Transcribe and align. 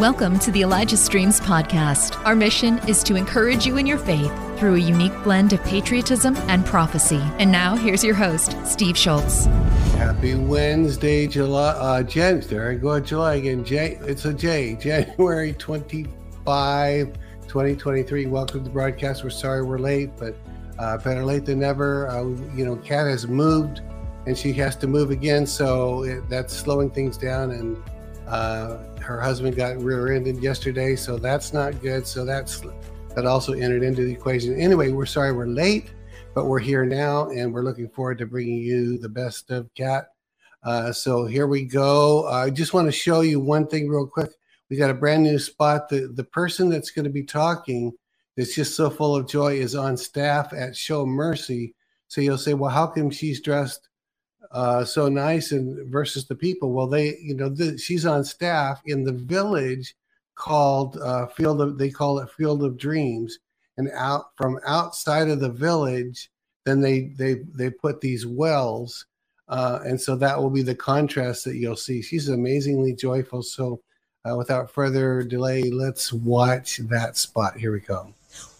Welcome 0.00 0.38
to 0.38 0.50
the 0.50 0.62
Elijah 0.62 0.96
Streams 0.96 1.42
podcast. 1.42 2.24
Our 2.24 2.34
mission 2.34 2.78
is 2.88 3.02
to 3.02 3.16
encourage 3.16 3.66
you 3.66 3.76
in 3.76 3.84
your 3.84 3.98
faith 3.98 4.32
through 4.58 4.76
a 4.76 4.78
unique 4.78 5.12
blend 5.22 5.52
of 5.52 5.62
patriotism 5.64 6.36
and 6.48 6.64
prophecy. 6.64 7.20
And 7.38 7.52
now, 7.52 7.76
here's 7.76 8.02
your 8.02 8.14
host, 8.14 8.56
Steve 8.64 8.96
Shultz. 8.96 9.44
Happy 9.98 10.36
Wednesday, 10.36 11.26
July. 11.26 11.72
Uh, 11.72 12.02
Jan, 12.02 12.40
there 12.40 12.70
I 12.70 12.76
go, 12.76 12.98
July 12.98 13.34
again. 13.34 13.62
J, 13.62 13.98
it's 14.00 14.24
a 14.24 14.32
J, 14.32 14.74
January 14.80 15.52
25, 15.52 17.12
2023. 17.42 18.24
Welcome 18.24 18.60
to 18.60 18.64
the 18.64 18.70
broadcast. 18.70 19.22
We're 19.22 19.28
sorry 19.28 19.62
we're 19.62 19.76
late, 19.76 20.16
but 20.16 20.34
uh, 20.78 20.96
better 20.96 21.26
late 21.26 21.44
than 21.44 21.58
never. 21.58 22.08
Uh, 22.08 22.22
you 22.56 22.64
know, 22.64 22.76
Kat 22.76 23.06
has 23.06 23.28
moved 23.28 23.82
and 24.26 24.38
she 24.38 24.54
has 24.54 24.76
to 24.76 24.86
move 24.86 25.10
again, 25.10 25.46
so 25.46 26.04
it, 26.04 26.26
that's 26.30 26.56
slowing 26.56 26.88
things 26.88 27.18
down. 27.18 27.50
And 27.50 27.76
uh, 28.26 28.78
her 29.10 29.20
husband 29.20 29.56
got 29.56 29.76
rear-ended 29.82 30.40
yesterday, 30.40 30.94
so 30.94 31.18
that's 31.18 31.52
not 31.52 31.82
good. 31.82 32.06
So 32.06 32.24
that's 32.24 32.60
that 33.16 33.26
also 33.26 33.52
entered 33.54 33.82
into 33.82 34.04
the 34.04 34.12
equation. 34.12 34.54
Anyway, 34.54 34.92
we're 34.92 35.04
sorry 35.04 35.32
we're 35.32 35.48
late, 35.48 35.92
but 36.32 36.44
we're 36.46 36.60
here 36.60 36.84
now, 36.84 37.28
and 37.30 37.52
we're 37.52 37.64
looking 37.64 37.88
forward 37.88 38.18
to 38.18 38.26
bringing 38.26 38.58
you 38.58 38.98
the 38.98 39.08
best 39.08 39.50
of 39.50 39.68
Kat. 39.74 40.10
Uh, 40.62 40.92
so 40.92 41.26
here 41.26 41.48
we 41.48 41.64
go. 41.64 42.28
I 42.28 42.50
just 42.50 42.72
want 42.72 42.86
to 42.86 42.92
show 42.92 43.22
you 43.22 43.40
one 43.40 43.66
thing 43.66 43.88
real 43.88 44.06
quick. 44.06 44.30
We 44.68 44.76
got 44.76 44.90
a 44.90 44.94
brand 44.94 45.24
new 45.24 45.40
spot. 45.40 45.88
The 45.88 46.12
the 46.14 46.22
person 46.22 46.68
that's 46.68 46.92
going 46.92 47.04
to 47.04 47.10
be 47.10 47.24
talking 47.24 47.90
that's 48.36 48.54
just 48.54 48.76
so 48.76 48.90
full 48.90 49.16
of 49.16 49.28
joy 49.28 49.54
is 49.54 49.74
on 49.74 49.96
staff 49.96 50.52
at 50.52 50.76
Show 50.76 51.04
Mercy. 51.04 51.74
So 52.06 52.20
you'll 52.20 52.38
say, 52.38 52.54
well, 52.54 52.70
how 52.70 52.86
come 52.86 53.10
she's 53.10 53.40
dressed 53.40 53.88
uh, 54.50 54.84
so 54.84 55.08
nice 55.08 55.52
and 55.52 55.90
versus 55.90 56.26
the 56.26 56.34
people. 56.34 56.72
Well, 56.72 56.88
they, 56.88 57.16
you 57.18 57.34
know, 57.34 57.48
the, 57.48 57.78
she's 57.78 58.06
on 58.06 58.24
staff 58.24 58.80
in 58.86 59.04
the 59.04 59.12
village 59.12 59.94
called 60.34 60.96
uh, 60.96 61.26
Field 61.26 61.60
of, 61.60 61.78
they 61.78 61.90
call 61.90 62.18
it 62.18 62.30
Field 62.30 62.64
of 62.64 62.78
Dreams, 62.78 63.38
and 63.76 63.90
out 63.94 64.26
from 64.36 64.58
outside 64.66 65.28
of 65.28 65.40
the 65.40 65.50
village, 65.50 66.30
then 66.64 66.80
they 66.80 67.12
they 67.16 67.36
they 67.54 67.70
put 67.70 68.00
these 68.00 68.26
wells, 68.26 69.06
uh, 69.48 69.80
and 69.84 70.00
so 70.00 70.16
that 70.16 70.38
will 70.38 70.50
be 70.50 70.62
the 70.62 70.74
contrast 70.74 71.44
that 71.44 71.56
you'll 71.56 71.76
see. 71.76 72.02
She's 72.02 72.28
amazingly 72.28 72.94
joyful. 72.94 73.42
So, 73.42 73.80
uh, 74.28 74.36
without 74.36 74.70
further 74.70 75.22
delay, 75.22 75.62
let's 75.62 76.12
watch 76.12 76.78
that 76.88 77.16
spot. 77.16 77.56
Here 77.56 77.72
we 77.72 77.80
go. 77.80 78.12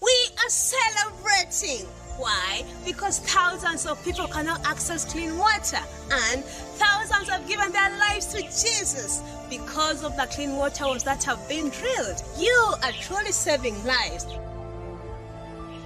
We 0.02 0.28
are 0.38 0.48
celebrating 0.48 1.86
why? 2.20 2.62
Because 2.84 3.18
thousands 3.20 3.86
of 3.86 4.02
people 4.04 4.28
cannot 4.28 4.64
access 4.66 5.10
clean 5.10 5.36
water, 5.38 5.80
and 6.10 6.44
thousands 6.44 7.28
have 7.28 7.48
given 7.48 7.72
their 7.72 7.90
lives 7.98 8.27
to 8.27 8.42
Jesus 8.42 9.22
because 9.48 10.04
of 10.04 10.16
the 10.16 10.27
clean 10.27 10.56
water 10.56 10.84
wells 10.84 11.02
that 11.04 11.24
have 11.24 11.40
been 11.48 11.70
drilled. 11.70 12.22
You 12.38 12.74
are 12.82 12.92
truly 13.00 13.32
saving 13.32 13.82
lives. 13.84 14.27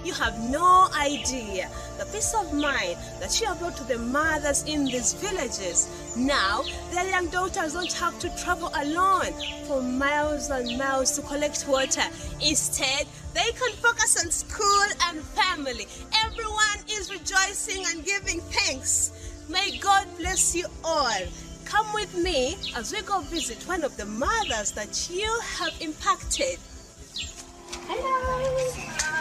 You 0.05 0.13
have 0.13 0.39
no 0.51 0.87
idea 0.95 1.67
the 1.97 2.05
peace 2.05 2.35
of 2.35 2.53
mind 2.53 2.95
that 3.19 3.41
you 3.41 3.47
have 3.47 3.57
brought 3.57 3.75
to 3.77 3.83
the 3.85 3.97
mothers 3.97 4.63
in 4.67 4.85
these 4.85 5.13
villages. 5.13 5.89
Now, 6.15 6.61
their 6.91 7.09
young 7.09 7.27
daughters 7.29 7.73
don't 7.73 7.91
have 7.93 8.19
to 8.19 8.29
travel 8.37 8.69
alone 8.75 9.33
for 9.65 9.81
miles 9.81 10.51
and 10.51 10.77
miles 10.77 11.15
to 11.15 11.23
collect 11.23 11.67
water. 11.67 12.03
Instead, 12.39 13.07
they 13.33 13.51
can 13.53 13.73
focus 13.77 14.23
on 14.23 14.29
school 14.29 14.85
and 15.07 15.19
family. 15.21 15.87
Everyone 16.23 16.79
is 16.87 17.09
rejoicing 17.09 17.83
and 17.87 18.05
giving 18.05 18.41
thanks. 18.41 19.11
May 19.49 19.79
God 19.79 20.05
bless 20.19 20.55
you 20.55 20.67
all. 20.83 21.19
Come 21.65 21.91
with 21.95 22.15
me 22.15 22.57
as 22.75 22.93
we 22.93 23.01
go 23.01 23.21
visit 23.21 23.57
one 23.67 23.83
of 23.83 23.97
the 23.97 24.05
mothers 24.05 24.71
that 24.73 25.09
you 25.11 25.35
have 25.57 25.73
impacted. 25.81 26.59
Hello. 27.87 29.14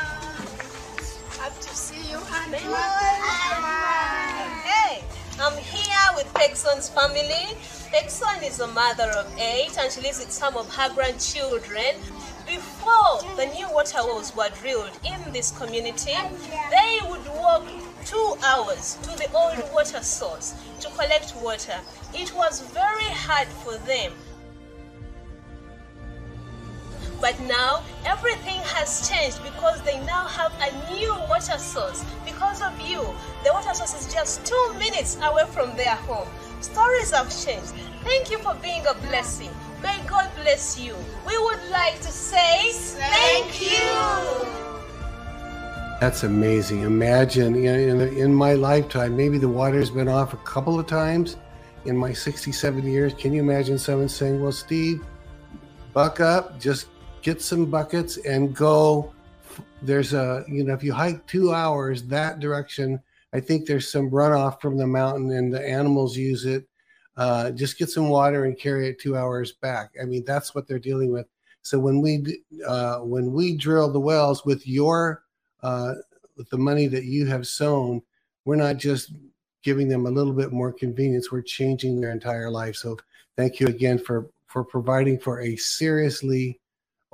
Happy 1.45 1.61
to 1.61 1.77
see 1.77 2.11
you. 2.11 2.19
Hey, 4.65 5.05
I'm 5.39 5.59
here 5.59 6.09
with 6.17 6.33
Pegson's 6.33 6.89
family. 6.89 7.59
Pegson 7.93 8.43
is 8.43 8.61
a 8.61 8.67
mother 8.69 9.11
of 9.11 9.31
eight 9.39 9.77
and 9.79 9.93
she 9.93 10.01
lives 10.01 10.21
with 10.21 10.33
some 10.33 10.57
of 10.57 10.75
her 10.75 10.95
grandchildren. 10.95 11.97
Before 12.47 13.21
the 13.37 13.45
new 13.55 13.71
water 13.75 13.99
wells 13.99 14.35
were 14.35 14.49
drilled 14.63 14.99
in 15.05 15.21
this 15.35 15.51
community, 15.51 16.17
they 16.71 17.01
would 17.11 17.29
walk 17.37 17.67
two 18.07 18.37
hours 18.43 18.97
to 19.03 19.11
the 19.11 19.31
old 19.35 19.63
water 19.75 20.03
source 20.03 20.55
to 20.81 20.89
collect 20.93 21.37
water. 21.43 21.79
It 22.15 22.33
was 22.35 22.63
very 22.73 23.11
hard 23.13 23.49
for 23.49 23.77
them 23.85 24.13
but 27.21 27.39
now 27.41 27.83
everything 28.05 28.61
has 28.75 29.09
changed 29.09 29.43
because 29.43 29.81
they 29.83 29.99
now 30.05 30.27
have 30.27 30.53
a 30.61 30.93
new 30.95 31.13
water 31.29 31.59
source. 31.59 32.05
Because 32.25 32.63
of 32.63 32.79
you, 32.81 33.03
the 33.45 33.53
water 33.53 33.75
source 33.75 33.95
is 33.95 34.13
just 34.13 34.45
two 34.47 34.75
minutes 34.79 35.19
away 35.23 35.45
from 35.51 35.75
their 35.77 35.95
home. 35.95 36.29
Stories 36.61 37.11
have 37.11 37.29
changed. 37.45 37.73
Thank 38.03 38.31
you 38.31 38.39
for 38.39 38.55
being 38.63 38.85
a 38.87 38.95
blessing. 39.09 39.51
May 39.83 39.99
God 40.07 40.31
bless 40.37 40.79
you. 40.79 40.95
We 41.27 41.37
would 41.39 41.71
like 41.71 42.01
to 42.01 42.09
say 42.09 42.71
thank 42.73 43.61
you. 43.61 44.65
That's 46.01 46.23
amazing. 46.23 46.83
Imagine 46.83 47.55
in, 47.55 48.01
in 48.01 48.35
my 48.35 48.55
lifetime, 48.55 49.17
maybe 49.17 49.39
the 49.39 49.49
water's 49.49 49.91
been 49.91 50.09
off 50.09 50.33
a 50.35 50.39
couple 50.39 50.79
of 50.79 50.87
times 50.87 51.37
in 51.85 51.97
my 51.97 52.13
67 52.13 52.85
years. 52.85 53.15
Can 53.15 53.33
you 53.33 53.41
imagine 53.41 53.79
someone 53.79 54.09
saying, 54.09 54.43
Well, 54.43 54.53
Steve, 54.53 55.05
buck 55.93 56.21
up, 56.21 56.59
just 56.59 56.89
get 57.25 57.43
some 57.43 57.65
buckets 57.67 58.19
and 58.19 58.55
go. 58.55 59.13
There's 59.83 60.13
a 60.13 60.45
you 60.47 60.63
know 60.63 60.75
if 60.75 60.85
you 60.85 60.93
hike 60.93 61.27
two 61.27 61.53
hours 61.53 62.05
that 62.05 62.41
direction 62.41 63.01
i 63.33 63.41
think 63.41 63.67
there's 63.67 63.91
some 63.91 64.11
runoff 64.11 64.61
from 64.61 64.77
the 64.77 64.87
mountain 64.87 65.31
and 65.33 65.53
the 65.53 65.69
animals 65.69 66.17
use 66.17 66.45
it. 66.45 66.69
Uh, 67.17 67.51
just 67.51 67.79
get 67.79 67.89
some 67.89 68.09
water 68.09 68.45
and 68.45 68.59
carry 68.59 68.89
it 68.89 69.01
two 69.01 69.17
hours 69.17 69.53
back. 69.53 69.91
I 70.01 70.05
mean 70.05 70.25
that's 70.25 70.55
what 70.55 70.69
they're 70.69 70.79
dealing 70.79 71.13
with. 71.13 71.27
So 71.63 71.79
when 71.79 72.01
we 72.01 72.41
uh, 72.67 72.99
when 73.01 73.33
we 73.33 73.57
drill 73.57 73.91
the 73.91 74.01
wells 74.01 74.45
with 74.45 74.67
your 74.67 75.23
uh, 75.63 75.95
with 76.37 76.49
the 76.51 76.59
money 76.59 76.87
that 76.89 77.05
you 77.05 77.27
have 77.27 77.47
sown 77.47 78.03
we're 78.45 78.57
not 78.57 78.77
just 78.77 79.13
giving 79.63 79.89
them 79.89 80.05
a 80.05 80.11
little 80.11 80.35
bit 80.35 80.53
more 80.53 80.73
convenience. 80.73 81.33
We're 81.33 81.41
changing 81.41 82.01
their 82.01 82.11
entire 82.11 82.51
life. 82.51 82.77
So 82.77 82.99
thank 83.37 83.61
you 83.61 83.67
again 83.69 83.99
for 83.99 84.31
for 84.47 84.63
providing 84.63 85.19
for 85.19 85.41
a 85.41 85.57
seriously 85.57 86.61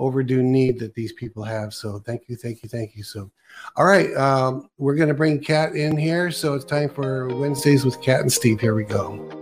overdue 0.00 0.43
need 0.43 0.78
that 0.81 0.94
these 0.94 1.12
people 1.12 1.44
have. 1.44 1.72
So 1.72 1.99
thank 2.00 2.28
you, 2.28 2.34
thank 2.34 2.62
you, 2.62 2.69
thank 2.69 2.97
you. 2.97 3.05
So, 3.05 3.31
all 3.77 3.84
right, 3.84 4.12
um, 4.16 4.71
we're 4.78 4.97
going 4.97 5.09
to 5.09 5.15
bring 5.15 5.38
Kat 5.41 5.77
in 5.77 5.97
here. 5.97 6.31
So 6.31 6.55
it's 6.55 6.65
time 6.65 6.88
for 6.88 7.28
Wednesdays 7.28 7.84
with 7.84 8.00
Kat 8.03 8.21
and 8.21 8.33
Steve. 8.33 8.61
Here 8.61 8.75
we 8.75 8.84
go. 8.84 9.37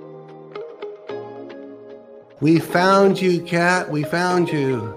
We 2.41 2.59
found 2.59 3.21
you, 3.21 3.41
Kat. 3.43 3.91
We 3.91 4.03
found 4.05 4.49
you. 4.49 4.95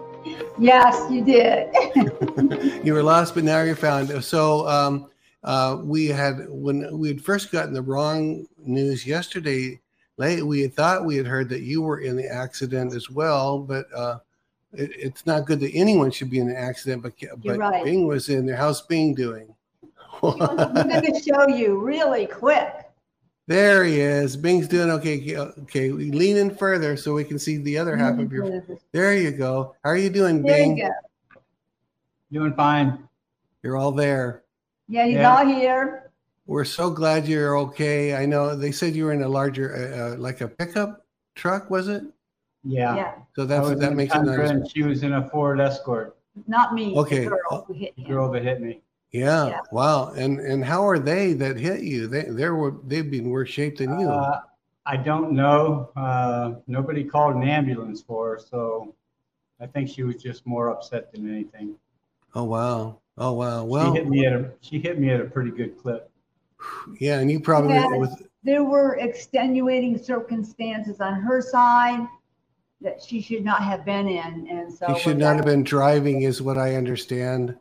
Yes, 0.60 1.10
you 1.10 1.24
did. 1.24 1.70
you 2.86 2.94
were 2.94 3.04
lost, 3.04 3.34
but 3.34 3.44
now 3.44 3.62
you're 3.62 3.76
found. 3.76 4.24
So 4.24 4.68
um, 4.68 5.10
uh, 5.44 5.78
we 5.82 6.08
had 6.08 6.46
when 6.50 6.98
we 6.98 7.08
had 7.08 7.22
first 7.22 7.52
gotten 7.52 7.74
the 7.74 7.82
wrong 7.82 8.46
news 8.58 9.06
yesterday. 9.06 9.80
Late, 10.18 10.44
we 10.44 10.62
had 10.62 10.76
thought 10.76 11.06
we 11.06 11.16
had 11.16 11.26
heard 11.26 11.50
that 11.50 11.62
you 11.62 11.82
were 11.82 12.02
in 12.02 12.16
the 12.16 12.28
accident 12.28 12.94
as 12.94 13.10
well, 13.10 13.58
but 13.58 13.86
uh, 13.96 14.20
it, 14.74 14.92
it's 14.96 15.26
not 15.26 15.46
good 15.46 15.59
that 15.59 15.72
anyone 15.74 16.12
should 16.12 16.30
be 16.30 16.40
in 16.40 16.50
an 16.50 16.56
accident, 16.56 17.04
but 17.04 17.14
but 17.44 17.58
right. 17.58 17.84
Bing 17.84 18.08
was 18.08 18.30
in 18.30 18.46
there. 18.46 18.56
How's 18.56 18.82
Bing 18.82 19.14
doing? 19.14 19.54
I'm 20.24 20.38
going 20.38 21.14
to 21.14 21.22
show 21.22 21.48
you 21.48 21.80
really 21.80 22.28
quick. 22.28 22.74
There 23.48 23.84
he 23.84 24.00
is. 24.00 24.38
Bing's 24.38 24.68
doing 24.68 24.92
okay. 24.92 25.36
Okay, 25.36 25.92
we 25.92 26.12
lean 26.12 26.38
in 26.38 26.56
further 26.56 26.95
so 26.95 27.13
we 27.13 27.25
can 27.25 27.38
see 27.38 27.57
the 27.57 27.78
other 27.78 27.98
half 27.98 28.18
of 28.18 28.31
your. 28.31 28.63
There 28.94 29.18
you 29.18 29.31
go. 29.31 29.75
How 29.84 29.90
are 29.90 29.98
you 29.98 30.10
doing, 30.10 30.42
there 30.42 30.56
Bing? 30.56 30.78
You 32.30 32.40
doing 32.40 32.54
fine. 32.54 33.10
You're 33.62 33.75
all 33.75 33.92
there. 33.92 34.44
Yeah, 34.88 35.06
he's 35.06 35.16
yeah. 35.16 35.36
all 35.36 35.45
here. 35.45 36.12
We're 36.45 36.63
so 36.63 36.92
glad 36.92 37.28
you're 37.28 37.57
okay. 37.57 38.16
I 38.16 38.25
know 38.25 38.56
they 38.56 38.72
said 38.72 38.95
you 38.95 39.06
were 39.06 39.13
in 39.13 39.24
a 39.24 39.28
larger, 39.28 39.75
uh, 39.75 40.13
uh 40.13 40.18
like 40.18 40.40
a 40.40 40.48
pickup 40.48 41.06
truck, 41.36 41.69
was 41.69 41.90
it? 41.90 42.04
Yeah. 42.63 42.96
Yeah. 42.96 43.13
So 43.36 43.46
that's 43.46 43.80
that 43.80 43.94
makes 43.94 44.16
it 44.16 44.24
nice. 44.24 44.50
And 44.50 44.69
she 44.69 44.84
was 44.84 45.04
in 45.04 45.13
a 45.13 45.30
Ford 45.30 45.60
Escort. 45.60 46.18
Not 46.48 46.74
me. 46.74 46.96
Okay. 46.96 47.25
The 47.25 47.30
girl, 47.30 47.66
who 47.68 47.74
hit 47.74 47.96
the 47.96 48.04
girl 48.04 48.31
that 48.31 48.44
hit 48.44 48.62
me. 48.62 48.81
Yeah. 49.12 49.48
yeah. 49.48 49.60
Wow. 49.72 50.12
And 50.12 50.40
and 50.40 50.63
how 50.63 50.88
are 50.88 51.00
they 51.00 51.34
that 51.34 51.58
hit 51.58 51.81
you? 51.81 52.08
They 52.08 52.24
they 52.24 52.50
were 52.50 52.75
they've 52.86 53.10
been 53.10 53.30
worse 53.30 53.50
shape 53.50 53.78
than 53.78 54.00
you. 54.00 54.10
Uh, 54.10 54.42
I 54.86 54.98
don't 54.98 55.34
know. 55.34 55.92
Uh, 55.96 56.56
nobody 56.68 57.04
called 57.04 57.36
an 57.36 57.44
ambulance 57.44 58.02
for 58.02 58.31
her, 58.31 58.40
so 58.40 58.96
I 59.60 59.68
think 59.68 59.90
she 59.90 60.04
was 60.04 60.16
just 60.16 60.46
more 60.48 60.69
upset 60.69 61.12
than 61.12 61.30
anything. 61.30 61.75
Oh 62.34 62.46
wow. 62.46 63.00
Oh 63.18 63.34
wow. 63.34 63.64
Well, 63.64 63.94
she 63.94 64.00
hit 64.00 64.10
me 64.10 64.25
at 64.25 64.34
a 64.34 64.52
she 64.62 64.80
hit 64.80 65.00
me 65.00 65.10
at 65.10 65.19
a 65.19 65.25
pretty 65.25 65.52
good 65.52 65.78
clip. 65.78 66.10
Yeah, 67.00 67.19
and 67.19 67.30
you 67.30 67.40
probably 67.40 67.74
yeah, 67.74 68.06
there 68.44 68.64
were 68.64 68.96
extenuating 68.96 69.98
circumstances 69.98 71.00
on 71.02 71.16
her 71.16 71.42
side 71.42 72.07
that 72.81 73.01
she 73.01 73.22
should 73.22 73.44
not 73.45 73.63
have 73.63 73.86
been 73.86 74.07
in. 74.07 74.48
And 74.50 74.74
so 74.74 74.94
He 74.94 75.00
should 75.00 75.18
not 75.18 75.36
have 75.36 75.45
been 75.45 75.63
driving, 75.63 76.24
is 76.24 76.42
what 76.42 76.57
I 76.57 76.75
understand. 76.75 77.56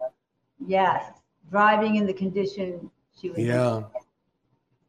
Yes, 0.67 1.05
driving 1.50 1.96
in 1.96 2.06
the 2.06 2.14
condition 2.14 2.90
she 3.19 3.28
was. 3.31 3.38
in. 3.38 3.46
Yeah. 3.46 3.82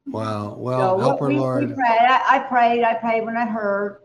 Wow. 0.07 0.51
So 0.51 0.57
Well, 0.57 0.99
help 0.99 1.19
her, 1.19 1.27
we, 1.27 1.35
we 1.35 1.39
prayed. 1.73 1.77
I, 1.77 2.35
I 2.35 2.39
prayed. 2.39 2.83
I 2.83 2.95
prayed 2.95 3.23
when 3.25 3.37
I 3.37 3.45
heard, 3.45 3.99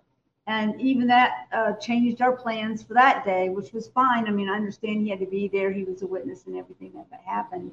and 0.46 0.80
even 0.80 1.06
that 1.08 1.46
uh, 1.52 1.72
changed 1.74 2.20
our 2.20 2.32
plans 2.32 2.82
for 2.82 2.94
that 2.94 3.24
day, 3.24 3.48
which 3.48 3.72
was 3.72 3.88
fine. 3.88 4.26
I 4.26 4.30
mean, 4.30 4.48
I 4.48 4.54
understand 4.56 5.02
he 5.02 5.08
had 5.10 5.20
to 5.20 5.26
be 5.26 5.48
there. 5.48 5.72
He 5.72 5.84
was 5.84 6.02
a 6.02 6.06
witness 6.06 6.44
and 6.46 6.56
everything 6.56 6.92
that, 6.94 7.08
that 7.10 7.22
happened, 7.24 7.72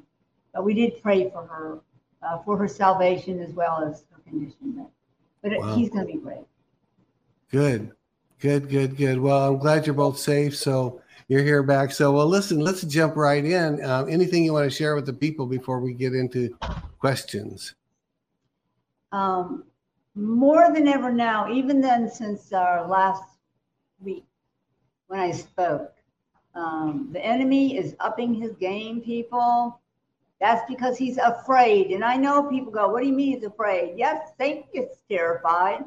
but 0.52 0.64
we 0.64 0.74
did 0.74 1.00
pray 1.02 1.30
for 1.30 1.44
her, 1.44 1.80
uh, 2.22 2.38
for 2.44 2.56
her 2.56 2.66
salvation 2.68 3.40
as 3.40 3.52
well 3.52 3.84
as 3.84 4.04
her 4.10 4.20
condition. 4.28 4.72
But, 4.76 4.90
but 5.42 5.52
it- 5.52 5.60
Wow. 5.60 5.76
he's 5.76 5.90
going 5.90 6.06
to 6.06 6.12
be 6.12 6.18
great. 6.18 6.46
Good. 7.50 7.92
Good, 8.44 8.68
good, 8.68 8.98
good. 8.98 9.18
Well, 9.18 9.48
I'm 9.48 9.58
glad 9.58 9.86
you're 9.86 9.94
both 9.94 10.18
safe. 10.18 10.54
So 10.54 11.00
you're 11.28 11.42
here 11.42 11.62
back. 11.62 11.90
So, 11.90 12.12
well, 12.12 12.26
listen, 12.26 12.60
let's 12.60 12.82
jump 12.82 13.16
right 13.16 13.42
in. 13.42 13.82
Um, 13.82 14.06
anything 14.06 14.44
you 14.44 14.52
want 14.52 14.70
to 14.70 14.76
share 14.76 14.94
with 14.94 15.06
the 15.06 15.14
people 15.14 15.46
before 15.46 15.80
we 15.80 15.94
get 15.94 16.12
into 16.12 16.54
questions? 16.98 17.74
um, 19.12 19.64
more 20.14 20.70
than 20.74 20.86
ever 20.88 21.10
now, 21.10 21.50
even 21.50 21.80
then 21.80 22.10
since 22.10 22.52
our 22.52 22.86
last 22.86 23.22
week 24.02 24.26
when 25.06 25.20
I 25.20 25.30
spoke. 25.30 25.94
Um, 26.54 27.08
the 27.12 27.24
enemy 27.24 27.78
is 27.78 27.96
upping 27.98 28.34
his 28.34 28.52
game, 28.56 29.00
people. 29.00 29.80
That's 30.38 30.70
because 30.70 30.98
he's 30.98 31.16
afraid. 31.16 31.92
And 31.92 32.04
I 32.04 32.16
know 32.16 32.42
people 32.50 32.70
go, 32.70 32.88
What 32.90 33.00
do 33.00 33.08
you 33.08 33.14
mean 33.14 33.36
he's 33.36 33.44
afraid? 33.44 33.94
Yes, 33.96 34.32
Satan 34.38 34.64
gets 34.74 34.98
terrified. 35.08 35.84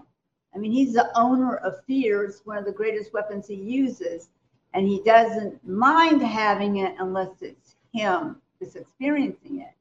I 0.56 0.58
mean, 0.60 0.72
he's 0.72 0.94
the 0.94 1.10
owner 1.18 1.58
of 1.58 1.84
fear. 1.86 2.24
It's 2.24 2.46
one 2.46 2.58
of 2.58 2.66
the 2.66 2.72
greatest 2.72 3.14
weapons 3.14 3.48
he 3.48 3.56
uses. 3.56 4.30
And 4.74 4.88
he 4.88 5.02
doesn't 5.04 5.66
mind 5.68 6.22
having 6.22 6.78
it 6.78 6.96
unless 7.00 7.42
it's 7.42 7.76
him 7.94 8.42
that's 8.60 8.76
experiencing 8.76 9.62
it. 9.62 9.74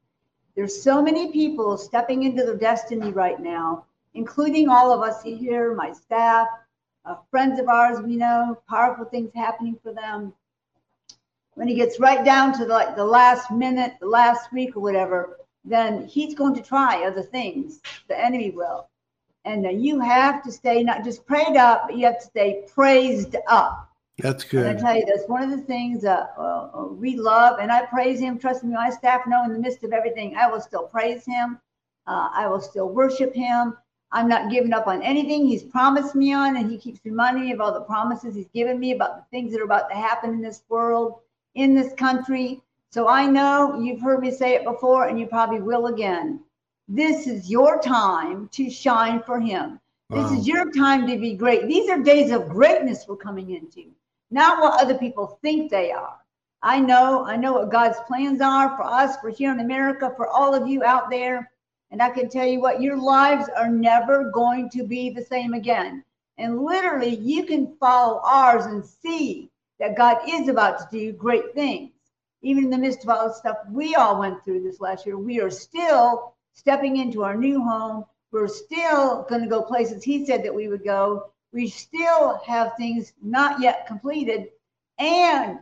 There's 0.55 0.81
so 0.81 1.01
many 1.01 1.31
people 1.31 1.77
stepping 1.77 2.23
into 2.23 2.43
their 2.43 2.57
destiny 2.57 3.11
right 3.11 3.39
now, 3.39 3.85
including 4.15 4.69
all 4.69 4.91
of 4.91 5.01
us 5.01 5.21
here, 5.21 5.75
my 5.75 5.91
staff, 5.93 6.47
uh, 7.05 7.15
friends 7.29 7.59
of 7.59 7.69
ours 7.69 8.01
we 8.01 8.15
know, 8.15 8.57
powerful 8.67 9.05
things 9.05 9.31
happening 9.35 9.77
for 9.81 9.93
them. 9.93 10.33
When 11.53 11.67
he 11.67 11.75
gets 11.75 11.99
right 11.99 12.23
down 12.25 12.53
to 12.53 12.65
the, 12.65 12.73
like 12.73 12.95
the 12.95 13.05
last 13.05 13.51
minute, 13.51 13.93
the 13.99 14.07
last 14.07 14.51
week 14.51 14.75
or 14.75 14.79
whatever, 14.79 15.37
then 15.63 16.05
he's 16.07 16.33
going 16.33 16.55
to 16.55 16.61
try 16.61 17.03
other 17.03 17.23
things. 17.23 17.81
The 18.07 18.19
enemy 18.19 18.51
will. 18.51 18.89
And 19.47 19.81
you 19.83 19.99
have 20.01 20.43
to 20.43 20.51
stay 20.51 20.83
not 20.83 21.03
just 21.03 21.25
prayed 21.25 21.55
up, 21.55 21.87
but 21.87 21.97
you 21.97 22.05
have 22.05 22.19
to 22.19 22.25
stay 22.25 22.65
praised 22.73 23.35
up. 23.47 23.89
That's 24.17 24.51
And 24.51 24.67
I 24.67 24.73
good. 24.73 24.79
tell 24.79 24.95
you, 24.95 25.05
that's 25.05 25.29
one 25.29 25.43
of 25.43 25.51
the 25.51 25.63
things 25.65 26.01
that 26.01 26.33
uh, 26.37 26.69
uh, 26.73 26.87
we 26.87 27.15
love, 27.15 27.59
and 27.59 27.71
I 27.71 27.85
praise 27.85 28.19
Him. 28.19 28.39
Trust 28.39 28.63
me, 28.63 28.73
my 28.73 28.89
staff 28.89 29.27
know 29.27 29.43
in 29.45 29.53
the 29.53 29.59
midst 29.59 29.83
of 29.83 29.93
everything, 29.93 30.35
I 30.35 30.49
will 30.49 30.59
still 30.59 30.83
praise 30.83 31.23
Him. 31.25 31.59
Uh, 32.07 32.29
I 32.33 32.47
will 32.47 32.59
still 32.59 32.89
worship 32.89 33.33
Him. 33.33 33.77
I'm 34.11 34.27
not 34.27 34.49
giving 34.49 34.73
up 34.73 34.87
on 34.87 35.03
anything 35.03 35.45
He's 35.45 35.63
promised 35.63 36.15
me 36.15 36.33
on, 36.33 36.57
and 36.57 36.69
He 36.69 36.77
keeps 36.77 36.99
reminding 37.05 37.45
me 37.45 37.51
of 37.51 37.61
all 37.61 37.73
the 37.73 37.81
promises 37.81 38.35
He's 38.35 38.49
given 38.53 38.79
me 38.79 38.91
about 38.91 39.17
the 39.17 39.25
things 39.29 39.51
that 39.51 39.61
are 39.61 39.65
about 39.65 39.89
to 39.89 39.95
happen 39.95 40.31
in 40.31 40.41
this 40.41 40.63
world, 40.67 41.19
in 41.53 41.75
this 41.75 41.93
country. 41.93 42.61
So 42.89 43.07
I 43.07 43.27
know 43.27 43.79
you've 43.79 44.01
heard 44.01 44.21
me 44.21 44.31
say 44.31 44.55
it 44.55 44.63
before, 44.63 45.07
and 45.07 45.19
you 45.19 45.27
probably 45.27 45.61
will 45.61 45.87
again. 45.87 46.39
This 46.87 47.27
is 47.27 47.49
your 47.49 47.79
time 47.81 48.47
to 48.53 48.69
shine 48.69 49.21
for 49.23 49.39
Him. 49.39 49.79
This 50.09 50.31
Wow. 50.31 50.37
is 50.37 50.47
your 50.47 50.71
time 50.71 51.07
to 51.07 51.17
be 51.17 51.33
great. 51.33 51.67
These 51.67 51.89
are 51.89 51.99
days 51.99 52.31
of 52.31 52.49
greatness 52.49 53.05
we're 53.07 53.17
coming 53.17 53.51
into 53.51 53.91
not 54.31 54.59
what 54.59 54.81
other 54.81 54.97
people 54.97 55.39
think 55.41 55.71
they 55.71 55.91
are. 55.91 56.17
I 56.61 56.79
know, 56.79 57.25
I 57.25 57.37
know 57.37 57.53
what 57.53 57.71
God's 57.71 57.99
plans 58.07 58.41
are 58.41 58.75
for 58.75 58.83
us, 58.83 59.17
for 59.17 59.29
here 59.29 59.51
in 59.51 59.59
America, 59.59 60.11
for 60.17 60.27
all 60.27 60.53
of 60.53 60.67
you 60.67 60.83
out 60.83 61.09
there. 61.09 61.51
And 61.91 62.01
I 62.01 62.09
can 62.09 62.29
tell 62.29 62.45
you 62.45 62.59
what, 62.59 62.81
your 62.81 62.97
lives 62.97 63.49
are 63.55 63.69
never 63.69 64.29
going 64.31 64.69
to 64.71 64.83
be 64.83 65.09
the 65.09 65.23
same 65.23 65.53
again. 65.53 66.03
And 66.37 66.61
literally, 66.61 67.15
you 67.15 67.45
can 67.45 67.75
follow 67.79 68.19
ours 68.23 68.65
and 68.65 68.83
see 68.85 69.49
that 69.79 69.95
God 69.95 70.17
is 70.27 70.49
about 70.49 70.79
to 70.79 70.87
do 70.91 71.13
great 71.13 71.53
things. 71.53 71.91
Even 72.41 72.65
in 72.65 72.69
the 72.69 72.77
midst 72.77 73.03
of 73.03 73.09
all 73.09 73.27
the 73.27 73.33
stuff 73.33 73.57
we 73.71 73.95
all 73.95 74.19
went 74.19 74.43
through 74.43 74.63
this 74.63 74.81
last 74.81 75.05
year, 75.05 75.17
we 75.17 75.39
are 75.39 75.49
still 75.49 76.33
stepping 76.57 76.97
into 76.97 77.23
our 77.23 77.35
new 77.35 77.63
home. 77.63 78.03
We're 78.31 78.47
still 78.47 79.25
going 79.29 79.41
to 79.41 79.47
go 79.47 79.61
places 79.61 80.03
He 80.03 80.25
said 80.25 80.43
that 80.43 80.53
we 80.53 80.67
would 80.67 80.83
go 80.83 81.31
we 81.53 81.67
still 81.69 82.39
have 82.45 82.73
things 82.77 83.13
not 83.21 83.61
yet 83.61 83.87
completed 83.87 84.49
and 84.99 85.59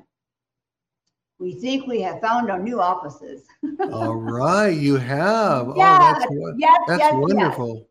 we 1.38 1.54
think 1.54 1.86
we 1.86 2.02
have 2.02 2.20
found 2.22 2.50
our 2.50 2.60
new 2.60 2.82
offices 2.82 3.44
All 3.92 4.16
right. 4.16 4.70
You 4.70 4.96
have. 4.96 5.68
Oh, 5.70 5.74
yeah, 5.76 6.00
oh, 6.02 6.20
that's, 6.20 6.32
yes 6.58 6.80
that's 6.88 7.00
yes 7.00 7.14
yes 7.14 7.22
wonderful. 7.22 7.90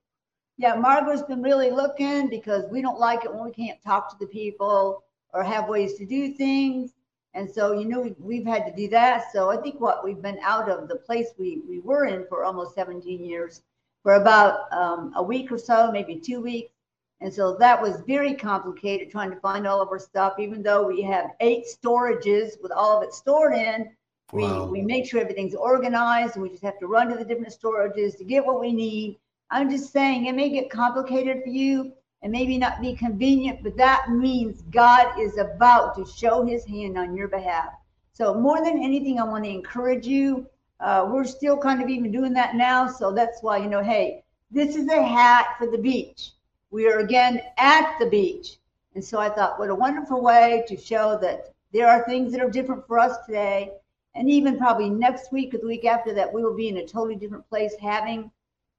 yeah 0.57 0.75
margaret's 0.75 1.23
been 1.23 1.43
really 1.43 1.71
looking 1.71 2.29
because 2.29 2.65
we 2.71 2.83
don't 2.83 2.99
like 2.99 3.25
it 3.25 3.33
when 3.33 3.45
we 3.45 3.53
can't 3.53 3.81
talk 3.83 4.11
to 4.11 4.17
the 4.19 4.27
people 4.27 5.05
or 5.33 5.45
have 5.45 5.69
ways 5.69 5.95
to 5.95 6.07
do 6.07 6.33
things 6.35 6.93
and 7.35 7.51
so 7.51 7.73
you 7.73 7.87
know 7.87 8.01
we, 8.01 8.15
we've 8.19 8.47
had 8.47 8.65
to 8.67 8.75
do 8.75 8.89
that 8.89 9.25
so 9.33 9.51
i 9.51 9.57
think 9.57 9.81
what 9.81 10.05
we've 10.05 10.23
been 10.23 10.39
out 10.43 10.69
of 10.69 10.89
the 10.89 10.97
place 10.97 11.29
we, 11.39 11.61
we 11.69 11.81
were 11.81 12.07
in 12.07 12.25
for 12.29 12.45
almost 12.45 12.75
17 12.75 13.25
years 13.25 13.63
for 14.03 14.15
about 14.15 14.73
um, 14.73 15.13
a 15.17 15.23
week 15.23 15.51
or 15.51 15.59
so 15.59 15.91
maybe 15.91 16.17
two 16.17 16.41
weeks 16.41 16.75
and 17.21 17.33
so 17.33 17.57
that 17.57 17.81
was 17.81 18.03
very 18.07 18.35
complicated 18.35 19.11
trying 19.11 19.31
to 19.31 19.41
find 19.41 19.67
all 19.67 19.81
of 19.81 19.89
our 19.89 19.99
stuff, 19.99 20.35
even 20.39 20.63
though 20.63 20.87
we 20.87 21.01
have 21.03 21.31
eight 21.41 21.65
storages 21.65 22.61
with 22.63 22.71
all 22.71 22.99
of 22.99 23.03
it 23.03 23.15
stored 23.15 23.55
in. 23.55 23.91
We, 24.33 24.47
we 24.67 24.83
make 24.83 25.07
sure 25.07 25.21
everything's 25.21 25.55
organized 25.55 26.35
and 26.35 26.43
we 26.43 26.51
just 26.51 26.65
have 26.65 26.79
to 26.81 26.87
run 26.87 27.09
to 27.09 27.17
the 27.17 27.25
different 27.25 27.55
storages 27.59 28.19
to 28.19 28.25
get 28.25 28.45
what 28.45 28.61
we 28.61 28.73
need. 28.73 29.19
I'm 29.51 29.71
just 29.71 29.93
saying 29.93 30.27
it 30.27 30.35
may 30.35 30.51
get 30.51 30.69
complicated 30.69 31.43
for 31.45 31.51
you 31.51 31.93
and 32.25 32.33
maybe 32.33 32.59
not 32.59 32.81
be 32.81 32.97
convenient, 32.97 33.63
but 33.63 33.77
that 33.77 34.11
means 34.11 34.63
God 34.73 35.21
is 35.21 35.39
about 35.39 35.95
to 35.97 36.05
show 36.05 36.45
his 36.45 36.65
hand 36.65 36.99
on 36.99 37.17
your 37.17 37.29
behalf. 37.29 37.69
So, 38.13 38.35
more 38.35 38.65
than 38.65 38.83
anything, 38.83 39.21
I 39.21 39.25
want 39.25 39.45
to 39.45 39.51
encourage 39.51 40.07
you. 40.07 40.47
Uh, 40.81 41.09
we're 41.09 41.25
still 41.25 41.57
kind 41.57 41.81
of 41.81 41.89
even 41.89 42.11
doing 42.11 42.33
that 42.33 42.57
now. 42.57 42.89
So, 42.89 43.13
that's 43.13 43.41
why, 43.41 43.59
you 43.59 43.69
know, 43.69 43.83
hey, 43.83 44.25
this 44.51 44.75
is 44.75 44.89
a 44.89 45.01
hat 45.01 45.55
for 45.59 45.69
the 45.69 45.79
beach 45.79 46.33
we 46.75 46.89
are 46.89 46.99
again 46.99 47.41
at 47.57 47.97
the 48.01 48.07
beach. 48.07 48.59
And 48.97 49.05
so 49.05 49.21
I 49.21 49.29
thought, 49.29 49.61
what 49.61 49.71
a 49.71 49.75
wonderful 49.75 50.21
way 50.21 50.65
to 50.67 50.77
show 50.77 51.17
that 51.23 51.55
there 51.73 51.87
are 51.87 52.05
things 52.05 52.33
that 52.33 52.41
are 52.41 52.51
different 52.51 52.85
for 52.89 52.99
us 52.99 53.17
today. 53.25 53.71
And 54.17 54.29
even 54.29 54.59
probably 54.59 54.91
next 54.91 55.31
week 55.31 55.55
or 55.55 55.59
the 55.59 55.69
week 55.69 55.85
after 55.85 56.13
that, 56.15 56.33
we 56.33 56.43
will 56.43 56.57
be 56.57 56.69
in 56.69 56.79
a 56.79 56.87
totally 56.87 57.15
different 57.15 57.49
place 57.49 57.75
having 57.81 58.29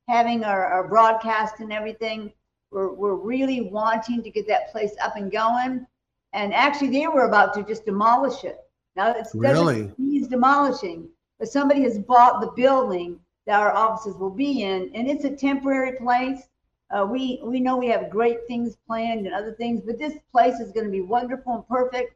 having 0.09 0.43
our, 0.43 0.65
our 0.65 0.87
broadcast 0.89 1.61
and 1.61 1.71
everything. 1.71 2.33
We're, 2.75 2.91
we're 2.91 3.15
really 3.15 3.61
wanting 3.61 4.21
to 4.21 4.29
get 4.29 4.49
that 4.49 4.69
place 4.69 4.93
up 5.01 5.15
and 5.15 5.31
going. 5.31 5.87
And 6.33 6.53
actually, 6.53 6.89
they 6.89 7.07
were 7.07 7.25
about 7.25 7.53
to 7.53 7.63
just 7.63 7.85
demolish 7.85 8.43
it. 8.43 8.57
Now, 8.97 9.11
it 9.11 9.23
doesn't 9.23 9.39
Really? 9.39 9.93
needs 9.97 10.27
demolishing, 10.27 11.07
but 11.39 11.47
somebody 11.47 11.83
has 11.83 11.97
bought 11.97 12.41
the 12.41 12.51
building 12.51 13.17
that 13.45 13.61
our 13.61 13.71
offices 13.71 14.17
will 14.17 14.29
be 14.29 14.63
in, 14.63 14.91
and 14.93 15.09
it's 15.09 15.23
a 15.23 15.33
temporary 15.33 15.93
place. 15.93 16.49
Uh, 16.91 17.05
we 17.09 17.39
we 17.45 17.61
know 17.61 17.77
we 17.77 17.87
have 17.87 18.09
great 18.09 18.45
things 18.45 18.75
planned 18.87 19.25
and 19.25 19.33
other 19.33 19.53
things, 19.53 19.81
but 19.85 19.97
this 19.97 20.15
place 20.29 20.59
is 20.59 20.73
going 20.73 20.85
to 20.85 20.91
be 20.91 21.01
wonderful 21.01 21.55
and 21.55 21.67
perfect. 21.69 22.13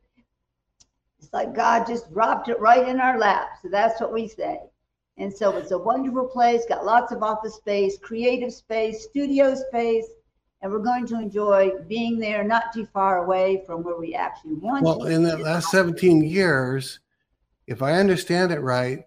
It's 1.20 1.32
like 1.32 1.56
God 1.56 1.88
just 1.88 2.12
dropped 2.12 2.50
it 2.50 2.60
right 2.60 2.86
in 2.86 3.00
our 3.00 3.18
lap. 3.18 3.48
So 3.62 3.70
that's 3.70 4.01
what 4.01 4.12
we 4.12 4.28
say. 4.28 4.60
And 5.18 5.34
so 5.34 5.56
it's 5.56 5.72
a 5.72 5.78
wonderful 5.78 6.28
place, 6.28 6.66
got 6.68 6.86
lots 6.86 7.13
of 7.13 7.24
office 7.24 7.56
space, 7.56 7.98
creative 7.98 8.54
space, 8.54 9.04
studio 9.04 9.56
space, 9.56 10.06
and 10.62 10.72
we're 10.72 10.80
going 10.80 11.06
to 11.08 11.16
enjoy 11.20 11.72
being 11.88 12.20
there, 12.20 12.44
not 12.44 12.74
too 12.74 12.86
far 12.86 13.24
away 13.24 13.63
from 13.66 13.84
where 13.84 13.98
we 13.98 14.13
actually 14.13 14.56
want 14.56 14.84
Well, 14.84 15.00
to. 15.00 15.06
in 15.08 15.24
the 15.24 15.38
last 15.38 15.70
17 15.72 16.24
years, 16.24 17.00
if 17.68 17.82
I 17.82 17.94
understand 17.94 18.51
it 18.51 18.60
right, 18.60 19.06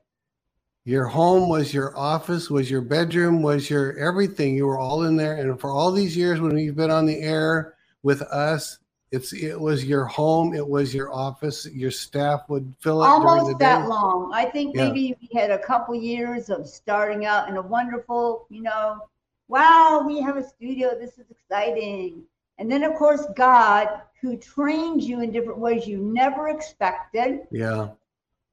your 0.85 1.07
home 1.07 1.49
was 1.49 1.73
your 1.73 1.97
office, 1.97 2.51
was 2.51 2.71
your 2.71 2.81
bedroom, 2.81 3.43
was 3.43 3.71
your 3.71 3.97
everything. 3.99 4.57
You 4.57 4.67
were 4.67 4.79
all 4.79 5.05
in 5.05 5.17
there. 5.17 5.37
And 5.37 5.61
for 5.61 5.71
all 5.71 5.93
these 5.93 6.17
years 6.17 6.41
when 6.41 6.57
you've 6.59 6.75
been 6.77 6.91
on 6.91 7.07
the 7.07 7.21
air 7.21 7.75
with 8.03 8.23
us, 8.23 8.79
it's 9.13 9.33
it 9.35 9.61
was 9.61 9.85
your 9.85 10.07
home, 10.07 10.55
it 10.55 10.67
was 10.67 10.95
your 10.95 11.13
office. 11.13 11.67
Your 11.71 11.91
staff 11.91 12.49
would 12.49 12.75
fill 12.81 13.03
it 13.05 13.07
almost 13.07 13.59
day. 13.59 13.65
that 13.67 13.87
long. 13.87 14.33
I 14.35 14.47
think 14.47 14.75
Yeah. 14.75 14.87
maybe 14.87 15.15
we 15.21 15.39
had 15.39 15.51
a 15.51 15.59
couple 15.59 15.95
years 15.95 16.49
of 16.49 16.67
starting 16.67 17.27
out 17.27 17.49
in 17.51 17.59
a 17.59 17.63
wonderful, 17.63 18.47
you 18.49 18.63
know, 18.63 18.97
wow, 19.49 20.03
we 20.07 20.21
have 20.21 20.37
a 20.37 20.49
studio. 20.49 20.99
This 20.99 21.19
is 21.19 21.31
exciting. 21.31 22.23
And 22.59 22.71
then, 22.71 22.83
of 22.83 22.95
course, 22.95 23.27
God, 23.37 24.03
who 24.21 24.37
trains 24.37 25.07
you 25.07 25.21
in 25.21 25.33
different 25.33 25.59
ways 25.59 25.87
you 25.87 25.99
never 25.99 26.49
expected, 26.49 27.47
Yeah. 27.51 27.89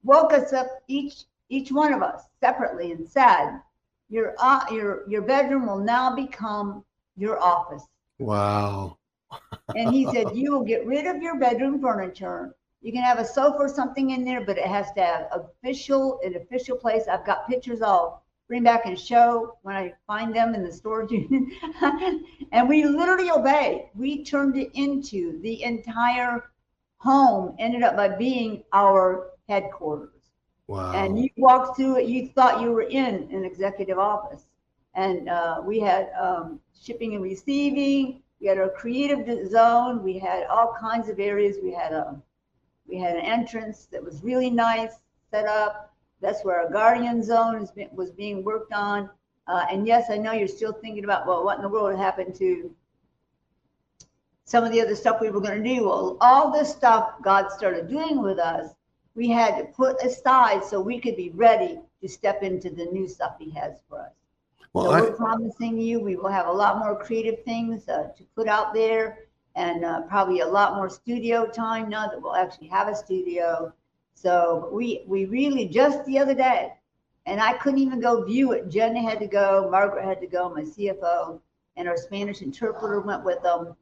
woke 0.03 0.33
us 0.33 0.53
up 0.53 0.67
each 0.87 1.25
each 1.49 1.71
one 1.71 1.93
of 1.93 2.03
us 2.03 2.25
separately 2.39 2.91
and 2.91 3.07
said, 3.07 3.59
"Your 4.09 4.35
uh, 4.39 4.65
your 4.71 5.09
your 5.09 5.21
bedroom 5.23 5.67
will 5.67 5.79
now 5.79 6.15
become 6.15 6.83
your 7.17 7.39
office." 7.39 7.87
Wow. 8.19 8.97
And 9.75 9.93
he 9.93 10.05
said, 10.11 10.27
you 10.35 10.51
will 10.51 10.63
get 10.63 10.85
rid 10.85 11.05
of 11.05 11.21
your 11.21 11.37
bedroom 11.39 11.81
furniture. 11.81 12.55
You 12.81 12.91
can 12.91 13.03
have 13.03 13.19
a 13.19 13.25
sofa 13.25 13.57
or 13.57 13.69
something 13.69 14.11
in 14.11 14.23
there, 14.23 14.45
but 14.45 14.57
it 14.57 14.65
has 14.65 14.91
to 14.93 15.01
have 15.01 15.27
official, 15.31 16.19
an 16.23 16.35
official 16.35 16.77
place. 16.77 17.07
I've 17.07 17.25
got 17.25 17.47
pictures 17.47 17.81
I'll 17.81 18.23
bring 18.49 18.63
back 18.63 18.85
and 18.85 18.99
show 18.99 19.55
when 19.61 19.75
I 19.75 19.93
find 20.07 20.35
them 20.35 20.55
in 20.55 20.63
the 20.63 20.73
storage 20.73 21.11
unit. 21.11 21.53
and 22.51 22.67
we 22.67 22.83
literally 22.83 23.29
obeyed. 23.29 23.89
We 23.95 24.25
turned 24.25 24.57
it 24.57 24.71
into 24.73 25.39
the 25.41 25.63
entire 25.63 26.49
home 26.97 27.55
ended 27.59 27.83
up 27.83 27.95
by 27.95 28.09
being 28.09 28.63
our 28.73 29.29
headquarters. 29.47 30.09
Wow. 30.67 30.91
And 30.93 31.17
you 31.17 31.29
walked 31.37 31.77
through 31.77 31.97
it, 31.97 32.07
you 32.07 32.27
thought 32.27 32.61
you 32.61 32.71
were 32.71 32.81
in 32.81 33.29
an 33.31 33.45
executive 33.45 33.97
office. 33.97 34.43
And 34.95 35.29
uh, 35.29 35.61
we 35.63 35.79
had 35.79 36.09
um, 36.19 36.59
shipping 36.79 37.13
and 37.13 37.23
receiving, 37.23 38.21
we 38.41 38.47
had 38.47 38.57
our 38.57 38.69
creative 38.69 39.47
zone, 39.49 40.03
we 40.03 40.17
had 40.17 40.45
all 40.47 40.75
kinds 40.79 41.07
of 41.07 41.19
areas. 41.19 41.57
We 41.61 41.71
had 41.71 41.91
a 41.91 42.19
we 42.87 42.97
had 42.97 43.15
an 43.15 43.21
entrance 43.21 43.85
that 43.91 44.03
was 44.03 44.23
really 44.23 44.49
nice 44.49 44.93
set 45.29 45.45
up. 45.45 45.88
That's 46.21 46.43
where 46.43 46.61
our 46.61 46.69
guardian 46.69 47.23
zone 47.23 47.61
is, 47.61 47.71
was 47.93 48.11
being 48.11 48.43
worked 48.43 48.73
on. 48.73 49.09
Uh, 49.47 49.65
and 49.71 49.87
yes, 49.87 50.09
I 50.09 50.17
know 50.17 50.31
you're 50.31 50.47
still 50.47 50.73
thinking 50.73 51.03
about, 51.03 51.25
well, 51.25 51.43
what 51.43 51.57
in 51.57 51.63
the 51.63 51.69
world 51.69 51.97
happened 51.97 52.35
to 52.35 52.73
some 54.45 54.63
of 54.63 54.71
the 54.71 54.81
other 54.81 54.95
stuff 54.95 55.21
we 55.21 55.29
were 55.29 55.41
going 55.41 55.63
to 55.63 55.75
do? 55.75 55.85
Well, 55.85 56.17
all 56.21 56.51
this 56.51 56.71
stuff 56.71 57.13
God 57.21 57.51
started 57.51 57.89
doing 57.89 58.21
with 58.21 58.39
us 58.39 58.73
we 59.19 59.29
had 59.29 59.57
to 59.57 59.65
put 59.65 60.01
aside 60.01 60.63
so 60.63 60.79
we 60.79 60.97
could 60.97 61.17
be 61.17 61.29
ready 61.31 61.79
to 62.01 62.07
step 62.07 62.41
into 62.41 62.69
the 62.69 62.85
new 62.85 63.05
stuff 63.05 63.35
he 63.37 63.51
has 63.51 63.81
for 63.89 63.99
us. 63.99 64.13
Well, 64.71 64.85
so 64.85 64.91
I, 64.91 65.01
we're 65.01 65.11
promising 65.11 65.77
you 65.77 65.99
we 65.99 66.15
will 66.15 66.29
have 66.29 66.47
a 66.47 66.51
lot 66.51 66.79
more 66.79 66.97
creative 66.97 67.43
things 67.43 67.89
uh, 67.89 68.09
to 68.15 68.23
put 68.35 68.47
out 68.47 68.73
there 68.73 69.25
and 69.55 69.83
uh, 69.83 70.01
probably 70.03 70.39
a 70.39 70.47
lot 70.47 70.75
more 70.75 70.89
studio 70.89 71.45
time 71.47 71.89
now 71.89 72.07
that 72.07 72.21
we'll 72.21 72.35
actually 72.35 72.67
have 72.67 72.87
a 72.87 72.95
studio. 72.95 73.73
So 74.21 74.69
we 74.71 75.03
we 75.07 75.25
really 75.25 75.65
just 75.65 76.05
the 76.05 76.19
other 76.19 76.33
day, 76.33 76.73
and 77.25 77.39
I 77.39 77.53
couldn't 77.53 77.79
even 77.79 78.01
go 78.01 78.23
view 78.25 78.51
it. 78.51 78.67
Jenna 78.67 79.01
had 79.01 79.19
to 79.19 79.27
go, 79.27 79.69
Margaret 79.71 80.03
had 80.03 80.19
to 80.19 80.27
go, 80.27 80.49
my 80.49 80.63
CFO, 80.63 81.39
and 81.77 81.87
our 81.87 81.95
Spanish 81.95 82.41
interpreter 82.41 82.99
went 82.99 83.23
with 83.23 83.41
them. 83.43 83.75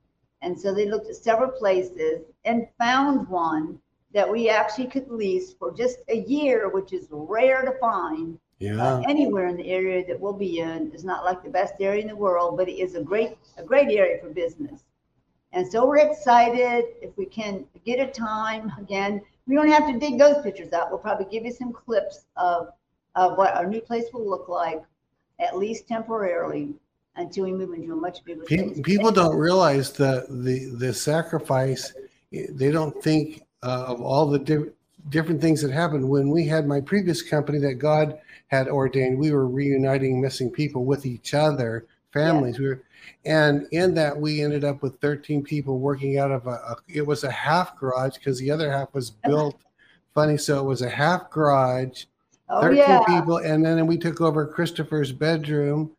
And 0.43 0.59
so 0.59 0.75
they 0.75 0.85
looked 0.85 1.09
at 1.09 1.15
several 1.15 1.49
places 1.49 2.21
and 2.45 2.67
found 2.77 3.27
one 3.27 3.79
that 4.13 4.29
we 4.29 4.47
actually 4.47 4.85
could 4.85 5.09
lease 5.09 5.53
for 5.53 5.71
just 5.71 5.97
a 6.07 6.17
year, 6.17 6.69
which 6.69 6.93
is 6.93 7.07
rare 7.09 7.63
to 7.63 7.71
find 7.79 8.37
yeah. 8.59 8.77
uh, 8.77 9.01
anywhere 9.07 9.47
in 9.47 9.57
the 9.57 9.71
area 9.71 10.05
that 10.05 10.19
we'll 10.19 10.33
be 10.33 10.59
in. 10.59 10.91
It's 10.93 11.03
not 11.03 11.25
like 11.25 11.43
the 11.43 11.49
best 11.49 11.73
area 11.79 12.03
in 12.03 12.07
the 12.07 12.15
world, 12.15 12.57
but 12.57 12.69
it 12.69 12.79
is 12.79 12.93
a 12.93 13.01
great 13.01 13.37
a 13.57 13.63
great 13.63 13.89
area 13.89 14.21
for 14.21 14.29
business. 14.29 14.83
And 15.51 15.67
so 15.67 15.87
we're 15.87 16.07
excited 16.07 16.85
if 17.01 17.17
we 17.17 17.25
can 17.25 17.65
get 17.83 17.99
a 17.99 18.11
time 18.11 18.71
again. 18.77 19.21
We 19.47 19.55
don't 19.55 19.69
have 19.69 19.87
to 19.87 19.97
dig 19.97 20.19
those 20.19 20.41
pictures 20.43 20.73
out. 20.73 20.89
We'll 20.89 20.99
probably 20.99 21.25
give 21.31 21.45
you 21.45 21.53
some 21.53 21.71
clips 21.73 22.25
of 22.35 22.69
of 23.15 23.37
what 23.37 23.55
our 23.55 23.65
new 23.65 23.81
place 23.81 24.05
will 24.13 24.29
look 24.29 24.47
like, 24.47 24.83
at 25.39 25.57
least 25.57 25.87
temporarily, 25.87 26.75
until 27.15 27.45
we 27.45 27.51
move 27.51 27.73
into 27.73 27.93
a 27.93 27.95
much 27.95 28.23
bigger 28.23 28.43
people, 28.43 28.83
People 28.83 29.11
don't 29.11 29.35
realize 29.35 29.91
the 29.91 30.25
the 30.29 30.75
the 30.77 30.93
sacrifice. 30.93 31.93
They 32.31 32.71
don't 32.71 33.01
think 33.01 33.43
uh, 33.63 33.85
of 33.87 34.01
all 34.01 34.27
the 34.27 34.39
di- 34.39 34.71
different 35.09 35.41
things 35.41 35.61
that 35.61 35.71
happened 35.71 36.07
when 36.07 36.29
we 36.29 36.45
had 36.45 36.67
my 36.67 36.81
previous 36.81 37.21
company 37.21 37.57
that 37.59 37.75
God 37.75 38.19
had 38.47 38.67
ordained. 38.67 39.17
We 39.17 39.31
were 39.31 39.47
reuniting 39.47 40.21
missing 40.21 40.51
people 40.51 40.85
with 40.85 41.05
each 41.05 41.33
other, 41.33 41.87
families. 42.11 42.55
Yeah. 42.55 42.61
We 42.61 42.67
were, 42.67 42.83
and 43.25 43.67
in 43.71 43.93
that 43.95 44.17
we 44.17 44.41
ended 44.41 44.63
up 44.63 44.81
with 44.81 44.99
13 45.01 45.43
people 45.43 45.79
working 45.79 46.17
out 46.17 46.31
of 46.31 46.47
a, 46.47 46.51
a 46.51 46.75
it 46.87 47.05
was 47.05 47.23
a 47.23 47.31
half 47.31 47.77
garage 47.77 48.15
because 48.15 48.39
the 48.39 48.51
other 48.51 48.71
half 48.71 48.93
was 48.93 49.11
built 49.11 49.59
funny. 50.17 50.35
So 50.35 50.59
it 50.59 50.63
was 50.63 50.81
a 50.81 50.89
half 50.89 51.29
garage, 51.29 52.05
oh, 52.49 52.61
13 52.61 52.77
yeah. 52.77 53.03
people, 53.05 53.37
and 53.37 53.63
then 53.63 53.85
we 53.85 53.99
took 53.99 54.19
over 54.19 54.47
Christopher's 54.47 55.11
bedroom. 55.11 55.91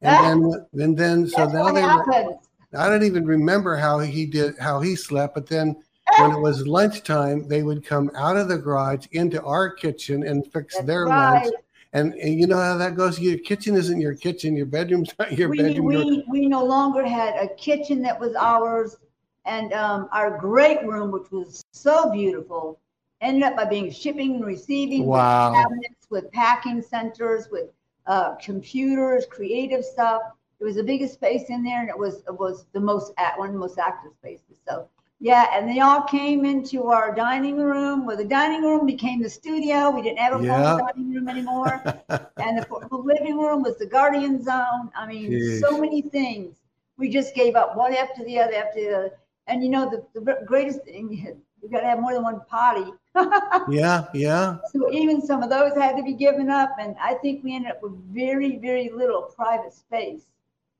And 0.00 0.44
then, 0.44 0.66
and 0.72 0.96
then, 0.96 1.28
so 1.28 1.42
That's 1.42 1.52
now 1.52 1.72
they 1.72 1.82
were, 1.82 2.38
I 2.78 2.88
don't 2.88 3.02
even 3.02 3.26
remember 3.26 3.76
how 3.76 3.98
he 3.98 4.24
did, 4.24 4.56
how 4.58 4.80
he 4.80 4.96
slept, 4.96 5.34
but 5.34 5.46
then 5.46 5.76
when 6.18 6.32
it 6.32 6.40
was 6.40 6.66
lunchtime, 6.66 7.48
they 7.48 7.62
would 7.62 7.84
come 7.84 8.10
out 8.16 8.38
of 8.38 8.48
the 8.48 8.56
garage 8.56 9.06
into 9.12 9.42
our 9.42 9.68
kitchen 9.68 10.26
and 10.26 10.50
fix 10.52 10.74
That's 10.74 10.86
their 10.86 11.04
right. 11.04 11.42
lunch. 11.42 11.54
And, 11.96 12.12
and 12.12 12.38
you 12.38 12.46
know 12.46 12.58
how 12.58 12.76
that 12.76 12.94
goes. 12.94 13.18
Your 13.18 13.38
kitchen 13.38 13.74
isn't 13.74 13.98
your 13.98 14.14
kitchen. 14.14 14.54
Your 14.54 14.66
bedroom's 14.66 15.14
not 15.18 15.32
your 15.32 15.48
we, 15.48 15.56
bedroom. 15.56 15.86
We, 15.86 16.24
we 16.28 16.46
no 16.46 16.62
longer 16.62 17.06
had 17.06 17.36
a 17.36 17.48
kitchen 17.54 18.02
that 18.02 18.20
was 18.20 18.34
ours, 18.34 18.98
and 19.46 19.72
um, 19.72 20.10
our 20.12 20.36
great 20.36 20.84
room, 20.84 21.10
which 21.10 21.30
was 21.30 21.64
so 21.72 22.10
beautiful, 22.10 22.78
ended 23.22 23.44
up 23.44 23.56
by 23.56 23.64
being 23.64 23.90
shipping 23.90 24.34
and 24.34 24.44
receiving 24.44 25.06
wow. 25.06 25.50
with 25.50 25.58
cabinets, 25.58 26.06
with 26.10 26.30
packing 26.32 26.82
centers, 26.82 27.48
with 27.50 27.70
uh, 28.06 28.34
computers, 28.34 29.24
creative 29.30 29.82
stuff. 29.82 30.20
It 30.60 30.64
was 30.64 30.76
the 30.76 30.84
biggest 30.84 31.14
space 31.14 31.48
in 31.48 31.64
there, 31.64 31.80
and 31.80 31.88
it 31.88 31.98
was 31.98 32.16
it 32.28 32.38
was 32.38 32.66
the 32.74 32.80
most 32.80 33.14
at 33.16 33.38
one 33.38 33.48
of 33.48 33.54
the 33.54 33.60
most 33.60 33.78
active 33.78 34.12
spaces. 34.12 34.58
So 34.68 34.86
yeah, 35.18 35.46
and 35.54 35.68
they 35.68 35.80
all 35.80 36.02
came 36.02 36.44
into 36.44 36.88
our 36.88 37.14
dining 37.14 37.56
room, 37.56 38.04
where 38.04 38.16
the 38.16 38.24
dining 38.24 38.62
room 38.62 38.84
became 38.84 39.22
the 39.22 39.30
studio. 39.30 39.90
We 39.90 40.02
didn't 40.02 40.18
have 40.18 40.38
a 40.38 40.44
yeah. 40.44 40.78
dining 40.78 41.14
room 41.14 41.28
anymore, 41.28 41.82
and 42.36 42.58
the, 42.58 42.86
the, 42.90 42.96
living 42.96 43.38
room 43.38 43.62
was 43.62 43.78
the 43.78 43.86
guardian 43.86 44.42
zone. 44.42 44.90
I 44.94 45.06
mean, 45.06 45.30
Jeez. 45.30 45.60
so 45.60 45.78
many 45.78 46.02
things. 46.02 46.56
We 46.98 47.08
just 47.08 47.34
gave 47.34 47.56
up 47.56 47.76
one 47.76 47.94
after 47.94 48.24
the 48.24 48.38
other 48.38 48.54
after 48.54 48.80
the 48.80 48.94
other. 48.94 49.10
And 49.46 49.62
you 49.62 49.70
know, 49.70 49.88
the, 49.88 50.20
the 50.20 50.38
greatest 50.44 50.84
thing 50.84 51.10
you 51.62 51.70
got 51.70 51.80
to 51.80 51.86
have 51.86 51.98
more 51.98 52.12
than 52.12 52.22
one 52.22 52.42
potty. 52.50 52.92
yeah, 53.70 54.04
yeah. 54.12 54.58
So 54.70 54.92
even 54.92 55.22
some 55.22 55.42
of 55.42 55.48
those 55.48 55.74
had 55.74 55.96
to 55.96 56.02
be 56.02 56.12
given 56.12 56.50
up, 56.50 56.76
and 56.78 56.94
I 57.00 57.14
think 57.14 57.42
we 57.42 57.54
ended 57.54 57.72
up 57.72 57.82
with 57.82 57.94
very, 58.12 58.58
very 58.58 58.90
little 58.90 59.22
private 59.22 59.72
space 59.72 60.26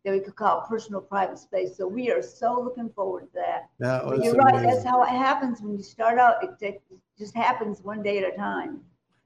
that 0.06 0.12
we 0.12 0.20
could 0.20 0.36
call 0.36 0.60
personal 0.60 1.00
private 1.00 1.36
space. 1.36 1.76
So 1.76 1.86
we 1.86 2.12
are 2.12 2.22
so 2.22 2.60
looking 2.60 2.88
forward 2.90 3.22
to 3.22 3.34
that. 3.34 3.68
That 3.80 4.06
was 4.06 4.22
you're 4.22 4.40
amazing. 4.40 4.64
right. 4.64 4.74
That's 4.74 4.84
how 4.84 5.02
it 5.02 5.08
happens 5.08 5.60
when 5.60 5.76
you 5.76 5.82
start 5.82 6.16
out. 6.16 6.42
It, 6.44 6.50
it, 6.60 6.82
just 7.18 7.34
happens 7.34 7.80
one 7.82 8.02
day 8.02 8.18
at 8.18 8.32
a 8.32 8.36
time. 8.36 8.80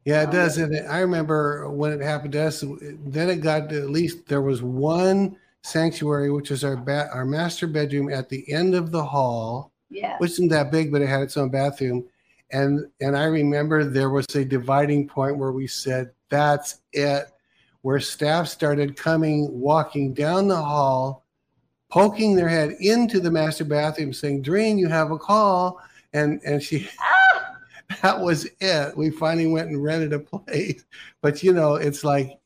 Yeah, 0.04 0.22
it 0.22 0.30
does. 0.30 0.56
And 0.58 0.88
I 0.88 1.00
remember 1.00 1.68
when 1.68 1.92
it 1.92 2.00
happened 2.00 2.32
to 2.32 2.46
us. 2.46 2.64
Then 2.80 3.28
it 3.28 3.42
got 3.42 3.68
to 3.70 3.82
at 3.82 3.90
least 3.90 4.26
there 4.26 4.42
was 4.42 4.62
one 4.62 5.36
sanctuary, 5.62 6.30
which 6.30 6.52
is 6.52 6.62
our 6.64 6.76
ba- 6.76 7.10
our 7.12 7.24
master 7.24 7.66
bedroom 7.66 8.10
at 8.10 8.28
the 8.28 8.50
end 8.50 8.74
of 8.76 8.92
the 8.92 9.04
hall. 9.04 9.72
Yeah, 9.90 10.16
which 10.18 10.30
isn't 10.32 10.48
that 10.48 10.70
big, 10.70 10.92
but 10.92 11.02
it 11.02 11.08
had 11.08 11.20
its 11.20 11.36
own 11.36 11.50
bathroom. 11.50 12.06
And 12.52 12.86
and 13.00 13.16
I 13.16 13.24
remember 13.24 13.84
there 13.84 14.10
was 14.10 14.24
a 14.36 14.44
dividing 14.44 15.08
point 15.08 15.36
where 15.36 15.52
we 15.52 15.66
said, 15.66 16.12
"That's 16.28 16.80
it." 16.92 17.26
Where 17.82 18.00
staff 18.00 18.46
started 18.48 18.96
coming, 18.96 19.48
walking 19.50 20.12
down 20.12 20.48
the 20.48 20.56
hall, 20.56 21.24
poking 21.90 22.36
their 22.36 22.48
head 22.48 22.76
into 22.80 23.20
the 23.20 23.30
master 23.30 23.64
bathroom, 23.64 24.12
saying, 24.12 24.42
Doreen, 24.42 24.78
you 24.78 24.88
have 24.88 25.10
a 25.10 25.18
call. 25.18 25.80
And 26.12 26.40
and 26.44 26.62
she 26.62 26.88
ah! 27.00 27.56
that 28.02 28.20
was 28.20 28.46
it. 28.60 28.96
We 28.96 29.10
finally 29.10 29.46
went 29.46 29.68
and 29.68 29.82
rented 29.82 30.12
a 30.12 30.18
place. 30.18 30.84
But 31.22 31.42
you 31.42 31.52
know, 31.52 31.74
it's 31.74 32.04
like 32.04 32.38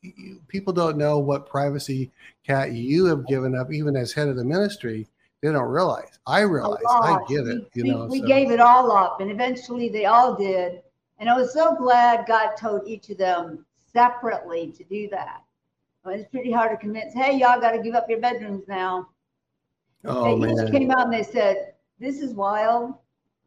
people 0.47 0.73
don't 0.73 0.97
know 0.97 1.19
what 1.19 1.47
privacy 1.47 2.11
Kat 2.45 2.73
you 2.73 3.05
have 3.05 3.27
given 3.27 3.55
up, 3.55 3.71
even 3.71 3.95
as 3.95 4.11
head 4.11 4.27
of 4.27 4.35
the 4.35 4.43
ministry. 4.43 5.07
They 5.41 5.51
don't 5.51 5.63
realize. 5.63 6.19
I 6.25 6.41
realize. 6.41 6.81
I 6.87 7.19
get 7.27 7.47
it. 7.47 7.69
We, 7.75 7.83
you 7.83 7.93
know, 7.93 8.05
we 8.05 8.21
so. 8.21 8.27
gave 8.27 8.51
it 8.51 8.59
all 8.59 8.91
up, 8.91 9.21
and 9.21 9.29
eventually 9.29 9.89
they 9.89 10.05
all 10.05 10.35
did. 10.35 10.81
And 11.19 11.29
I 11.29 11.37
was 11.37 11.53
so 11.53 11.75
glad 11.75 12.25
God 12.27 12.55
told 12.55 12.87
each 12.87 13.09
of 13.09 13.17
them 13.17 13.64
separately 13.95 14.71
to 14.71 14.83
do 14.83 15.07
that. 15.09 15.41
Well, 16.03 16.13
it's 16.15 16.29
pretty 16.29 16.51
hard 16.51 16.71
to 16.71 16.77
convince. 16.77 17.13
Hey, 17.13 17.37
y'all 17.37 17.59
got 17.59 17.71
to 17.71 17.81
give 17.81 17.95
up 17.95 18.09
your 18.09 18.19
bedrooms 18.19 18.67
now. 18.67 19.09
Oh 20.03 20.37
they 20.39 20.53
man! 20.53 20.71
came 20.71 20.91
out 20.91 21.05
and 21.05 21.13
they 21.13 21.23
said, 21.23 21.73
"This 21.99 22.21
is 22.21 22.33
wild." 22.33 22.93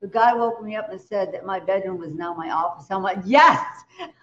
The 0.00 0.08
guy 0.08 0.34
woke 0.34 0.62
me 0.62 0.74
up 0.74 0.90
and 0.90 1.00
said 1.00 1.32
that 1.32 1.44
my 1.44 1.60
bedroom 1.60 1.98
was 1.98 2.12
now 2.12 2.34
my 2.34 2.50
office. 2.50 2.90
I'm 2.90 3.02
like, 3.02 3.18
"Yes!" 3.24 3.64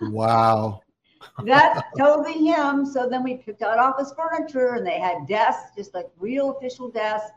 Wow. 0.01 0.82
That's 1.46 1.82
totally 1.98 2.46
him. 2.46 2.86
So 2.86 3.08
then 3.08 3.24
we 3.24 3.38
picked 3.38 3.62
out 3.62 3.79
office 3.79 4.13
furniture, 4.15 4.75
and 4.75 4.86
they 4.86 5.00
had 5.00 5.27
desks, 5.27 5.72
just 5.75 5.94
like 5.94 6.08
real 6.17 6.58
official 6.58 6.89
desks, 6.89 7.32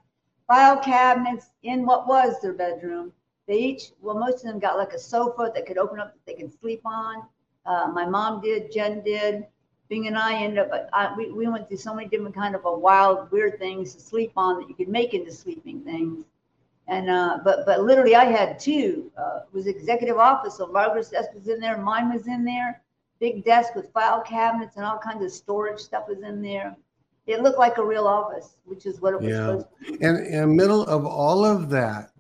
file 0.49 0.79
cabinets 0.81 1.51
in 1.63 1.87
what 1.87 2.09
was 2.09 2.41
their 2.41 2.55
bedroom. 2.55 3.13
They 3.47 3.59
each, 3.59 3.93
well, 4.01 4.19
most 4.19 4.45
of 4.45 4.51
them 4.51 4.59
got 4.59 4.77
like 4.77 4.93
a 4.93 4.99
sofa 4.99 5.53
that 5.55 5.65
could 5.65 5.79
open 5.79 6.01
up 6.01 6.13
that 6.13 6.27
they 6.27 6.35
could 6.35 6.53
sleep 6.61 6.83
on. 6.85 7.23
Uh, 7.69 7.87
my 7.93 8.07
mom 8.07 8.41
did, 8.41 8.73
Jen 8.73 9.03
did. 9.05 9.47
Bing 9.91 10.07
and 10.07 10.19
I 10.19 10.35
ended 10.35 10.59
up, 10.59 10.89
I, 10.93 11.15
we, 11.17 11.31
we 11.33 11.47
went 11.47 11.69
through 11.69 11.79
so 11.79 11.95
many 11.95 12.09
different 12.09 12.35
kind 12.35 12.55
of 12.55 12.65
a 12.65 12.79
wild, 12.79 13.31
weird 13.31 13.59
things 13.59 13.95
to 13.95 14.01
sleep 14.01 14.33
on 14.37 14.61
that 14.61 14.69
you 14.69 14.75
could 14.75 14.89
make 14.89 15.15
into 15.15 15.33
sleeping 15.33 15.81
things. 15.81 16.25
And, 16.89 17.11
uh, 17.11 17.39
but, 17.45 17.67
but 17.67 17.83
literally 17.83 18.15
I 18.15 18.25
had 18.25 18.59
two, 18.59 19.11
uh, 19.19 19.41
it 19.47 19.55
was 19.55 19.67
executive 19.67 20.17
office. 20.19 20.57
So 20.57 20.67
Margaret's 20.67 21.11
desk 21.11 21.31
was 21.35 21.49
in 21.49 21.61
there, 21.61 21.79
mine 21.79 22.13
was 22.13 22.27
in 22.27 22.45
there, 22.45 22.81
big 23.21 23.45
desk 23.45 23.75
with 23.75 23.93
file 23.93 24.23
cabinets 24.23 24.77
and 24.77 24.85
all 24.85 24.99
kinds 24.99 25.23
of 25.25 25.31
storage 25.31 25.81
stuff 25.81 26.05
was 26.09 26.23
in 26.23 26.43
there. 26.43 26.77
it 27.27 27.43
looked 27.43 27.59
like 27.59 27.77
a 27.77 27.85
real 27.85 28.07
office, 28.07 28.57
which 28.65 28.87
is 28.87 29.03
what 29.03 29.13
it 29.13 29.21
was 29.21 29.31
Yeah. 29.31 29.47
supposed 29.47 29.67
to 29.85 29.93
be. 29.99 30.05
And 30.05 30.27
in 30.27 30.41
the 30.41 30.47
middle 30.47 30.83
of 30.85 31.05
all 31.05 31.45
of 31.45 31.69
that, 31.71 32.11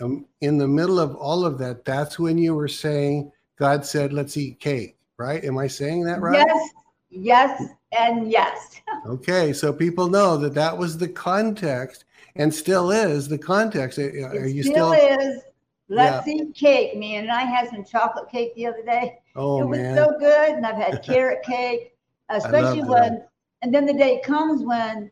um, 0.00 0.26
in 0.40 0.58
the 0.58 0.66
middle 0.66 0.98
of 0.98 1.14
all 1.14 1.44
of 1.44 1.58
that, 1.58 1.84
that's 1.84 2.18
when 2.18 2.36
you 2.36 2.54
were 2.54 2.68
saying, 2.68 3.30
God 3.58 3.86
said, 3.86 4.12
let's 4.12 4.36
eat 4.36 4.58
cake, 4.60 4.95
right? 5.18 5.44
Am 5.44 5.58
I 5.58 5.66
saying 5.66 6.04
that 6.04 6.20
right? 6.20 6.46
Yes, 6.46 6.70
yes, 7.10 7.62
and 7.98 8.30
yes. 8.30 8.80
Okay, 9.06 9.52
so 9.52 9.72
people 9.72 10.08
know 10.08 10.36
that 10.36 10.54
that 10.54 10.76
was 10.76 10.98
the 10.98 11.08
context 11.08 12.04
and 12.34 12.52
still 12.52 12.90
is 12.90 13.28
the 13.28 13.38
context. 13.38 13.98
Are 13.98 14.08
It 14.08 14.52
you 14.52 14.62
still, 14.62 14.92
still? 14.94 15.20
is. 15.20 15.42
Let's 15.88 16.26
eat 16.26 16.54
cake, 16.54 16.96
man. 16.96 17.24
And 17.24 17.32
I 17.32 17.42
had 17.42 17.68
some 17.70 17.84
chocolate 17.84 18.28
cake 18.28 18.54
the 18.56 18.66
other 18.66 18.82
day. 18.84 19.20
Oh, 19.36 19.62
it 19.62 19.66
was 19.66 19.78
man. 19.78 19.96
so 19.96 20.18
good. 20.18 20.50
And 20.50 20.66
I've 20.66 20.76
had 20.76 21.02
carrot 21.04 21.44
cake, 21.44 21.94
especially 22.28 22.82
when, 22.82 23.24
and 23.62 23.72
then 23.72 23.86
the 23.86 23.92
day 23.92 24.20
comes 24.24 24.62
when 24.62 25.10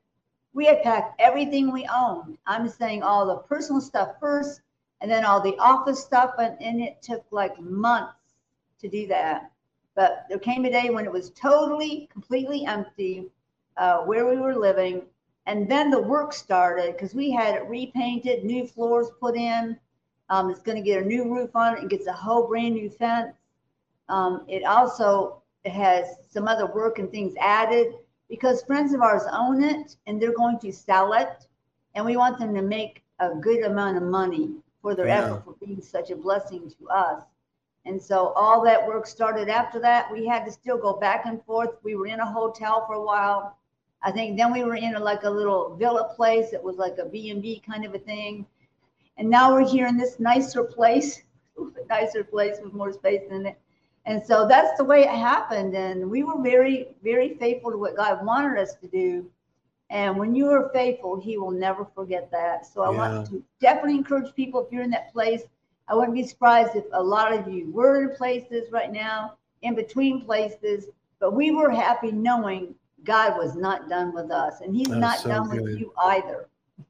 we 0.53 0.67
had 0.67 0.83
packed 0.83 1.21
everything 1.21 1.73
we 1.73 1.89
owned. 1.95 2.37
I'm 2.47 2.69
saying 2.69 3.03
all 3.03 3.27
the 3.27 3.37
personal 3.37 3.81
stuff 3.81 4.17
first, 4.21 4.61
and 5.01 5.11
then 5.11 5.25
all 5.25 5.41
the 5.41 5.57
office 5.59 6.03
stuff. 6.03 6.35
And, 6.39 6.61
and 6.61 6.81
it 6.81 7.01
took 7.03 7.25
like 7.31 7.59
months 7.61 8.15
to 8.81 8.89
do 8.89 9.07
that. 9.09 9.51
But 9.95 10.27
there 10.29 10.39
came 10.39 10.65
a 10.65 10.71
day 10.71 10.91
when 10.91 11.05
it 11.05 11.13
was 11.13 11.31
totally, 11.31 12.09
completely 12.13 12.67
empty 12.67 13.31
uh, 13.77 13.99
where 13.99 14.27
we 14.29 14.37
were 14.37 14.55
living. 14.55 15.03
And 15.47 15.71
then 15.71 15.91
the 15.91 16.01
work 16.01 16.33
started 16.33 16.93
because 16.93 17.15
we 17.15 17.31
had 17.31 17.55
it 17.55 17.67
repainted, 17.69 18.45
new 18.45 18.67
floors 18.67 19.09
put 19.21 19.37
in. 19.37 19.79
Um, 20.31 20.51
it's 20.51 20.63
going 20.63 20.77
to 20.77 20.83
get 20.83 21.03
a 21.03 21.07
new 21.07 21.33
roof 21.33 21.55
on 21.55 21.77
it. 21.77 21.85
It 21.85 21.91
gets 21.91 22.07
a 22.07 22.13
whole 22.13 22.47
brand 22.49 22.75
new 22.75 22.89
fence. 22.91 23.37
Um, 24.09 24.45
it 24.49 24.65
also 24.65 25.43
has 25.65 26.17
some 26.29 26.49
other 26.49 26.67
work 26.67 26.99
and 26.99 27.11
things 27.11 27.35
added 27.41 27.95
because 28.29 28.63
friends 28.63 28.93
of 28.95 29.01
ours 29.03 29.23
own 29.33 29.63
it 29.63 29.97
and 30.07 30.21
they're 30.21 30.35
going 30.35 30.59
to 30.61 30.73
sell 30.73 31.13
it. 31.13 31.47
And 31.95 32.05
we 32.05 32.17
want 32.17 32.39
them 32.39 32.55
to 32.55 32.63
make 32.63 33.03
a 33.21 33.31
good 33.35 33.65
amount 33.65 33.97
of 33.97 34.03
money 34.03 34.51
for 34.83 34.95
their 34.95 35.07
Yeah. 35.07 35.19
effort 35.25 35.45
for 35.45 35.55
being 35.65 35.81
such 35.81 36.11
a 36.11 36.17
blessing 36.17 36.71
to 36.79 36.89
us. 36.89 37.23
And 37.87 38.01
so 38.03 38.29
all 38.29 38.63
that 38.65 38.87
work 38.87 39.07
started 39.07 39.49
after 39.49 39.79
that. 39.81 40.11
We 40.11 40.27
had 40.27 40.45
to 40.47 40.53
still 40.53 40.79
go 40.79 40.95
back 40.95 41.27
and 41.27 41.45
forth. 41.45 41.71
We 41.83 41.97
were 41.97 42.07
in 42.07 42.21
a 42.21 42.27
hotel 42.27 42.87
for 42.87 42.95
a 42.95 43.03
while. 43.03 43.59
I 44.03 44.11
think 44.11 44.39
then 44.39 44.53
we 44.53 44.65
were 44.65 44.77
in 44.77 44.95
a, 44.95 45.01
like 45.01 45.25
a 45.25 45.31
little 45.31 45.77
villa 45.77 46.13
place. 46.15 46.53
It 46.53 46.63
was 46.63 46.77
like 46.77 46.97
a 46.99 47.07
B 47.07 47.31
and 47.31 47.43
B 47.43 47.63
kind 47.67 47.85
of 47.85 47.95
a 47.95 47.99
thing. 47.99 48.47
And 49.17 49.29
now 49.29 49.53
we're 49.53 49.69
here 49.69 49.87
in 49.87 49.97
this 49.97 50.19
nicer 50.19 50.65
place, 50.65 51.23
nicer 51.89 52.25
place 52.25 52.57
with 52.63 52.73
more 52.73 52.93
space 52.93 53.23
in 53.31 53.47
it. 53.47 53.59
And 54.07 54.25
so 54.25 54.47
that's 54.47 54.77
the 54.77 54.85
way 54.85 55.03
it 55.03 55.11
happened. 55.11 55.75
And 55.75 56.11
we 56.11 56.23
were 56.23 56.43
very, 56.43 56.89
very 57.03 57.35
faithful 57.39 57.71
to 57.71 57.79
what 57.79 57.97
God 57.97 58.25
wanted 58.25 58.59
us 58.59 58.75
to 58.77 58.89
do. 58.89 59.31
And 59.91 60.19
when 60.19 60.35
you 60.35 60.51
are 60.51 60.71
faithful, 60.71 61.19
He 61.19 61.39
will 61.39 61.51
never 61.51 61.87
forget 61.95 62.31
that. 62.31 62.67
So 62.67 62.83
I 62.83 62.91
want 62.91 63.27
to 63.29 63.43
definitely 63.61 63.97
encourage 63.97 64.35
people 64.35 64.65
if 64.65 64.73
you're 64.73 64.83
in 64.83 64.91
that 64.91 65.13
place. 65.13 65.43
I 65.89 65.95
wouldn't 65.95 66.15
be 66.15 66.27
surprised 66.27 66.77
if 66.77 66.85
a 66.93 67.03
lot 67.03 67.33
of 67.33 67.47
you 67.53 67.71
were 67.71 68.03
in 68.03 68.17
places 68.17 68.71
right 68.73 68.91
now, 68.93 69.35
in 69.63 69.75
between 69.75 70.25
places, 70.25 70.87
but 71.21 71.33
we 71.35 71.51
were 71.51 71.71
happy 71.71 72.11
knowing 72.13 72.75
God 73.05 73.37
was 73.37 73.55
not 73.55 73.89
done 73.89 74.15
with 74.15 74.31
us, 74.31 74.61
and 74.63 74.75
He's 74.75 74.89
That's 74.89 75.01
not 75.01 75.19
so 75.19 75.29
done 75.29 75.49
good. 75.51 75.63
with 75.63 75.79
you 75.79 75.93
either. 76.05 76.49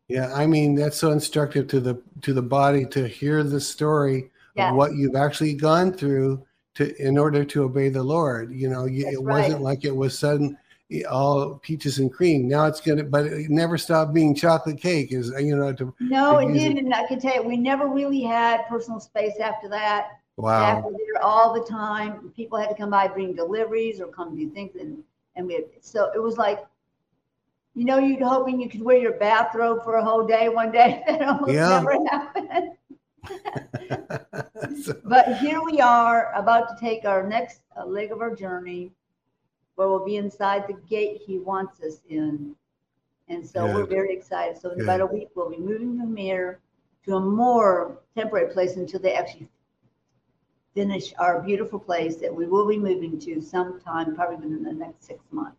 Yeah, 0.09 0.33
I 0.35 0.47
mean 0.47 0.75
that's 0.75 0.97
so 0.97 1.11
instructive 1.11 1.67
to 1.69 1.81
the 1.81 2.01
to 2.23 2.33
the 2.33 2.43
body 2.43 2.87
to 2.87 3.07
hear 3.09 3.43
the 3.43 3.61
story 3.61 4.31
Yes. 4.57 4.71
of 4.71 4.77
what 4.77 4.95
you've 4.95 5.17
actually 5.17 5.55
gone 5.55 5.93
through 5.93 6.45
to 6.77 6.95
in 7.03 7.19
order 7.19 7.45
to 7.45 7.65
obey 7.65 7.89
the 7.89 8.03
Lord. 8.03 8.53
You 8.53 8.69
know, 8.71 8.85
you, 8.85 9.07
it 9.09 9.21
wasn't 9.23 9.63
like 9.63 9.85
it 9.85 9.95
was 9.95 10.17
sudden 10.17 10.57
all 11.05 11.57
peaches 11.57 11.99
and 11.99 12.13
cream. 12.13 12.47
Now 12.47 12.67
it's 12.67 12.81
gonna, 12.81 13.03
but 13.05 13.25
it 13.27 13.51
never 13.51 13.77
stopped 13.79 14.13
being 14.15 14.35
chocolate 14.35 14.79
cake. 14.79 15.13
Is 15.13 15.33
you 15.41 15.57
know 15.57 15.73
to 15.73 15.95
No, 15.99 16.41
to 16.41 16.47
it 16.49 16.53
didn't. 16.53 16.93
I 16.93 17.07
can 17.07 17.19
tell 17.19 17.35
you, 17.35 17.43
we 17.43 17.57
never 17.57 17.89
really 17.89 18.23
had 18.23 18.67
personal 18.69 19.01
space 19.01 19.39
after 19.41 19.69
that. 19.71 20.19
wow. 20.37 20.63
After 20.79 20.91
there 20.91 21.23
all 21.23 21.53
the 21.55 21.65
time, 21.69 22.33
people 22.37 22.59
had 22.59 22.69
to 22.69 22.75
come 22.75 22.91
by, 22.91 23.09
bring 23.09 23.35
deliveries, 23.35 24.01
or 24.01 24.07
come 24.09 24.37
do 24.37 24.49
things, 24.51 24.77
and 24.79 25.03
and 25.37 25.47
we 25.49 25.55
had, 25.55 25.65
so 25.81 26.11
it 26.15 26.23
was 26.23 26.37
like, 26.37 26.65
you 27.75 27.85
know, 27.85 27.99
you'd 27.99 28.23
hoping 28.23 28.61
you 28.61 28.69
could 28.69 28.83
wear 28.83 28.99
your 28.99 29.15
bathrobe 29.19 29.83
for 29.83 29.97
a 29.97 30.05
whole 30.05 30.25
day 30.27 30.49
one 30.49 30.71
day. 30.71 31.03
That 31.09 31.23
almost 31.23 31.53
Yeah. 31.53 31.81
never 31.81 31.97
happened. 32.11 32.71
So- 34.85 35.01
But 35.05 35.39
here 35.39 35.61
we 35.63 35.81
are 35.81 36.33
about 36.35 36.69
to 36.69 36.77
take 36.79 37.05
our 37.05 37.27
next 37.27 37.63
uh, 37.77 37.85
leg 37.85 38.13
of 38.13 38.21
our 38.21 38.35
journey 38.35 38.93
where 39.77 39.89
we'll 39.89 40.05
be 40.05 40.17
inside 40.17 40.65
the 40.69 40.77
gate 40.89 41.21
he 41.25 41.39
wants 41.39 41.81
us 41.83 42.01
in. 42.09 42.55
And 43.29 43.47
so 43.47 43.65
we're 43.65 43.87
very 43.87 44.15
excited. 44.15 44.59
So 44.61 44.71
in 44.71 44.79
Good. 44.79 44.85
about 44.85 45.01
a 45.01 45.07
week, 45.07 45.29
we'll 45.35 45.51
be 45.51 45.59
moving 45.59 45.99
from 45.99 46.15
here 46.17 46.61
to 47.07 47.17
a 47.17 47.21
more 47.21 47.99
temporary 48.17 48.53
place 48.53 48.77
until 48.77 49.01
they 49.01 49.15
actually 49.15 49.49
finish 50.75 51.15
our 51.19 51.41
beautiful 51.41 51.79
place 51.79 52.17
that 52.17 52.35
we 52.35 52.47
will 52.47 52.67
be 52.67 52.79
moving 52.79 53.19
to 53.21 53.41
sometime, 53.41 54.15
probably 54.15 54.37
within 54.37 54.63
the 54.63 54.73
next 54.73 55.05
six 55.05 55.21
months. 55.31 55.57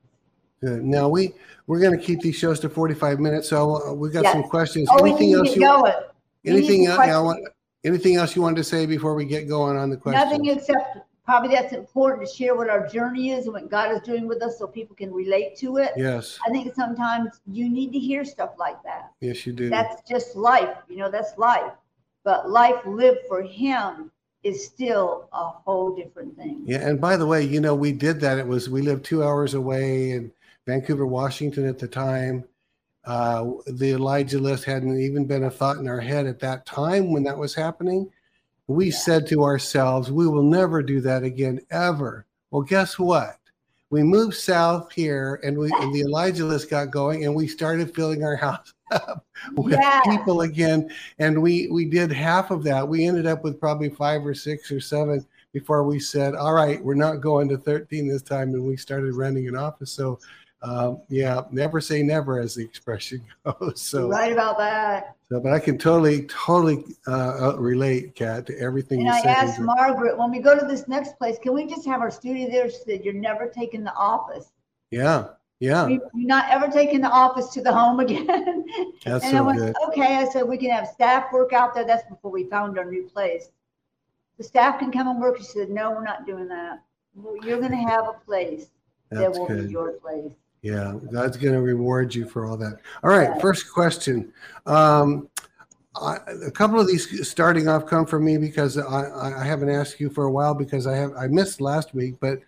Good. 0.62 0.84
Now 0.84 1.10
we 1.10 1.34
we're 1.68 1.80
going 1.80 1.98
to 1.98 2.04
keep 2.04 2.22
these 2.22 2.36
shows 2.36 2.60
to 2.62 2.70
45 2.70 3.20
minutes, 3.20 3.50
so 3.50 3.88
uh, 3.88 3.94
we've 3.94 4.14
got 4.14 4.26
some 4.26 4.44
questions. 4.44 4.88
Oh, 4.92 5.06
anything 5.06 5.34
else 5.34 5.56
you 5.56 5.62
going. 5.62 5.94
We 6.44 6.52
anything 6.52 6.88
else, 6.88 6.96
questions. 6.96 7.24
want- 7.24 7.48
anything 7.84 8.16
else 8.16 8.36
you 8.36 8.42
wanted 8.42 8.58
to 8.58 8.64
say 8.64 8.86
before 8.86 9.16
we 9.16 9.26
get 9.26 9.48
going 9.48 9.78
on 9.78 9.90
the 9.90 9.98
questions? 9.98 10.26
Nothing 10.26 10.46
except 10.48 10.98
probably 11.26 11.56
that's 11.56 11.74
important 11.74 12.28
to 12.28 12.34
share 12.34 12.56
what 12.56 12.70
our 12.70 12.88
journey 12.88 13.32
is 13.32 13.46
and 13.46 13.54
what 13.54 13.70
God 13.70 13.92
is 13.92 14.02
doing 14.02 14.28
with 14.28 14.42
us 14.44 14.60
so 14.60 14.68
people 14.68 14.96
can 14.96 15.12
relate 15.12 15.58
to 15.58 15.78
it. 15.78 15.92
Yes, 15.98 16.40
I 16.46 16.52
think 16.52 16.74
sometimes 16.76 17.42
you 17.52 17.68
need 17.70 17.92
to 17.94 18.00
hear 18.00 18.24
stuff 18.24 18.52
like 18.58 18.82
that. 18.84 19.12
yes, 19.20 19.46
you 19.46 19.54
do. 19.54 19.70
That's 19.70 20.08
just 20.08 20.36
life, 20.36 20.78
you 20.88 20.98
know, 20.98 21.10
that's 21.10 21.38
life. 21.38 21.74
But 22.24 22.50
life 22.50 22.86
lived 22.86 23.20
for 23.28 23.42
him 23.42 24.12
is 24.44 24.66
still 24.66 25.28
a 25.34 25.50
whole 25.50 25.96
different 25.96 26.38
thing. 26.38 26.64
Yeah, 26.66 26.88
and 26.88 27.02
by 27.02 27.18
the 27.18 27.26
way, 27.26 27.44
you 27.44 27.60
know, 27.60 27.74
we 27.74 27.92
did 27.92 28.20
that. 28.22 28.38
It 28.38 28.48
was 28.48 28.70
we 28.70 28.82
lived 28.82 29.04
two 29.04 29.24
hours 29.24 29.56
away 29.56 30.12
in 30.12 30.32
Vancouver, 30.68 31.06
Washington 31.06 31.68
at 31.68 31.80
the 31.80 31.88
time. 31.88 32.46
Uh, 33.06 33.52
the 33.68 33.92
Elijah 33.92 34.40
list 34.40 34.64
hadn't 34.64 35.00
even 35.00 35.26
been 35.26 35.44
a 35.44 35.52
thought 35.52 35.78
in 35.78 35.88
our 35.88 36.00
head 36.00 36.26
at 36.26 36.40
that 36.40 36.66
time 36.66 37.12
when 37.12 37.24
that 37.24 37.38
was 37.38 37.54
happening. 37.54 38.10
We 38.68 38.92
said 38.92 39.28
to 39.28 39.44
ourselves, 39.44 40.12
we 40.12 40.28
will 40.28 40.44
never 40.44 40.82
do 40.82 41.02
that 41.02 41.24
again, 41.24 41.62
ever. 41.70 42.26
Well, 42.52 42.64
guess 42.64 42.98
what? 42.98 43.38
We 43.92 44.02
moved 44.02 44.36
south 44.36 44.92
here 44.92 45.40
and 45.44 45.58
we 45.58 45.72
and 45.80 45.94
the 45.94 46.02
Elijah 46.02 46.46
list 46.46 46.70
got 46.70 46.90
going 46.90 47.26
and 47.26 47.36
we 47.36 47.48
started 47.48 47.94
filling 47.94 48.24
our 48.24 48.36
house 48.48 48.74
up 48.92 49.26
with 49.56 49.80
Yes. 49.80 50.06
people 50.08 50.42
again. 50.42 50.90
And 51.20 51.42
we 51.42 51.68
we 51.72 51.86
did 51.86 52.12
half 52.12 52.50
of 52.50 52.64
that. 52.64 52.88
We 52.88 53.06
ended 53.06 53.28
up 53.28 53.44
with 53.44 53.60
probably 53.60 53.90
five 53.90 54.26
or 54.26 54.34
six 54.34 54.72
or 54.72 54.80
seven 54.80 55.26
before 55.54 55.84
we 55.84 56.00
said, 56.00 56.36
all 56.36 56.54
right, 56.54 56.84
we're 56.84 56.96
not 56.96 57.22
going 57.22 57.48
to 57.50 57.58
13 57.58 58.08
this 58.08 58.22
time. 58.22 58.54
And 58.54 58.66
we 58.66 58.76
started 58.76 59.14
renting 59.14 59.48
an 59.48 59.56
office. 59.56 59.92
So, 59.92 60.20
um, 60.62 61.02
yeah, 61.10 61.42
never 61.52 61.80
say 61.80 62.02
never, 62.02 62.40
as 62.40 62.56
the 62.56 62.64
expression 62.64 63.22
goes. 63.46 63.82
So, 63.82 64.08
right 64.08 64.32
about 64.32 64.58
that. 64.58 65.16
so 65.30 65.40
but 65.40 65.54
I 65.54 65.60
can 65.60 65.78
totally, 65.78 66.24
totally 66.24 66.84
uh, 67.08 67.52
uh, 67.52 67.56
relate, 67.58 68.16
Kat, 68.16 68.48
to 68.48 68.60
everything 68.60 69.02
And 69.02 69.10
I 69.10 69.20
asked 69.20 69.60
Margaret, 69.60 70.18
when 70.18 70.32
we 70.32 70.40
go 70.40 70.58
to 70.60 70.66
this 70.66 70.88
next 70.88 71.18
place, 71.18 71.38
can 71.42 71.54
we 71.54 71.68
just 71.68 71.86
have 71.86 72.02
our 72.02 72.10
studio 72.12 72.50
there? 72.50 72.70
She 72.70 72.78
said, 72.86 73.06
You're 73.06 73.14
never 73.14 73.48
taking 73.48 73.84
the 73.84 73.94
office. 73.94 74.52
yeah, 74.92 75.28
yeah, 75.60 75.86
We- 75.86 76.00
You're 76.14 76.28
not 76.28 76.50
ever 76.50 76.68
taking 76.68 77.02
the 77.02 77.10
office 77.10 77.50
to 77.50 77.62
the 77.62 77.72
home 77.74 78.00
again. 78.06 78.66
that's 79.04 79.24
and 79.26 79.38
I 79.38 79.42
went, 79.42 79.60
good. 79.60 79.76
okay. 79.90 80.16
I 80.18 80.26
said, 80.26 80.48
we 80.48 80.58
can 80.58 80.72
have 80.72 80.88
staff 80.88 81.32
work 81.32 81.54
out 81.54 81.76
there. 81.76 81.86
That's 81.86 82.10
before 82.10 82.32
we 82.32 82.46
found 82.46 82.80
our 82.80 82.86
new 82.90 83.04
place. 83.04 83.50
The 84.38 84.44
staff 84.44 84.80
can 84.80 84.92
come 84.92 85.08
and 85.08 85.22
work. 85.22 85.38
She 85.38 85.44
said, 85.44 85.70
no, 85.70 85.92
we're 85.92 86.04
not 86.04 86.26
doing 86.26 86.48
that. 86.48 86.82
Well, 87.14 87.36
You're 87.46 87.60
going 87.60 87.72
to 87.72 87.78
have 87.78 88.06
a 88.08 88.14
place 88.26 88.68
that 89.12 89.20
That's 89.20 89.38
will 89.38 89.48
be 89.48 89.72
your 89.72 89.92
place. 89.94 90.32
Yeah, 90.66 90.96
God's 91.12 91.38
going 91.38 91.54
to 91.54 91.62
reward 91.62 92.16
you 92.16 92.26
for 92.26 92.48
all 92.48 92.58
that. 92.58 92.80
All 93.04 93.12
right, 93.12 93.40
first 93.40 93.72
question. 93.72 94.34
Um, 94.66 95.30
I, 95.96 96.18
a 96.44 96.50
couple 96.50 96.80
of 96.80 96.88
these 96.88 97.30
starting 97.30 97.68
off 97.68 97.86
come 97.86 98.08
from 98.08 98.26
me 98.26 98.40
because 98.40 98.76
I, 98.76 99.40
I 99.40 99.44
haven't 99.44 99.70
asked 99.70 100.00
you 100.00 100.10
for 100.10 100.24
a 100.24 100.32
while 100.32 100.56
because 100.56 100.88
I 100.88 100.96
have 100.96 101.14
I 101.16 101.28
missed 101.28 101.62
last 101.62 101.94
week, 101.94 102.16
but 102.20 102.40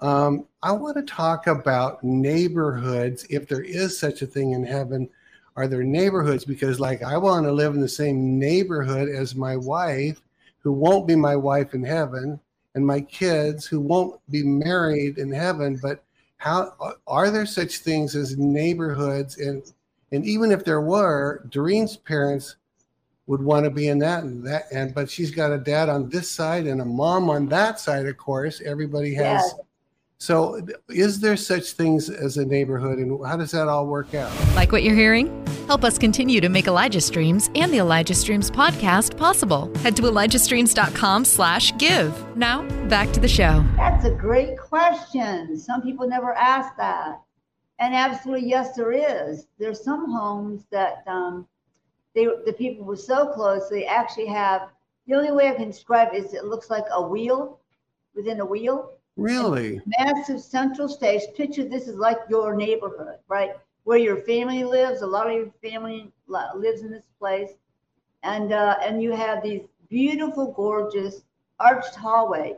um, 0.00 0.46
I 0.62 0.70
want 0.70 0.98
to 0.98 1.02
talk 1.02 1.48
about 1.48 2.04
neighborhoods. 2.04 3.26
If 3.28 3.48
there 3.48 3.62
is 3.64 3.98
such 3.98 4.22
a 4.22 4.26
thing 4.26 4.52
in 4.52 4.64
heaven, 4.64 5.10
are 5.56 5.66
there 5.66 5.82
neighborhoods? 5.82 6.44
Because 6.44 6.78
like 6.78 7.02
I 7.02 7.16
want 7.16 7.44
to 7.44 7.52
live 7.52 7.74
in 7.74 7.80
the 7.80 7.88
same 7.88 8.38
neighborhood 8.38 9.08
as 9.08 9.34
my 9.34 9.56
wife, 9.56 10.20
who 10.60 10.70
won't 10.70 11.08
be 11.08 11.16
my 11.16 11.34
wife 11.34 11.74
in 11.74 11.82
heaven, 11.82 12.38
and 12.76 12.86
my 12.86 13.00
kids 13.00 13.66
who 13.66 13.80
won't 13.80 14.20
be 14.30 14.44
married 14.44 15.18
in 15.18 15.32
heaven, 15.32 15.76
but 15.82 16.03
how 16.44 16.74
are 17.06 17.30
there 17.30 17.46
such 17.46 17.78
things 17.78 18.14
as 18.14 18.36
neighborhoods 18.36 19.38
and 19.38 19.72
and 20.12 20.26
even 20.26 20.52
if 20.52 20.62
there 20.62 20.82
were 20.82 21.42
doreen's 21.48 21.96
parents 21.96 22.56
would 23.26 23.40
want 23.40 23.64
to 23.64 23.70
be 23.70 23.88
in 23.88 23.98
that 23.98 24.24
and 24.24 24.46
that 24.46 24.64
and 24.70 24.94
but 24.94 25.08
she's 25.08 25.30
got 25.30 25.50
a 25.50 25.56
dad 25.56 25.88
on 25.88 26.06
this 26.10 26.30
side 26.30 26.66
and 26.66 26.82
a 26.82 26.84
mom 26.84 27.30
on 27.30 27.46
that 27.46 27.80
side 27.80 28.06
of 28.06 28.18
course 28.18 28.60
everybody 28.62 29.14
has. 29.14 29.54
So, 30.24 30.64
is 30.88 31.20
there 31.20 31.36
such 31.36 31.72
things 31.72 32.08
as 32.08 32.38
a 32.38 32.46
neighborhood, 32.46 32.98
and 32.98 33.22
how 33.26 33.36
does 33.36 33.50
that 33.50 33.68
all 33.68 33.86
work 33.86 34.14
out? 34.14 34.32
Like 34.54 34.72
what 34.72 34.82
you're 34.82 34.94
hearing? 34.94 35.46
Help 35.66 35.84
us 35.84 35.98
continue 35.98 36.40
to 36.40 36.48
make 36.48 36.66
Elijah 36.66 37.02
Streams 37.02 37.50
and 37.54 37.70
the 37.70 37.76
Elijah 37.76 38.14
Streams 38.14 38.50
podcast 38.50 39.18
possible. 39.18 39.70
Head 39.80 39.96
to 39.96 40.02
ElijahStreams.com/give. 40.02 42.36
Now, 42.38 42.62
back 42.88 43.12
to 43.12 43.20
the 43.20 43.28
show. 43.28 43.62
That's 43.76 44.06
a 44.06 44.12
great 44.12 44.58
question. 44.58 45.58
Some 45.58 45.82
people 45.82 46.08
never 46.08 46.32
ask 46.32 46.74
that, 46.78 47.20
and 47.78 47.94
absolutely 47.94 48.48
yes, 48.48 48.74
there 48.74 48.92
is. 48.92 49.46
There's 49.58 49.84
some 49.84 50.10
homes 50.10 50.64
that 50.70 51.02
um, 51.06 51.46
they 52.14 52.28
the 52.46 52.54
people 52.56 52.86
were 52.86 52.96
so 52.96 53.26
close 53.26 53.68
they 53.68 53.84
actually 53.84 54.28
have. 54.28 54.70
The 55.06 55.16
only 55.16 55.32
way 55.32 55.50
I 55.50 55.54
can 55.54 55.68
describe 55.68 56.14
it 56.14 56.24
is 56.24 56.32
it 56.32 56.46
looks 56.46 56.70
like 56.70 56.86
a 56.90 57.06
wheel 57.06 57.60
within 58.14 58.40
a 58.40 58.46
wheel 58.46 58.94
Really? 59.16 59.80
massive 59.98 60.40
central 60.40 60.88
stage. 60.88 61.22
Picture 61.36 61.64
this 61.64 61.86
is 61.86 61.96
like 61.96 62.18
your 62.28 62.54
neighborhood, 62.54 63.18
right? 63.28 63.52
Where 63.84 63.98
your 63.98 64.16
family 64.22 64.64
lives. 64.64 65.02
A 65.02 65.06
lot 65.06 65.28
of 65.28 65.34
your 65.34 65.52
family 65.62 66.12
lives 66.26 66.82
in 66.82 66.90
this 66.90 67.04
place, 67.18 67.50
and 68.22 68.52
uh, 68.52 68.76
and 68.82 69.02
you 69.02 69.12
have 69.12 69.42
these 69.42 69.62
beautiful, 69.88 70.52
gorgeous 70.52 71.22
arched 71.60 71.94
hallways. 71.94 72.56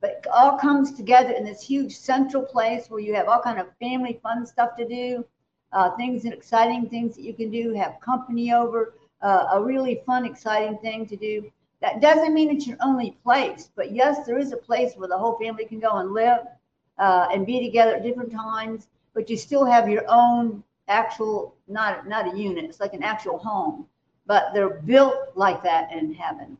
But 0.00 0.24
all 0.32 0.56
comes 0.56 0.92
together 0.92 1.32
in 1.32 1.44
this 1.44 1.60
huge 1.60 1.96
central 1.96 2.44
place 2.44 2.88
where 2.88 3.00
you 3.00 3.14
have 3.14 3.26
all 3.26 3.42
kind 3.42 3.58
of 3.58 3.66
family 3.80 4.20
fun 4.22 4.46
stuff 4.46 4.76
to 4.76 4.86
do, 4.86 5.24
uh, 5.72 5.90
things 5.96 6.24
and 6.24 6.32
exciting 6.32 6.88
things 6.88 7.16
that 7.16 7.22
you 7.22 7.34
can 7.34 7.50
do. 7.50 7.72
Have 7.72 7.98
company 8.00 8.52
over, 8.52 8.94
uh, 9.22 9.46
a 9.52 9.60
really 9.60 10.00
fun, 10.06 10.24
exciting 10.24 10.78
thing 10.78 11.06
to 11.06 11.16
do. 11.16 11.50
That 11.80 12.00
doesn't 12.00 12.34
mean 12.34 12.50
it's 12.50 12.66
your 12.66 12.76
only 12.80 13.12
place, 13.22 13.70
but 13.76 13.92
yes, 13.92 14.26
there 14.26 14.38
is 14.38 14.52
a 14.52 14.56
place 14.56 14.94
where 14.96 15.08
the 15.08 15.18
whole 15.18 15.38
family 15.38 15.64
can 15.64 15.78
go 15.78 15.98
and 15.98 16.12
live 16.12 16.40
uh, 16.98 17.28
and 17.32 17.46
be 17.46 17.64
together 17.64 17.94
at 17.94 18.02
different 18.02 18.32
times. 18.32 18.88
But 19.14 19.30
you 19.30 19.36
still 19.36 19.64
have 19.64 19.88
your 19.88 20.04
own 20.08 20.62
actual, 20.88 21.54
not 21.68 22.08
not 22.08 22.32
a 22.32 22.36
unit. 22.36 22.64
It's 22.64 22.80
like 22.80 22.94
an 22.94 23.02
actual 23.02 23.38
home, 23.38 23.86
but 24.26 24.52
they're 24.54 24.80
built 24.80 25.16
like 25.34 25.62
that 25.62 25.92
in 25.92 26.14
heaven. 26.14 26.56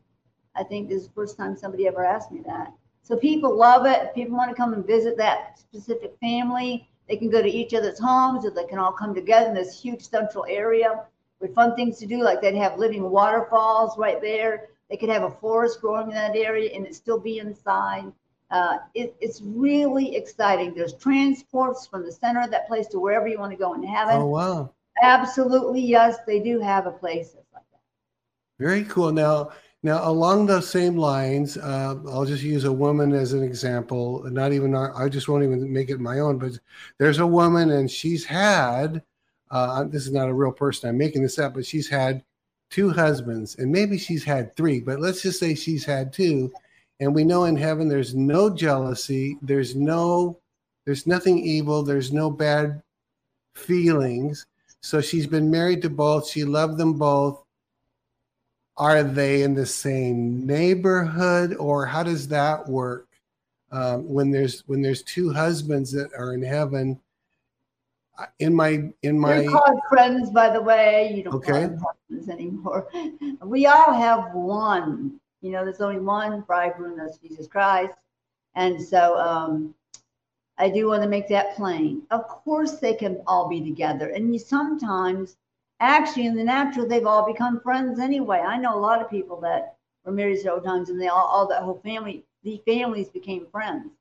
I 0.55 0.63
think 0.63 0.89
this 0.89 1.01
is 1.01 1.07
the 1.07 1.13
first 1.13 1.37
time 1.37 1.55
somebody 1.55 1.87
ever 1.87 2.03
asked 2.03 2.31
me 2.31 2.41
that. 2.45 2.73
So 3.03 3.17
people 3.17 3.55
love 3.55 3.85
it. 3.85 4.01
If 4.03 4.13
people 4.13 4.37
want 4.37 4.51
to 4.51 4.55
come 4.55 4.73
and 4.73 4.85
visit 4.85 5.17
that 5.17 5.57
specific 5.57 6.15
family, 6.19 6.87
they 7.07 7.17
can 7.17 7.29
go 7.29 7.41
to 7.41 7.49
each 7.49 7.73
other's 7.73 7.99
homes, 7.99 8.45
or 8.45 8.51
they 8.51 8.65
can 8.65 8.77
all 8.77 8.91
come 8.91 9.15
together 9.15 9.47
in 9.47 9.55
this 9.55 9.81
huge 9.81 10.07
central 10.07 10.45
area 10.47 11.05
with 11.39 11.55
fun 11.55 11.75
things 11.75 11.97
to 11.99 12.05
do. 12.05 12.21
Like 12.23 12.41
they'd 12.41 12.55
have 12.55 12.77
living 12.77 13.09
waterfalls 13.09 13.97
right 13.97 14.21
there. 14.21 14.69
They 14.89 14.97
could 14.97 15.09
have 15.09 15.23
a 15.23 15.31
forest 15.31 15.81
growing 15.81 16.07
in 16.07 16.15
that 16.15 16.35
area 16.35 16.71
and 16.73 16.85
it 16.85 16.95
still 16.95 17.19
be 17.19 17.39
inside. 17.39 18.11
Uh, 18.51 18.77
it, 18.95 19.15
it's 19.21 19.41
really 19.41 20.15
exciting. 20.15 20.73
There's 20.73 20.95
transports 20.95 21.85
from 21.85 22.03
the 22.03 22.11
center 22.11 22.41
of 22.41 22.49
that 22.51 22.67
place 22.67 22.87
to 22.87 22.99
wherever 22.99 23.27
you 23.27 23.37
want 23.37 23.51
to 23.51 23.57
go 23.57 23.73
in 23.75 23.83
heaven. 23.83 24.15
Oh, 24.15 24.25
wow. 24.25 24.73
Absolutely, 25.01 25.81
yes, 25.81 26.17
they 26.25 26.39
do 26.39 26.59
have 26.59 26.87
a 26.87 26.91
place 26.91 27.29
that's 27.29 27.45
like 27.53 27.63
that. 27.71 27.79
Very 28.59 28.83
cool. 28.85 29.11
Now, 29.11 29.51
now 29.83 30.09
along 30.09 30.47
those 30.47 30.69
same 30.69 30.97
lines, 30.97 31.57
uh, 31.57 31.95
I'll 32.07 32.25
just 32.25 32.43
use 32.43 32.65
a 32.65 32.73
woman 32.73 33.13
as 33.13 33.33
an 33.33 33.43
example. 33.43 34.23
Not 34.25 34.51
even 34.51 34.75
I 34.75 35.07
just 35.07 35.29
won't 35.29 35.43
even 35.43 35.71
make 35.71 35.89
it 35.89 35.99
my 35.99 36.19
own, 36.19 36.39
but 36.39 36.53
there's 36.97 37.19
a 37.19 37.27
woman 37.27 37.69
and 37.71 37.89
she's 37.89 38.25
had. 38.25 39.03
Uh, 39.51 39.83
this 39.85 40.05
is 40.05 40.11
not 40.11 40.29
a 40.29 40.33
real 40.33 40.51
person. 40.51 40.89
I'm 40.89 40.97
making 40.97 41.21
this 41.21 41.39
up, 41.39 41.53
but 41.53 41.65
she's 41.65 41.87
had 41.87 42.23
two 42.69 42.89
husbands, 42.89 43.55
and 43.55 43.71
maybe 43.71 43.97
she's 43.97 44.23
had 44.23 44.55
three, 44.55 44.79
but 44.79 44.99
let's 44.99 45.21
just 45.21 45.39
say 45.39 45.55
she's 45.55 45.85
had 45.85 46.13
two. 46.13 46.51
And 46.99 47.15
we 47.15 47.23
know 47.23 47.45
in 47.45 47.55
heaven 47.55 47.87
there's 47.87 48.13
no 48.13 48.49
jealousy, 48.49 49.37
there's 49.41 49.75
no, 49.75 50.39
there's 50.85 51.07
nothing 51.07 51.39
evil, 51.39 51.81
there's 51.81 52.11
no 52.11 52.29
bad 52.29 52.81
feelings. 53.55 54.45
So 54.81 55.01
she's 55.01 55.27
been 55.27 55.51
married 55.51 55.81
to 55.81 55.89
both. 55.89 56.29
She 56.29 56.43
loved 56.43 56.77
them 56.77 56.93
both. 56.93 57.43
Are 58.77 59.03
they 59.03 59.43
in 59.43 59.53
the 59.53 59.65
same 59.65 60.45
neighborhood, 60.47 61.55
or 61.57 61.85
how 61.85 62.03
does 62.03 62.29
that 62.29 62.67
work? 62.67 63.07
Um, 63.71 64.07
when 64.07 64.31
there's 64.31 64.61
when 64.67 64.81
there's 64.81 65.03
two 65.03 65.31
husbands 65.31 65.91
that 65.91 66.11
are 66.17 66.33
in 66.33 66.41
heaven, 66.41 66.99
in 68.39 68.53
my 68.53 68.91
in 69.03 69.19
my 69.19 69.45
called 69.45 69.79
friends, 69.89 70.29
by 70.31 70.49
the 70.49 70.61
way. 70.61 71.13
You 71.15 71.23
don't 71.23 71.35
Okay. 71.35 71.69
anymore. 72.29 72.87
We 73.43 73.65
all 73.65 73.93
have 73.93 74.33
one. 74.33 75.19
You 75.41 75.51
know, 75.51 75.63
there's 75.63 75.81
only 75.81 75.99
one 75.99 76.41
bridegroom, 76.41 76.97
that's 76.97 77.17
Jesus 77.17 77.47
Christ. 77.47 77.93
And 78.55 78.81
so 78.81 79.17
um, 79.17 79.73
I 80.57 80.69
do 80.69 80.87
want 80.87 81.03
to 81.03 81.09
make 81.09 81.29
that 81.29 81.55
plain. 81.55 82.03
Of 82.11 82.27
course, 82.27 82.79
they 82.79 82.93
can 82.93 83.21
all 83.25 83.47
be 83.47 83.61
together, 83.61 84.09
and 84.09 84.33
you 84.33 84.39
sometimes, 84.39 85.37
actually, 85.79 86.25
in 86.25 86.35
the 86.35 86.43
natural, 86.43 86.87
they've 86.87 87.05
all 87.05 87.25
become 87.25 87.61
friends 87.61 87.99
anyway. 87.99 88.39
I 88.39 88.57
know 88.57 88.75
a 88.75 88.79
lot 88.79 89.01
of 89.01 89.09
people 89.09 89.39
that 89.41 89.77
were 90.03 90.11
married 90.11 90.39
several 90.39 90.61
times, 90.61 90.89
and 90.89 90.99
they 90.99 91.07
all, 91.07 91.25
all 91.25 91.47
that 91.47 91.63
whole 91.63 91.79
family, 91.85 92.25
the 92.43 92.61
families 92.65 93.09
became 93.09 93.47
friends. 93.51 93.91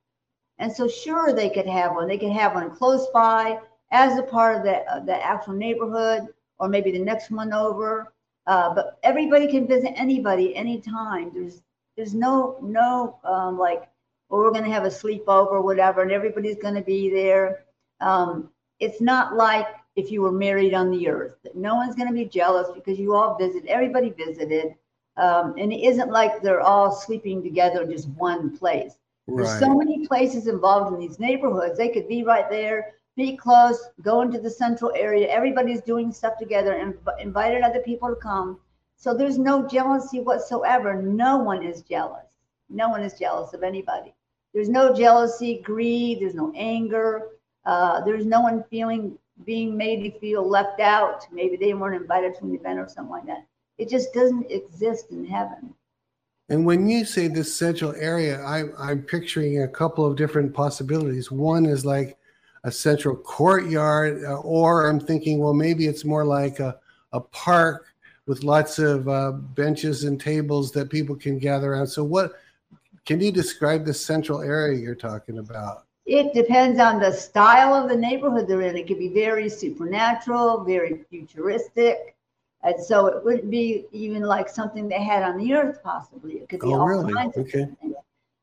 And 0.59 0.73
so, 0.73 0.89
sure, 0.89 1.33
they 1.33 1.51
could 1.51 1.69
have 1.69 1.95
one. 1.95 2.09
They 2.09 2.19
could 2.19 2.33
have 2.33 2.55
one 2.55 2.75
close 2.75 3.07
by 3.15 3.61
as 3.91 4.19
a 4.19 4.23
part 4.23 4.57
of 4.57 4.65
the, 4.65 4.79
uh, 4.93 5.01
the 5.01 5.25
actual 5.25 5.55
neighborhood, 5.55 6.29
or 6.59 6.69
maybe 6.69 6.91
the 6.91 6.99
next 6.99 7.31
one 7.31 7.53
over. 7.53 8.13
Uh, 8.47 8.75
but 8.75 8.99
everybody 9.03 9.47
can 9.47 9.67
visit 9.67 9.93
anybody 9.97 10.55
anytime. 10.57 11.31
There's 11.35 11.63
there's 11.97 12.15
no 12.15 12.59
no 12.63 13.19
um, 13.25 13.59
like, 13.59 13.89
well, 14.29 14.41
we're 14.41 14.53
going 14.53 14.65
to 14.65 14.71
have 14.71 14.85
a 14.85 14.89
sleepover 14.89 15.53
or 15.53 15.63
whatever, 15.63 16.03
and 16.03 16.13
everybody's 16.13 16.57
going 16.57 16.75
to 16.75 16.83
be 16.83 17.11
there. 17.11 17.65
Um, 18.01 18.51
it's 18.81 19.01
not 19.01 19.35
like 19.35 19.67
if 19.97 20.11
you 20.11 20.23
were 20.23 20.33
married 20.33 20.75
on 20.75 20.91
the 20.91 21.09
earth. 21.09 21.35
No 21.55 21.75
one's 21.75 21.97
going 21.97 22.09
to 22.09 22.15
be 22.15 22.25
jealous 22.25 22.69
because 22.73 22.99
you 22.99 23.15
all 23.15 23.37
visit. 23.37 23.67
Everybody 23.67 24.11
visited, 24.11 24.75
um, 25.17 25.55
and 25.59 25.73
it 25.73 25.85
isn't 25.85 26.11
like 26.11 26.41
they're 26.41 26.61
all 26.61 26.93
sleeping 26.93 27.43
together 27.43 27.83
in 27.83 27.91
just 27.91 28.09
one 28.11 28.57
place. 28.57 28.97
There's 29.35 29.59
so 29.59 29.75
many 29.75 30.07
places 30.07 30.47
involved 30.47 30.95
in 30.95 31.01
these 31.01 31.19
neighborhoods. 31.19 31.77
They 31.77 31.89
could 31.89 32.09
be 32.09 32.23
right 32.23 32.49
there, 32.49 32.95
be 33.19 33.37
close, 33.37 33.89
go 34.01 34.23
into 34.23 34.39
the 34.39 34.49
central 34.49 34.93
area. 34.95 35.27
Everybody's 35.27 35.81
doing 35.81 36.13
stuff 36.13 36.39
together 36.39 36.75
and 36.75 36.95
inv- 36.95 37.21
invited 37.21 37.63
other 37.63 37.81
people 37.81 38.09
to 38.09 38.15
come. 38.15 38.59
So 38.97 39.13
there's 39.13 39.39
no 39.39 39.67
jealousy 39.67 40.21
whatsoever. 40.21 41.03
No 41.03 41.37
one 41.37 41.65
is 41.65 41.83
jealous. 41.83 42.27
No 42.71 42.89
one 42.89 43.03
is 43.03 43.19
jealous 43.19 43.53
of 43.55 43.65
anybody. 43.65 44.15
There's 44.55 44.69
no 44.69 44.95
jealousy, 44.95 45.61
greed. 45.65 46.21
There's 46.21 46.37
no 46.37 46.53
anger. 46.55 47.31
Uh, 47.67 48.05
there's 48.05 48.25
no 48.25 48.41
one 48.41 48.65
feeling 48.71 49.19
being 49.45 49.77
made 49.77 50.05
to 50.05 50.19
feel 50.21 50.49
left 50.49 50.81
out. 50.81 51.27
Maybe 51.33 51.57
they 51.57 51.75
weren't 51.75 52.01
invited 52.01 52.37
to 52.37 52.45
an 52.45 52.55
event 52.55 52.79
or 52.79 52.89
something 52.89 53.11
like 53.11 53.27
that. 53.27 53.47
It 53.79 53.89
just 53.89 54.13
doesn't 54.15 54.51
exist 54.51 55.11
in 55.11 55.25
heaven. 55.25 55.75
And 56.49 56.65
when 56.65 56.89
you 56.89 57.05
say 57.05 57.29
this 57.29 57.55
central 57.55 57.95
area, 57.95 58.41
I, 58.43 58.65
I'm 58.79 59.03
picturing 59.03 59.63
a 59.63 59.69
couple 59.69 60.07
of 60.07 60.17
different 60.17 60.55
possibilities. 60.55 61.31
One 61.31 61.67
is 61.67 61.85
like 61.85 62.18
a 62.65 62.73
central 62.73 63.17
courtyard, 63.17 64.25
uh, 64.25 64.41
or 64.41 64.89
I'm 64.89 65.01
thinking, 65.01 65.39
well, 65.39 65.55
maybe 65.55 65.87
it's 65.87 66.05
more 66.05 66.25
like 66.25 66.61
a, 66.61 66.79
a 67.13 67.21
park 67.21 67.87
with 68.27 68.43
lots 68.43 68.79
of 68.79 69.09
uh, 69.09 69.33
benches 69.33 70.05
and 70.05 70.21
tables 70.21 70.71
that 70.73 70.91
people 70.91 71.17
can 71.17 71.39
gather 71.39 71.73
around. 71.73 71.87
So, 71.87 72.05
what 72.05 72.33
can 73.07 73.21
you 73.21 73.33
describe 73.33 73.85
the 73.85 73.95
central 73.95 74.43
area 74.43 74.79
you're 74.79 74.95
talking 74.95 75.39
about? 75.39 75.85
It 76.05 76.33
depends 76.33 76.79
on 76.81 77.01
the 77.01 77.13
style 77.13 77.75
of 77.75 77.89
the 77.89 77.97
neighborhood 77.97 78.49
they're 78.49 78.63
in. 78.63 78.77
It 78.77 78.87
could 78.87 78.99
be 78.99 79.09
very 79.09 79.49
supernatural, 79.49 80.65
very 80.65 81.05
futuristic. 81.11 82.17
And 82.63 82.83
so 82.83 83.07
it 83.07 83.25
wouldn't 83.25 83.51
be 83.51 83.87
even 83.93 84.23
like 84.23 84.49
something 84.49 84.89
they 84.89 85.03
had 85.03 85.23
on 85.23 85.37
the 85.37 85.53
earth, 85.55 85.83
possibly. 85.83 86.35
It 86.35 86.49
could 86.49 86.61
be 86.61 86.69
Oh, 86.69 86.81
all 86.81 86.87
really? 86.87 87.13
kinds 87.13 87.37
of 87.37 87.47
Okay. 87.47 87.69
things. 87.81 87.95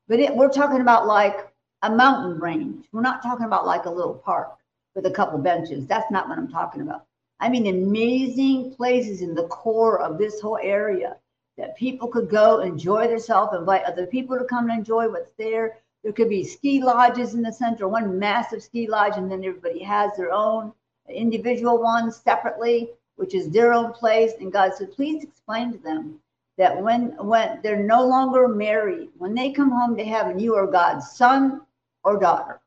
But 0.08 0.19
it, 0.19 0.36
we're 0.36 0.49
talking 0.49 0.82
about 0.82 1.08
like 1.08 1.47
a 1.81 1.89
mountain 1.89 2.39
range. 2.39 2.85
We're 2.91 3.01
not 3.01 3.21
talking 3.21 3.45
about 3.45 3.65
like 3.65 3.85
a 3.85 3.91
little 3.91 4.15
park 4.15 4.57
with 4.95 5.05
a 5.05 5.11
couple 5.11 5.38
benches. 5.39 5.85
That's 5.85 6.09
not 6.11 6.27
what 6.29 6.38
I'm 6.38 6.51
talking 6.51 6.81
about. 6.81 7.05
I 7.39 7.49
mean, 7.49 7.67
amazing 7.67 8.73
places 8.75 9.21
in 9.21 9.35
the 9.35 9.47
core 9.47 9.99
of 9.99 10.17
this 10.17 10.39
whole 10.39 10.59
area 10.61 11.17
that 11.57 11.77
people 11.77 12.07
could 12.07 12.29
go 12.29 12.61
enjoy 12.61 13.07
themselves, 13.07 13.55
invite 13.55 13.83
other 13.83 14.05
people 14.05 14.38
to 14.38 14.45
come 14.45 14.69
and 14.69 14.79
enjoy 14.79 15.09
what's 15.09 15.31
there. 15.38 15.77
There 16.03 16.13
could 16.13 16.29
be 16.29 16.43
ski 16.43 16.81
lodges 16.81 17.33
in 17.33 17.41
the 17.41 17.51
center, 17.51 17.88
one 17.88 18.19
massive 18.19 18.63
ski 18.63 18.88
lodge, 18.88 19.17
and 19.17 19.31
then 19.31 19.43
everybody 19.43 19.83
has 19.83 20.15
their 20.15 20.31
own 20.31 20.73
individual 21.09 21.81
ones 21.81 22.15
separately, 22.15 22.89
which 23.15 23.33
is 23.33 23.49
their 23.49 23.73
own 23.73 23.91
place. 23.93 24.33
And 24.39 24.51
God 24.51 24.73
said, 24.73 24.91
please 24.91 25.23
explain 25.23 25.71
to 25.71 25.77
them 25.77 26.19
that 26.58 26.82
when 26.82 27.15
when 27.18 27.60
they're 27.62 27.84
no 27.84 28.06
longer 28.08 28.48
married, 28.48 29.10
when 29.18 29.34
they 29.34 29.52
come 29.52 29.72
home 29.72 29.98
to 29.98 30.04
heaven, 30.04 30.39
you 30.39 30.56
are 30.56 30.68
God's 30.68 31.12
son 31.12 31.62
or 32.04 32.20
daughter. 32.20 32.62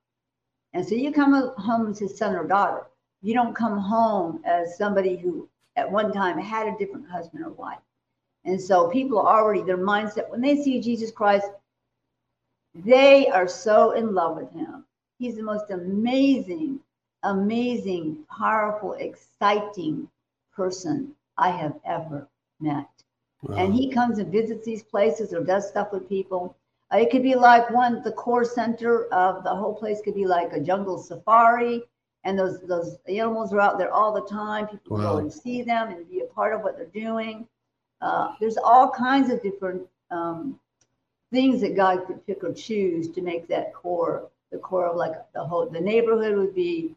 And 0.75 0.87
so 0.87 0.95
you 0.95 1.13
come 1.13 1.53
home 1.57 1.91
as 1.91 1.99
his 1.99 2.19
son 2.19 2.35
or 2.35 2.47
daughter. 2.47 2.87
You 3.23 3.35
don't 3.35 3.55
come 3.55 3.79
home 3.79 4.43
as 4.45 4.77
somebody 4.77 5.17
who 5.17 5.49
at 5.77 5.91
one 5.91 6.13
time 6.13 6.39
had 6.39 6.69
a 6.69 6.77
different 6.79 7.09
husband 7.09 7.45
or 7.45 7.51
wife. 7.51 7.79
And 8.45 8.61
so 8.61 8.89
people 8.89 9.19
are 9.21 9.43
already, 9.43 9.63
their 9.63 9.79
mindset, 9.79 10.31
when 10.31 10.41
they 10.41 10.57
see 10.57 10.81
Jesus 10.81 11.11
Christ, 11.11 11.49
they 12.75 13.29
are 13.29 13.49
so 13.49 13.93
in 13.93 14.15
love 14.15 14.37
with 14.37 14.51
him. 14.53 14.85
He's 15.19 15.37
the 15.37 15.43
most 15.43 15.71
amazing, 15.71 16.81
amazing, 17.23 18.25
powerful, 18.31 18.93
exciting 18.95 20.09
person 20.55 21.15
I 21.37 21.51
have 21.51 21.75
ever 21.85 22.29
met. 22.61 22.89
Wow. 23.43 23.57
And 23.57 23.75
he 23.75 23.91
comes 23.91 24.19
and 24.19 24.33
visits 24.33 24.65
these 24.65 24.83
places 24.83 25.33
or 25.33 25.45
does 25.45 25.69
stuff 25.69 25.93
with 25.93 26.09
people. 26.09 26.57
Uh, 26.93 26.99
it 26.99 27.11
could 27.11 27.23
be 27.23 27.35
like 27.35 27.71
one, 27.71 28.03
the 28.03 28.13
core 28.13 28.45
center 28.45 29.07
of 29.13 29.45
the 29.45 29.55
whole 29.55 29.75
place 29.75 30.01
could 30.05 30.15
be 30.15 30.27
like 30.27 30.53
a 30.53 30.61
jungle 30.61 30.99
safari. 30.99 31.83
And 32.25 32.39
those 32.39 32.61
those 32.63 32.99
animals 33.09 33.53
are 33.53 33.61
out 33.61 33.79
there 33.79 33.93
all 33.93 34.13
the 34.13 34.27
time. 34.29 34.67
People 34.67 34.97
Wow. 34.97 35.03
go 35.03 35.19
and 35.19 35.33
see 35.33 35.63
them 35.63 35.89
and 35.89 36.09
be 36.11 36.21
a 36.21 36.27
part 36.27 36.53
of 36.55 36.63
what 36.63 36.77
they're 36.77 36.87
doing. 36.87 37.47
Uh, 38.01 38.35
there's 38.41 38.57
all 38.59 38.91
kinds 38.91 39.31
of 39.31 39.43
different 39.43 39.83
um, 40.11 40.59
things 41.33 41.61
that 41.61 41.77
God 41.77 42.07
could 42.07 42.25
pick 42.27 42.43
or 42.45 42.53
choose 42.53 43.09
to 43.11 43.23
make 43.23 43.49
that 43.49 43.75
core, 43.75 44.29
the 44.51 44.59
core 44.59 44.87
of 44.87 44.97
like 44.97 45.15
the 45.33 45.45
whole, 45.45 45.69
the 45.69 45.81
neighborhood 45.81 46.37
would 46.37 46.55
be 46.55 46.95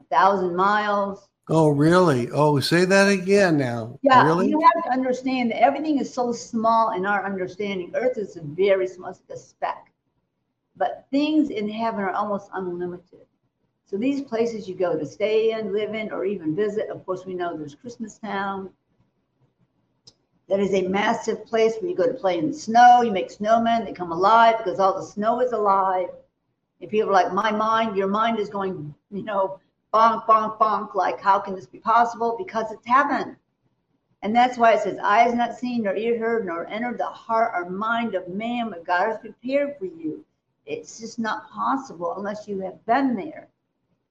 a 0.00 0.04
thousand 0.04 0.54
miles. 0.56 1.28
Oh, 1.48 1.68
really? 1.68 2.30
Oh, 2.30 2.60
say 2.60 2.84
that 2.84 3.08
again 3.08 3.56
now. 3.58 3.98
Yeah, 4.02 4.24
Really? 4.24 4.48
you 4.48 4.60
have 4.60 4.84
to 4.84 4.90
understand 4.90 5.50
that 5.50 5.62
everything 5.62 5.98
is 5.98 6.12
so 6.12 6.32
small 6.32 6.92
in 6.92 7.04
our 7.06 7.24
understanding. 7.24 7.92
Earth 7.94 8.18
is 8.18 8.36
a 8.36 8.42
very 8.42 8.86
small, 8.86 9.10
it's 9.10 9.20
like 9.28 9.36
a 9.36 9.40
speck. 9.40 9.92
But 10.76 11.06
things 11.10 11.50
in 11.50 11.68
heaven 11.68 12.00
are 12.00 12.12
almost 12.12 12.50
unlimited. 12.54 13.26
So 13.84 13.98
these 13.98 14.22
places 14.22 14.66
you 14.66 14.74
go 14.74 14.98
to 14.98 15.04
stay 15.04 15.52
in, 15.52 15.72
live 15.72 15.94
in, 15.94 16.10
or 16.12 16.24
even 16.24 16.56
visit, 16.56 16.88
of 16.88 17.04
course, 17.04 17.26
we 17.26 17.34
know 17.34 17.56
there's 17.56 17.74
Christmas 17.74 18.16
Town. 18.18 18.70
That 20.48 20.60
is 20.60 20.72
a 20.72 20.88
massive 20.88 21.44
place 21.44 21.74
where 21.80 21.90
you 21.90 21.96
go 21.96 22.06
to 22.06 22.14
play 22.14 22.38
in 22.38 22.48
the 22.48 22.56
snow, 22.56 23.02
you 23.02 23.10
make 23.10 23.30
snowmen, 23.30 23.84
they 23.84 23.92
come 23.92 24.12
alive 24.12 24.56
because 24.58 24.80
all 24.80 24.94
the 24.98 25.04
snow 25.06 25.40
is 25.40 25.52
alive. 25.52 26.08
And 26.80 26.90
people 26.90 27.10
are 27.10 27.12
like, 27.12 27.32
my 27.32 27.52
mind, 27.52 27.96
your 27.96 28.08
mind 28.08 28.38
is 28.38 28.48
going, 28.48 28.94
you 29.10 29.22
know, 29.24 29.60
bonk, 29.92 30.26
bonk, 30.26 30.58
bonk, 30.58 30.94
like, 30.94 31.20
how 31.20 31.38
can 31.38 31.54
this 31.54 31.66
be 31.66 31.78
possible? 31.78 32.36
Because 32.38 32.72
it's 32.72 32.86
heaven. 32.86 33.36
And 34.22 34.34
that's 34.34 34.56
why 34.56 34.74
it 34.74 34.80
says, 34.80 34.98
eyes 35.02 35.34
not 35.34 35.56
seen, 35.56 35.82
nor 35.82 35.96
ear 35.96 36.18
heard, 36.18 36.46
nor 36.46 36.66
entered 36.68 36.98
the 36.98 37.06
heart 37.06 37.52
or 37.54 37.68
mind 37.68 38.14
of 38.14 38.28
man, 38.28 38.70
what 38.70 38.84
God 38.84 39.08
has 39.08 39.18
prepared 39.18 39.76
for 39.78 39.86
you. 39.86 40.24
It's 40.64 41.00
just 41.00 41.18
not 41.18 41.50
possible 41.50 42.14
unless 42.16 42.46
you 42.46 42.60
have 42.60 42.84
been 42.86 43.16
there. 43.16 43.48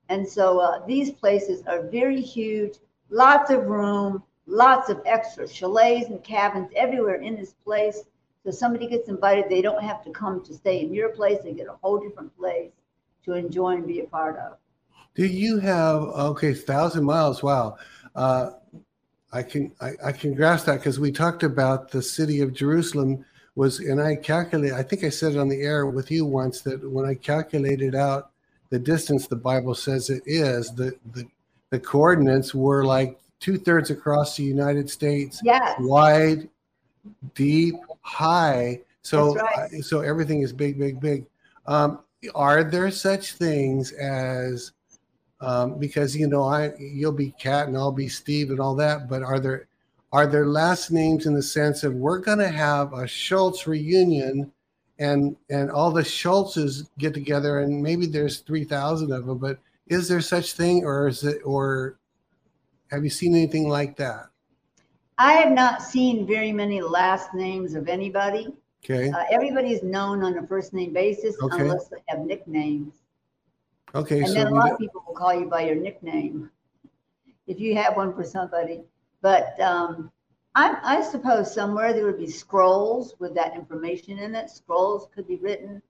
And 0.10 0.28
so 0.28 0.60
uh, 0.60 0.86
these 0.86 1.12
places 1.12 1.64
are 1.66 1.84
very 1.84 2.20
huge, 2.20 2.78
lots 3.10 3.50
of 3.52 3.68
room, 3.68 4.22
lots 4.46 4.90
of 4.90 5.02
extra 5.06 5.48
chalets 5.48 6.10
and 6.10 6.22
cabins 6.22 6.70
everywhere 6.76 7.22
in 7.22 7.38
this 7.38 7.54
place. 7.64 8.04
So 8.44 8.52
somebody 8.52 8.88
gets 8.88 9.08
invited, 9.08 9.46
they 9.50 9.62
don't 9.62 9.84
have 9.84 10.04
to 10.04 10.12
come 10.12 10.44
to 10.44 10.54
stay 10.54 10.82
in 10.82 10.94
your 10.94 11.10
place, 11.10 11.40
they 11.42 11.54
get 11.54 11.68
a 11.68 11.78
whole 11.82 12.00
different 12.00 12.36
place 12.38 12.72
to 13.24 13.34
enjoy 13.34 13.76
and 13.76 13.88
be 13.88 14.02
a 14.02 14.06
part 14.06 14.38
of. 14.38 14.58
Do 15.16 15.26
you 15.26 15.60
have 15.60 16.02
okay, 16.02 16.54
thousand 16.54 17.04
miles? 17.04 17.44
Wow. 17.44 17.78
Uh, 18.16 18.52
I 19.34 19.44
can 19.44 19.72
I, 19.82 19.92
I 20.06 20.12
can 20.12 20.34
grasp 20.34 20.66
that 20.66 20.78
because 20.78 21.00
we 21.00 21.12
talked 21.12 21.44
about 21.44 21.92
the 21.92 22.02
city 22.02 22.42
of 22.42 22.54
Jerusalem 22.54 23.26
was, 23.56 23.80
and 23.80 24.02
I 24.02 24.16
calculated. 24.16 24.76
I 24.76 24.84
think 24.84 25.04
I 25.04 25.10
said 25.10 25.34
it 25.34 25.38
on 25.38 25.50
the 25.50 25.62
air 25.62 25.86
with 25.86 26.12
you 26.12 26.26
once 26.26 26.62
that 26.62 26.90
when 26.90 27.06
I 27.06 27.16
calculated 27.16 27.96
out 27.96 28.32
the 28.70 28.80
distance 28.80 29.28
the 29.28 29.36
Bible 29.36 29.76
says 29.76 30.10
it 30.10 30.24
is, 30.26 30.72
the 30.74 30.94
the, 31.14 31.26
the 31.70 31.80
coordinates 31.80 32.54
were 32.56 32.86
like 32.86 33.20
two 33.40 33.58
thirds 33.58 33.90
across 33.90 34.38
the 34.38 34.44
United 34.44 34.90
States, 34.90 35.42
Yes. 35.44 35.76
wide, 35.80 36.50
deep, 37.34 37.76
high. 38.02 38.80
So 39.02 39.36
right. 39.36 39.84
so 39.84 40.02
everything 40.02 40.42
is 40.42 40.54
big, 40.54 40.78
big, 40.80 41.00
big. 41.00 41.26
Um, 41.66 42.00
are 42.36 42.64
there 42.64 42.92
such 42.92 43.34
things 43.34 43.92
as 43.94 44.72
um, 45.42 45.80
because 45.80 46.16
you 46.16 46.28
know 46.28 46.44
I 46.44 46.72
you'll 46.80 47.12
be 47.12 47.32
Kat 47.40 47.68
and 47.68 47.76
I'll 47.76 47.92
be 47.92 48.08
Steve 48.08 48.52
and 48.52 48.60
all 48.60 48.76
that, 48.76 49.10
but 49.10 49.24
are 49.24 49.40
there 49.40 49.68
are 50.14 50.28
there 50.28 50.46
last 50.46 50.92
names 50.92 51.26
in 51.26 51.34
the 51.34 51.44
sense 51.44 51.84
of 51.84 51.94
we're 51.96 52.20
going 52.20 52.38
to 52.38 52.50
have 52.50 52.94
a 52.94 53.08
Shultz 53.08 53.66
reunion 53.68 54.52
and 55.00 55.36
and 55.50 55.72
all 55.72 55.92
the 55.92 56.02
Shultzes 56.04 56.88
get 57.00 57.14
together 57.14 57.60
and 57.62 57.82
maybe 57.82 58.06
there's 58.06 58.40
three 58.40 58.64
thousand 58.64 59.12
of 59.12 59.26
them, 59.26 59.40
but 59.40 59.58
is 59.88 60.08
there 60.08 60.22
such 60.22 60.54
thing 60.54 60.86
or 60.86 61.08
is 61.08 61.24
it 61.24 61.42
or 61.44 61.98
have 62.92 63.04
you 63.04 63.10
seen 63.10 63.34
anything 63.34 63.68
like 63.68 63.98
that? 63.98 64.28
I 65.18 65.34
have 65.34 65.52
not 65.52 65.82
seen 65.82 66.26
very 66.28 66.52
many 66.52 66.82
last 66.82 67.34
names 67.34 67.74
of 67.74 67.88
anybody. 67.88 68.48
Okay, 68.84 69.10
Uh, 69.10 69.24
everybody 69.32 69.72
is 69.72 69.84
known 69.84 70.24
on 70.24 70.38
a 70.38 70.48
first 70.48 70.74
name 70.74 70.94
basis 70.94 71.36
Okay. 71.42 71.62
unless 71.62 71.88
they 71.88 71.98
have 72.08 72.20
nicknames. 72.20 73.01
Okay, 73.96 74.20
And 74.20 74.28
so 74.28 74.34
then 74.34 74.48
a 74.48 74.52
lot 74.52 74.72
of 74.72 74.80
people 74.80 75.04
will 75.06 75.14
call 75.14 75.34
you 75.34 75.46
by 75.46 75.62
your 75.62 75.76
nickname 75.76 76.50
if 77.48 77.60
you 77.60 77.76
have 77.76 77.96
one 77.96 78.14
for 78.14 78.24
somebody. 78.24 78.82
But 79.22 79.60
um, 79.60 80.12
I, 80.56 80.78
I 80.84 81.02
suppose 81.02 81.54
somewhere 81.54 81.94
there 81.94 82.06
would 82.06 82.18
be 82.18 82.30
scrolls 82.30 83.16
with 83.20 83.34
that 83.36 83.56
information 83.56 84.20
in 84.20 84.36
it. 84.36 84.50
Scrolls 84.50 85.08
could 85.14 85.28
be 85.28 85.38
written, 85.38 85.82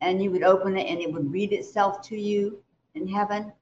and 0.00 0.22
you 0.22 0.30
would 0.30 0.42
open 0.42 0.76
it 0.76 0.86
and 0.86 1.00
it 1.00 1.12
would 1.12 1.30
read 1.30 1.52
itself 1.52 2.02
to 2.08 2.16
you 2.16 2.62
in 2.94 3.06
heaven 3.06 3.52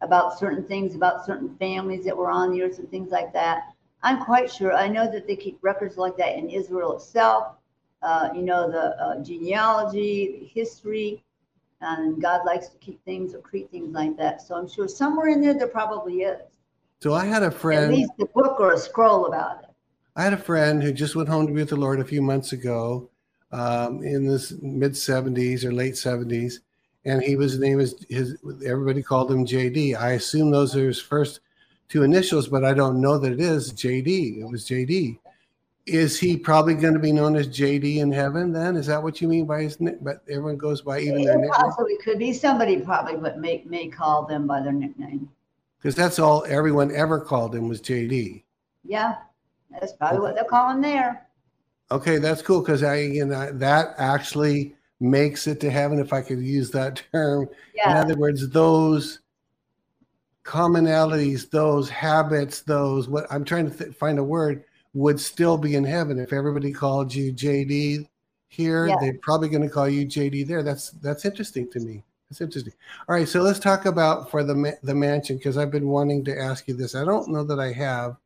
about 0.00 0.38
certain 0.38 0.64
things, 0.64 0.94
about 0.94 1.26
certain 1.26 1.56
families 1.56 2.04
that 2.04 2.16
were 2.16 2.30
on 2.30 2.52
the 2.52 2.62
earth 2.62 2.78
and 2.78 2.90
things 2.90 3.10
like 3.10 3.32
that. 3.32 3.72
I'm 4.02 4.24
quite 4.24 4.50
sure. 4.50 4.72
I 4.72 4.88
know 4.88 5.10
that 5.10 5.26
they 5.26 5.36
keep 5.36 5.58
records 5.60 5.96
like 5.96 6.16
that 6.18 6.36
in 6.36 6.50
Israel 6.50 6.96
itself. 6.96 7.56
Uh, 8.00 8.28
you 8.32 8.42
know, 8.42 8.70
the 8.70 8.96
uh, 9.02 9.22
genealogy, 9.22 10.38
the 10.40 10.46
history, 10.46 11.24
and 11.80 12.20
God 12.20 12.44
likes 12.44 12.68
to 12.68 12.78
keep 12.78 13.04
things 13.04 13.34
or 13.34 13.38
create 13.38 13.70
things 13.70 13.94
like 13.94 14.16
that. 14.16 14.42
So 14.42 14.54
I'm 14.54 14.68
sure 14.68 14.88
somewhere 14.88 15.28
in 15.28 15.40
there 15.40 15.54
there 15.54 15.68
probably 15.68 16.22
is 16.22 16.40
so 17.00 17.14
I 17.14 17.26
had 17.26 17.42
a 17.42 17.50
friend. 17.50 17.84
at 17.84 17.96
least 17.96 18.12
a 18.20 18.26
book 18.26 18.58
or 18.58 18.72
a 18.72 18.78
scroll 18.78 19.26
about 19.26 19.62
it. 19.62 19.70
I 20.16 20.24
had 20.24 20.32
a 20.32 20.38
friend 20.38 20.82
who 20.82 20.92
just 20.92 21.14
went 21.14 21.28
home 21.28 21.46
to 21.46 21.52
be 21.52 21.60
with 21.60 21.68
the 21.68 21.76
Lord 21.76 22.00
a 22.00 22.04
few 22.04 22.20
months 22.20 22.52
ago, 22.52 23.08
um, 23.52 24.02
in 24.02 24.26
this 24.26 24.52
mid 24.60 24.96
seventies 24.96 25.64
or 25.64 25.72
late 25.72 25.96
seventies, 25.96 26.60
and 27.04 27.22
he 27.22 27.36
was 27.36 27.52
his 27.52 27.60
name 27.60 27.78
is 27.78 28.04
his. 28.08 28.36
Everybody 28.66 29.02
called 29.02 29.30
him 29.30 29.46
JD. 29.46 29.96
I 29.96 30.12
assume 30.12 30.50
those 30.50 30.74
are 30.74 30.88
his 30.88 31.00
first 31.00 31.40
two 31.88 32.02
initials, 32.02 32.48
but 32.48 32.64
I 32.64 32.74
don't 32.74 33.00
know 33.00 33.16
that 33.16 33.32
it 33.32 33.40
is 33.40 33.72
JD. 33.72 34.40
It 34.40 34.50
was 34.50 34.66
JD. 34.66 35.18
Is 35.88 36.18
he 36.18 36.36
probably 36.36 36.74
going 36.74 36.92
to 36.94 37.00
be 37.00 37.12
known 37.12 37.34
as 37.34 37.48
JD 37.48 37.96
in 37.96 38.12
heaven? 38.12 38.52
Then 38.52 38.76
is 38.76 38.86
that 38.86 39.02
what 39.02 39.20
you 39.22 39.28
mean 39.28 39.46
by 39.46 39.62
his? 39.62 39.80
nick- 39.80 40.02
But 40.04 40.22
everyone 40.28 40.56
goes 40.58 40.82
by 40.82 41.00
even 41.00 41.24
their 41.24 41.36
nickname 41.38 41.50
possibly 41.50 41.96
could 41.96 42.18
be 42.18 42.32
somebody 42.32 42.78
probably 42.80 43.16
but 43.16 43.38
may 43.38 43.62
may 43.66 43.88
call 43.88 44.26
them 44.26 44.46
by 44.46 44.60
their 44.60 44.72
nickname. 44.72 45.30
because 45.78 45.94
that's 45.94 46.18
all 46.18 46.44
everyone 46.46 46.94
ever 46.94 47.18
called 47.20 47.54
him 47.54 47.68
was 47.68 47.80
JD. 47.80 48.42
Yeah, 48.84 49.16
that's 49.70 49.92
probably 49.94 50.20
what 50.20 50.34
they'll 50.34 50.44
call 50.44 50.70
him 50.70 50.82
there. 50.82 51.26
Okay, 51.90 52.18
that's 52.18 52.42
cool 52.42 52.60
because 52.60 52.82
I, 52.82 52.96
you 52.98 53.24
know, 53.24 53.50
that 53.52 53.94
actually 53.96 54.74
makes 55.00 55.46
it 55.46 55.58
to 55.60 55.70
heaven, 55.70 55.98
if 56.00 56.12
I 56.12 56.20
could 56.20 56.40
use 56.40 56.70
that 56.72 57.02
term. 57.12 57.48
Yeah. 57.74 57.92
In 57.92 57.96
other 57.96 58.16
words, 58.16 58.46
those 58.50 59.20
commonalities, 60.44 61.48
those 61.50 61.88
habits, 61.88 62.60
those 62.62 63.08
what 63.08 63.26
I'm 63.30 63.44
trying 63.44 63.70
to 63.70 63.76
th- 63.76 63.94
find 63.96 64.18
a 64.18 64.24
word 64.24 64.64
would 64.94 65.20
still 65.20 65.58
be 65.58 65.74
in 65.74 65.84
heaven. 65.84 66.18
If 66.18 66.32
everybody 66.32 66.72
called 66.72 67.14
you 67.14 67.32
JD 67.32 68.08
here, 68.48 68.86
Yeah. 68.86 68.96
they're 69.00 69.18
probably 69.22 69.48
going 69.48 69.62
to 69.62 69.68
call 69.68 69.88
you 69.88 70.06
JD 70.06 70.46
there. 70.46 70.62
That's 70.62 70.90
that's 70.90 71.24
interesting 71.24 71.70
to 71.72 71.80
me. 71.80 72.02
That's 72.30 72.40
interesting. 72.40 72.72
All 73.08 73.14
right, 73.14 73.28
so 73.28 73.40
let's 73.40 73.58
talk 73.58 73.86
about 73.86 74.30
for 74.30 74.42
the 74.44 74.76
the 74.82 74.94
mansion 74.94 75.36
because 75.36 75.56
I've 75.56 75.70
been 75.70 75.88
wanting 75.88 76.24
to 76.24 76.38
ask 76.38 76.68
you 76.68 76.74
this. 76.74 76.94
I 76.94 77.04
don't 77.04 77.28
know 77.28 77.44
that 77.44 77.60
I 77.60 77.72
have. 77.72 78.16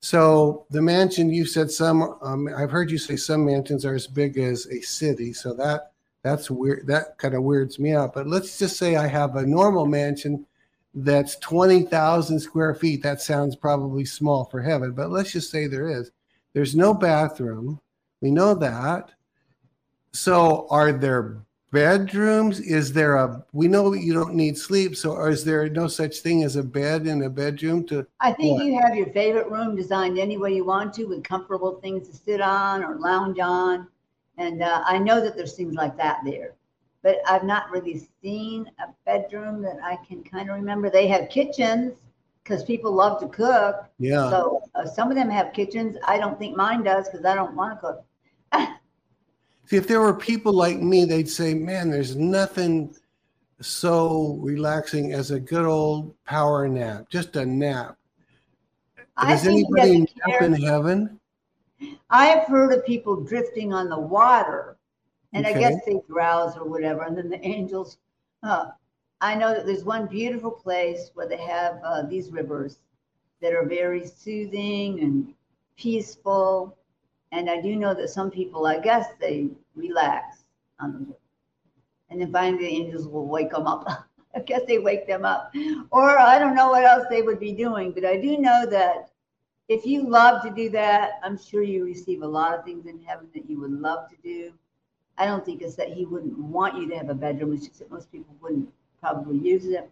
So 0.00 0.66
the 0.70 0.82
mansion, 0.82 1.30
you 1.32 1.46
said 1.46 1.70
some. 1.70 2.18
Um, 2.20 2.48
I've 2.54 2.70
heard 2.70 2.90
you 2.90 2.98
say 2.98 3.16
some 3.16 3.44
mansions 3.44 3.86
are 3.86 3.94
as 3.94 4.06
big 4.06 4.36
as 4.38 4.66
a 4.66 4.80
city. 4.82 5.32
So 5.32 5.54
that 5.54 5.92
that's 6.22 6.50
weird. 6.50 6.86
That 6.86 7.16
kind 7.18 7.34
of 7.34 7.42
weirds 7.42 7.78
me 7.78 7.94
out. 7.94 8.12
But 8.14 8.26
let's 8.26 8.58
just 8.58 8.76
say 8.76 8.96
I 8.96 9.06
have 9.06 9.36
a 9.36 9.46
normal 9.46 9.86
mansion 9.86 10.46
that's 10.94 11.36
twenty 11.36 11.82
thousand 11.82 12.40
square 12.40 12.74
feet. 12.74 13.02
That 13.02 13.20
sounds 13.20 13.56
probably 13.56 14.04
small 14.04 14.44
for 14.44 14.62
heaven, 14.62 14.92
but 14.92 15.10
let's 15.10 15.32
just 15.32 15.50
say 15.50 15.66
there 15.66 15.88
is. 15.88 16.10
There's 16.52 16.76
no 16.76 16.94
bathroom. 16.94 17.80
We 18.20 18.30
know 18.30 18.54
that. 18.54 19.10
So 20.12 20.66
are 20.70 20.92
there 20.92 21.42
bedrooms? 21.72 22.60
Is 22.60 22.92
there 22.92 23.16
a? 23.16 23.44
We 23.52 23.66
know 23.66 23.92
you 23.92 24.14
don't 24.14 24.34
need 24.34 24.56
sleep. 24.56 24.96
So 24.96 25.22
is 25.26 25.44
there 25.44 25.68
no 25.68 25.88
such 25.88 26.20
thing 26.20 26.44
as 26.44 26.56
a 26.56 26.62
bed 26.62 27.06
in 27.06 27.24
a 27.24 27.28
bedroom 27.28 27.84
to? 27.88 28.06
I 28.20 28.32
think 28.32 28.58
what? 28.58 28.64
you 28.64 28.80
have 28.80 28.94
your 28.94 29.08
favorite 29.08 29.50
room 29.50 29.74
designed 29.74 30.18
any 30.18 30.38
way 30.38 30.54
you 30.54 30.64
want 30.64 30.94
to 30.94 31.04
with 31.04 31.24
comfortable 31.24 31.80
things 31.80 32.08
to 32.08 32.16
sit 32.16 32.40
on 32.40 32.84
or 32.84 32.96
lounge 32.98 33.40
on. 33.40 33.88
And 34.38 34.62
uh, 34.62 34.82
I 34.86 34.98
know 34.98 35.20
that 35.20 35.36
there's 35.36 35.54
things 35.54 35.74
like 35.74 35.96
that 35.96 36.20
there, 36.24 36.54
but 37.04 37.18
I've 37.28 37.44
not 37.44 37.70
really 37.70 38.08
seen 38.22 38.68
a 38.78 38.88
bedroom 39.04 39.60
that 39.62 39.76
I 39.84 39.96
can 40.08 40.24
kind 40.24 40.48
of 40.48 40.56
remember. 40.56 40.88
They 40.88 41.06
have 41.08 41.28
kitchens 41.28 41.92
because 42.42 42.64
people 42.64 42.92
love 42.92 43.20
to 43.20 43.28
cook. 43.28 43.84
Yeah. 43.98 44.30
So 44.30 44.62
uh, 44.74 44.86
some 44.86 45.10
of 45.10 45.16
them 45.16 45.28
have 45.28 45.52
kitchens. 45.52 45.98
I 46.06 46.16
don't 46.16 46.38
think 46.38 46.56
mine 46.56 46.82
does 46.82 47.08
because 47.08 47.26
I 47.26 47.34
don't 47.34 47.54
want 47.54 47.78
to 47.78 47.86
cook. 47.86 48.04
See, 49.66 49.76
if 49.76 49.86
there 49.86 50.00
were 50.00 50.14
people 50.14 50.54
like 50.54 50.78
me, 50.78 51.04
they'd 51.04 51.28
say, 51.28 51.52
"Man, 51.52 51.90
there's 51.90 52.16
nothing 52.16 52.94
so 53.60 54.38
relaxing 54.40 55.12
as 55.12 55.30
a 55.30 55.38
good 55.38 55.66
old 55.66 56.14
power 56.24 56.68
nap, 56.68 57.08
just 57.10 57.36
a 57.36 57.44
nap. 57.44 57.96
I 59.16 59.30
Does 59.30 59.46
anybody 59.46 60.00
nap 60.00 60.08
care. 60.26 60.42
in 60.42 60.52
heaven? 60.54 61.20
I 62.10 62.26
have 62.26 62.46
heard 62.46 62.72
of 62.72 62.84
people 62.86 63.16
drifting 63.16 63.72
on 63.72 63.88
the 63.88 63.98
water, 63.98 64.73
and 65.34 65.46
Okay. 65.46 65.46
I 65.46 65.52
guess 65.54 65.76
they 65.84 66.00
drowse 66.08 66.56
or 66.56 66.64
whatever, 66.68 67.02
and 67.02 67.16
then 67.18 67.30
the 67.30 67.44
angels. 67.46 67.98
Uh, 68.42 68.66
I 69.20 69.34
know 69.34 69.54
that 69.54 69.66
there's 69.66 69.84
one 69.84 70.06
beautiful 70.06 70.50
place 70.50 71.10
where 71.14 71.28
they 71.28 71.38
have 71.38 71.80
uh, 71.84 72.02
these 72.02 72.32
rivers 72.32 72.78
that 73.42 73.52
are 73.54 73.66
very 73.66 74.06
soothing 74.06 75.00
and 75.00 75.34
peaceful, 75.76 76.76
and 77.32 77.50
I 77.50 77.60
do 77.60 77.76
know 77.76 77.94
that 77.94 78.08
some 78.10 78.30
people, 78.30 78.66
I 78.66 78.78
guess, 78.80 79.06
they 79.20 79.48
relax 79.76 80.44
on 80.80 80.92
the 80.92 80.98
river, 80.98 81.18
and 82.10 82.20
then 82.20 82.32
finally 82.32 82.64
the 82.64 82.72
angels 82.72 83.08
will 83.08 83.26
wake 83.26 83.50
them 83.50 83.66
up. 83.66 83.86
I 84.34 84.40
guess 84.40 84.62
they 84.66 84.78
wake 84.78 85.06
them 85.06 85.24
up, 85.24 85.52
or 85.90 86.18
I 86.18 86.38
don't 86.38 86.54
know 86.54 86.70
what 86.70 86.84
else 86.84 87.04
they 87.10 87.22
would 87.22 87.40
be 87.40 87.52
doing, 87.52 87.92
but 87.92 88.04
I 88.04 88.16
do 88.16 88.38
know 88.38 88.66
that 88.70 89.10
if 89.68 89.86
you 89.86 90.08
love 90.08 90.42
to 90.42 90.50
do 90.50 90.70
that, 90.70 91.20
I'm 91.22 91.38
sure 91.38 91.62
you 91.62 91.84
receive 91.84 92.22
a 92.22 92.26
lot 92.26 92.58
of 92.58 92.64
things 92.64 92.86
in 92.86 93.00
heaven 93.02 93.28
that 93.34 93.48
you 93.48 93.60
would 93.60 93.72
love 93.72 94.08
to 94.10 94.16
do. 94.22 94.52
I 95.18 95.26
don't 95.26 95.44
think 95.44 95.62
it's 95.62 95.76
that 95.76 95.92
he 95.92 96.04
wouldn't 96.06 96.36
want 96.38 96.76
you 96.76 96.88
to 96.88 96.96
have 96.96 97.08
a 97.08 97.14
bedroom. 97.14 97.52
It's 97.54 97.66
just 97.66 97.78
that 97.80 97.90
most 97.90 98.10
people 98.10 98.34
wouldn't 98.40 98.68
probably 99.00 99.38
use 99.38 99.66
it. 99.66 99.88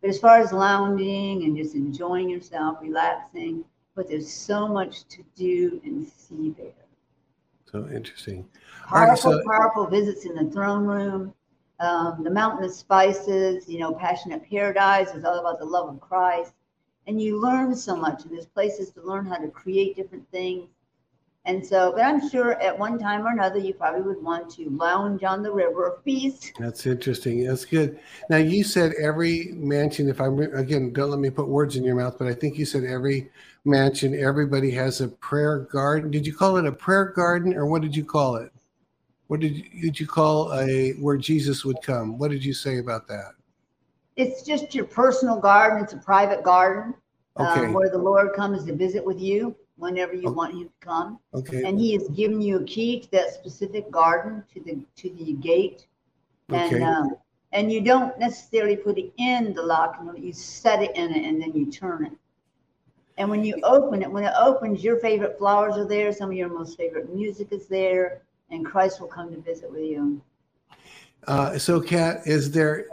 But 0.00 0.10
as 0.10 0.18
far 0.18 0.38
as 0.38 0.52
lounging 0.52 1.44
and 1.44 1.56
just 1.56 1.74
enjoying 1.74 2.28
yourself, 2.28 2.78
relaxing, 2.80 3.64
but 3.94 4.08
there's 4.08 4.30
so 4.30 4.66
much 4.66 5.04
to 5.08 5.22
do 5.36 5.80
and 5.84 6.06
see 6.08 6.54
there. 6.56 6.72
So 7.70 7.88
interesting. 7.92 8.46
All 8.90 9.00
right, 9.00 9.06
Powerful, 9.06 9.32
so- 9.32 9.44
powerful 9.44 9.86
visits 9.86 10.24
in 10.24 10.34
the 10.34 10.50
throne 10.50 10.84
room, 10.84 11.34
um, 11.80 12.22
the 12.22 12.30
mountain 12.30 12.64
of 12.64 12.72
spices, 12.72 13.68
you 13.68 13.78
know, 13.78 13.92
passionate 13.92 14.48
paradise 14.48 15.14
is 15.14 15.24
all 15.24 15.38
about 15.38 15.58
the 15.58 15.64
love 15.64 15.88
of 15.88 16.00
Christ. 16.00 16.52
And 17.06 17.20
you 17.20 17.40
learn 17.40 17.74
so 17.74 17.96
much, 17.96 18.22
and 18.24 18.32
there's 18.32 18.46
places 18.46 18.90
to 18.92 19.02
learn 19.02 19.26
how 19.26 19.36
to 19.36 19.48
create 19.48 19.96
different 19.96 20.28
things. 20.30 20.68
And 21.44 21.64
so, 21.66 21.90
but 21.92 22.02
I'm 22.02 22.28
sure 22.28 22.52
at 22.60 22.78
one 22.78 23.00
time 23.00 23.26
or 23.26 23.30
another, 23.30 23.58
you 23.58 23.74
probably 23.74 24.02
would 24.02 24.22
want 24.22 24.48
to 24.54 24.70
lounge 24.70 25.24
on 25.24 25.42
the 25.42 25.50
river 25.50 25.88
of 25.88 26.04
peace. 26.04 26.52
That's 26.58 26.86
interesting. 26.86 27.44
That's 27.44 27.64
good. 27.64 27.98
Now 28.30 28.36
you 28.36 28.62
said 28.62 28.92
every 29.00 29.50
mansion. 29.54 30.08
If 30.08 30.20
I'm 30.20 30.38
again, 30.38 30.92
don't 30.92 31.10
let 31.10 31.18
me 31.18 31.30
put 31.30 31.48
words 31.48 31.74
in 31.74 31.82
your 31.82 31.96
mouth, 31.96 32.16
but 32.16 32.28
I 32.28 32.34
think 32.34 32.58
you 32.58 32.64
said 32.64 32.84
every 32.84 33.28
mansion, 33.64 34.14
everybody 34.14 34.70
has 34.70 35.00
a 35.00 35.08
prayer 35.08 35.60
garden. 35.60 36.12
Did 36.12 36.26
you 36.26 36.34
call 36.34 36.58
it 36.58 36.66
a 36.66 36.72
prayer 36.72 37.06
garden, 37.06 37.54
or 37.54 37.66
what 37.66 37.82
did 37.82 37.96
you 37.96 38.04
call 38.04 38.36
it? 38.36 38.52
What 39.26 39.40
did 39.40 39.56
you, 39.56 39.64
did 39.82 39.98
you 39.98 40.06
call 40.06 40.52
a 40.54 40.92
where 40.92 41.16
Jesus 41.16 41.64
would 41.64 41.82
come? 41.82 42.18
What 42.18 42.30
did 42.30 42.44
you 42.44 42.54
say 42.54 42.78
about 42.78 43.08
that? 43.08 43.32
It's 44.14 44.42
just 44.42 44.76
your 44.76 44.84
personal 44.84 45.40
garden, 45.40 45.82
it's 45.82 45.94
a 45.94 45.98
private 45.98 46.44
garden 46.44 46.94
Okay. 47.40 47.66
um, 47.66 47.72
where 47.72 47.90
the 47.90 47.98
Lord 47.98 48.34
comes 48.34 48.64
to 48.64 48.76
visit 48.76 49.04
with 49.04 49.18
you 49.18 49.56
whenever 49.76 50.14
you 50.14 50.28
Oh. 50.28 50.32
want 50.32 50.54
Him 50.54 50.68
to 50.68 50.72
come. 50.80 51.18
Okay. 51.34 51.64
and 51.64 51.78
he 51.78 51.92
has 51.94 52.08
given 52.10 52.40
you 52.40 52.58
a 52.58 52.64
key 52.64 53.00
to 53.00 53.10
that 53.10 53.32
specific 53.32 53.90
garden 53.90 54.42
to 54.52 54.60
the 54.60 54.78
to 54.96 55.10
the 55.10 55.32
gate 55.34 55.86
and 56.50 56.66
Okay. 56.76 56.82
um, 56.82 57.16
and 57.52 57.70
you 57.72 57.80
don't 57.80 58.18
necessarily 58.18 58.76
put 58.76 58.98
it 58.98 59.12
in 59.18 59.52
the 59.54 59.62
lock 59.62 59.98
you 60.16 60.32
set 60.32 60.82
it 60.82 60.94
in 60.96 61.12
it 61.14 61.24
and 61.24 61.40
then 61.40 61.52
you 61.54 61.70
turn 61.70 62.06
it 62.06 62.12
and 63.18 63.28
when 63.30 63.44
you 63.44 63.54
open 63.62 64.02
it 64.02 64.10
when 64.10 64.24
it 64.24 64.32
opens 64.38 64.82
your 64.82 64.98
favorite 64.98 65.36
flowers 65.38 65.76
are 65.76 65.86
there 65.86 66.12
some 66.12 66.30
of 66.30 66.36
your 66.36 66.48
most 66.48 66.76
favorite 66.76 67.12
music 67.14 67.48
is 67.52 67.66
there 67.66 68.22
and 68.50 68.64
christ 68.64 69.00
will 69.00 69.08
come 69.08 69.30
to 69.30 69.40
visit 69.40 69.70
with 69.70 69.82
you 69.84 70.20
Uh, 71.26 71.56
so, 71.58 71.80
Kat, 71.80 72.26
is 72.26 72.50
there 72.50 72.86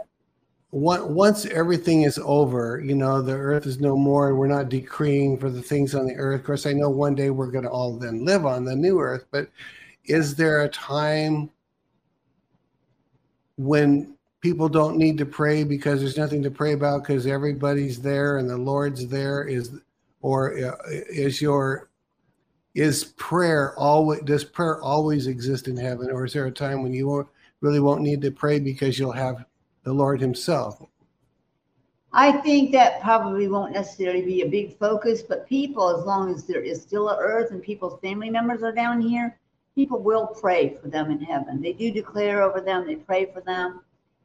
once 0.72 1.46
everything 1.46 2.02
is 2.02 2.18
over, 2.22 2.80
you 2.80 2.94
know, 2.94 3.20
the 3.20 3.32
earth 3.32 3.66
is 3.66 3.80
no 3.80 3.96
more, 3.96 4.28
and 4.28 4.38
we're 4.38 4.46
not 4.46 4.68
decreeing 4.68 5.36
for 5.36 5.50
the 5.50 5.62
things 5.62 5.94
on 5.94 6.06
the 6.06 6.14
earth. 6.14 6.40
Of 6.40 6.46
course, 6.46 6.66
I 6.66 6.72
know 6.72 6.88
one 6.88 7.14
day 7.14 7.30
we're 7.30 7.50
going 7.50 7.64
to 7.64 7.70
all 7.70 7.96
then 7.96 8.24
live 8.24 8.46
on 8.46 8.64
the 8.64 8.76
new 8.76 9.00
earth, 9.00 9.24
but 9.32 9.48
is 10.04 10.36
there 10.36 10.62
a 10.62 10.68
time 10.68 11.50
when 13.56 14.14
people 14.40 14.68
don't 14.68 14.96
need 14.96 15.18
to 15.18 15.26
pray 15.26 15.64
because 15.64 16.00
there's 16.00 16.16
nothing 16.16 16.42
to 16.44 16.50
pray 16.50 16.72
about 16.72 17.02
because 17.02 17.26
everybody's 17.26 18.00
there 18.00 18.38
and 18.38 18.48
the 18.48 18.56
Lord's 18.56 19.08
there? 19.08 19.42
Is 19.42 19.72
or 20.22 20.56
uh, 20.56 20.76
is 20.88 21.42
your 21.42 21.90
is 22.74 23.04
prayer 23.16 23.76
always 23.76 24.20
does 24.22 24.44
prayer 24.44 24.80
always 24.80 25.26
exist 25.26 25.66
in 25.66 25.76
heaven, 25.76 26.10
or 26.10 26.24
is 26.24 26.32
there 26.32 26.46
a 26.46 26.52
time 26.52 26.84
when 26.84 26.92
you 26.92 27.28
really 27.60 27.80
won't 27.80 28.02
need 28.02 28.22
to 28.22 28.30
pray 28.30 28.60
because 28.60 28.98
you'll 28.98 29.10
have 29.10 29.44
the 29.82 29.92
Lord 29.92 30.20
Himself. 30.20 30.82
i 32.12 32.32
think 32.32 32.72
that 32.72 33.00
probably 33.00 33.48
won't 33.48 33.72
necessarily 33.72 34.22
be 34.22 34.42
a 34.42 34.48
big 34.48 34.76
focus 34.78 35.22
but 35.22 35.48
people 35.48 35.96
as 35.96 36.04
long 36.04 36.34
as 36.34 36.44
there 36.44 36.62
is 36.62 36.82
still 36.82 37.08
a 37.08 37.16
earth 37.18 37.50
and 37.50 37.62
people's 37.62 38.00
family 38.00 38.30
members 38.30 38.62
are 38.62 38.72
down 38.72 39.00
here 39.00 39.38
people 39.74 39.98
will 39.98 40.26
pray 40.26 40.76
for 40.80 40.88
them 40.88 41.10
in 41.10 41.20
heaven. 41.20 41.60
They 41.60 41.72
do 41.72 41.90
declare 41.90 42.42
over 42.42 42.60
them 42.60 42.86
they 42.86 42.96
pray 42.96 43.26
for 43.32 43.40
them. 43.40 43.80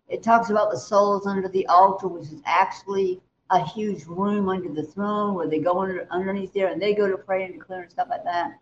It 0.08 0.24
talks 0.24 0.50
about 0.50 0.72
the 0.72 0.78
souls 0.78 1.26
under 1.26 1.48
the 1.48 1.66
altar 1.68 2.08
which 2.08 2.26
is 2.26 2.42
actually 2.46 3.22
a 3.52 3.66
huge 3.66 4.06
room 4.06 4.50
under 4.50 4.70
the 4.70 4.84
throne 4.84 5.36
where 5.36 5.48
they 5.48 5.60
go 5.60 5.80
under 5.80 6.08
underneath 6.10 6.54
there 6.54 6.68
and 6.68 6.82
they 6.82 6.94
go 6.94 7.08
to 7.08 7.18
pray 7.18 7.46
and 7.46 7.54
declare 7.54 7.84
and 7.84 7.92
stuff 7.92 8.08
like 8.10 8.24
that. 8.24 8.60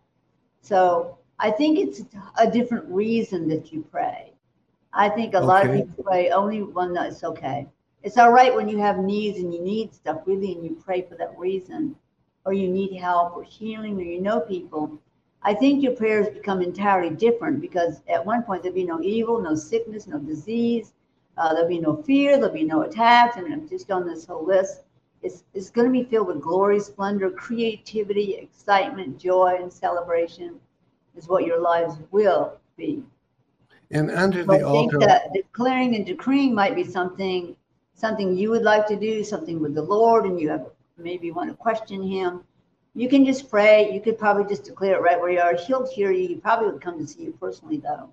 So 0.61 1.17
i 1.39 1.49
think 1.49 1.79
it's 1.79 2.03
a 2.37 2.49
different 2.49 2.85
reason 2.87 3.47
that 3.47 3.73
you 3.73 3.83
pray 3.89 4.32
i 4.93 5.09
think 5.09 5.33
a 5.33 5.39
lot 5.39 5.65
of 5.65 5.71
Okay. 5.71 5.73
people 5.73 6.03
pray 6.03 6.29
only 6.29 6.61
when 6.63 6.95
it's 6.97 7.23
okay. 7.23 7.67
It's 8.03 8.17
all 8.17 8.31
right 8.31 8.53
when 8.55 8.67
you 8.69 8.77
have 8.79 8.97
needs 8.99 9.37
and 9.39 9.53
you 9.53 9.61
need 9.61 9.93
stuff 9.93 10.21
really 10.25 10.53
and 10.53 10.63
you 10.63 10.77
pray 10.85 11.01
for 11.01 11.15
that 11.15 11.37
reason 11.37 11.95
or 12.45 12.53
you 12.53 12.67
need 12.69 12.93
help 12.97 13.35
or 13.35 13.43
healing 13.43 13.97
or 13.99 14.03
you 14.03 14.21
know 14.21 14.39
people. 14.41 14.99
I 15.43 15.53
think 15.53 15.81
your 15.83 15.93
prayers 15.95 16.29
become 16.29 16.61
entirely 16.61 17.09
different 17.09 17.61
because 17.61 18.01
at 18.07 18.25
one 18.25 18.43
point 18.43 18.63
there'd 18.63 18.75
be 18.75 18.83
no 18.85 19.01
evil 19.01 19.41
no 19.41 19.55
sickness 19.55 20.07
no 20.07 20.19
disease. 20.19 20.93
Uh, 21.37 21.53
there'll 21.53 21.67
be 21.69 21.79
no 21.79 21.95
fear 22.03 22.37
there'll 22.37 22.53
be 22.53 22.63
no 22.63 22.81
attacks 22.83 23.37
and 23.37 23.51
i'm 23.53 23.67
just 23.67 23.91
on 23.91 24.05
this 24.05 24.25
whole 24.25 24.45
list. 24.45 24.81
It's, 25.23 25.43
it's 25.53 25.69
going 25.69 25.87
to 25.87 25.91
be 25.91 26.03
filled 26.03 26.27
with 26.27 26.41
glory 26.41 26.79
splendor 26.79 27.29
creativity 27.31 28.35
excitement 28.35 29.17
joy 29.19 29.57
and 29.61 29.71
celebration 29.71 30.59
is 31.15 31.27
what 31.27 31.45
your 31.45 31.59
lives 31.61 31.95
will 32.11 32.57
be 32.77 33.03
And 33.93 34.09
under 34.11 34.43
the 34.43 34.53
I 34.53 34.71
think 34.71 34.91
that 34.99 35.31
declaring 35.33 35.95
and 35.95 36.05
decreeing 36.05 36.53
might 36.53 36.75
be 36.75 36.83
something, 36.83 37.55
something 37.93 38.35
you 38.35 38.49
would 38.49 38.63
like 38.63 38.87
to 38.87 38.95
do, 38.95 39.23
something 39.23 39.59
with 39.59 39.75
the 39.75 39.83
Lord, 39.83 40.25
and 40.25 40.39
you 40.39 40.49
have 40.49 40.65
maybe 40.97 41.31
want 41.31 41.49
to 41.51 41.55
question 41.55 42.01
Him. 42.01 42.41
You 42.95 43.07
can 43.07 43.23
just 43.23 43.49
pray. 43.49 43.91
You 43.93 44.01
could 44.01 44.17
probably 44.17 44.45
just 44.45 44.63
declare 44.63 44.95
it 44.95 45.01
right 45.01 45.19
where 45.19 45.31
you 45.31 45.39
are. 45.39 45.55
He'll 45.55 45.87
hear 45.91 46.11
you. 46.11 46.27
He 46.27 46.35
probably 46.35 46.71
would 46.71 46.81
come 46.81 46.99
to 46.99 47.07
see 47.07 47.23
you 47.23 47.37
personally, 47.39 47.77
though. 47.77 48.11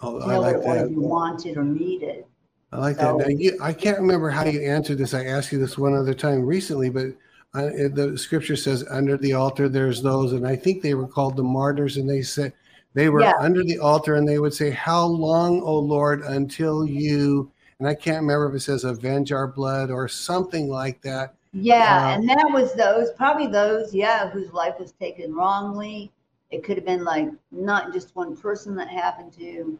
oh, 0.00 0.20
I 0.20 0.36
like 0.36 0.62
that. 0.62 0.90
you 0.90 1.00
wanted 1.00 1.56
or 1.56 1.64
needed. 1.64 2.24
I 2.72 2.78
like 2.78 2.96
So- 2.96 3.16
that. 3.18 3.28
Now, 3.28 3.34
you, 3.34 3.58
I 3.62 3.72
can't 3.72 3.98
remember 3.98 4.28
how 4.28 4.44
you 4.44 4.60
answered 4.60 4.98
this. 4.98 5.14
I 5.14 5.24
asked 5.24 5.52
you 5.52 5.58
this 5.58 5.78
one 5.78 5.94
other 5.94 6.14
time 6.14 6.44
recently, 6.44 6.90
but 6.90 7.06
it- 7.54 7.94
the 7.94 8.18
scripture 8.18 8.56
says, 8.56 8.84
"Under 8.90 9.16
the 9.16 9.32
altar, 9.32 9.68
there's 9.70 10.02
those," 10.02 10.32
and 10.34 10.46
I 10.46 10.56
think 10.56 10.82
they 10.82 10.94
were 10.94 11.06
called 11.06 11.36
the 11.36 11.42
martyrs, 11.44 11.96
and 11.96 12.08
they 12.08 12.20
said 12.22 12.52
they 12.94 13.08
were 13.08 13.20
Yeah. 13.20 13.34
under 13.38 13.62
the 13.62 13.78
altar, 13.78 14.14
and 14.14 14.26
they 14.26 14.38
would 14.38 14.54
say, 14.54 14.70
"How 14.70 15.04
long, 15.04 15.60
O 15.62 15.78
Lord, 15.78 16.22
until 16.22 16.86
you?" 16.86 17.50
And 17.78 17.88
I 17.88 17.94
can't 17.94 18.22
remember 18.22 18.48
if 18.48 18.54
it 18.54 18.60
says, 18.60 18.84
"Avenge 18.84 19.32
our 19.32 19.48
blood" 19.48 19.90
or 19.90 20.08
something 20.08 20.68
like 20.68 21.02
that. 21.02 21.34
Yeah, 21.52 22.08
Uh, 22.08 22.14
and 22.14 22.28
that 22.28 22.50
was 22.52 22.74
those, 22.74 23.10
probably 23.12 23.46
those, 23.46 23.94
yeah, 23.94 24.28
whose 24.30 24.52
life 24.52 24.74
was 24.78 24.92
taken 24.92 25.34
wrongly. 25.34 26.10
It 26.50 26.64
could 26.64 26.76
have 26.76 26.86
been 26.86 27.04
like 27.04 27.28
not 27.50 27.92
just 27.92 28.14
one 28.16 28.36
person 28.36 28.74
that 28.76 28.88
happened 28.88 29.32
to. 29.38 29.78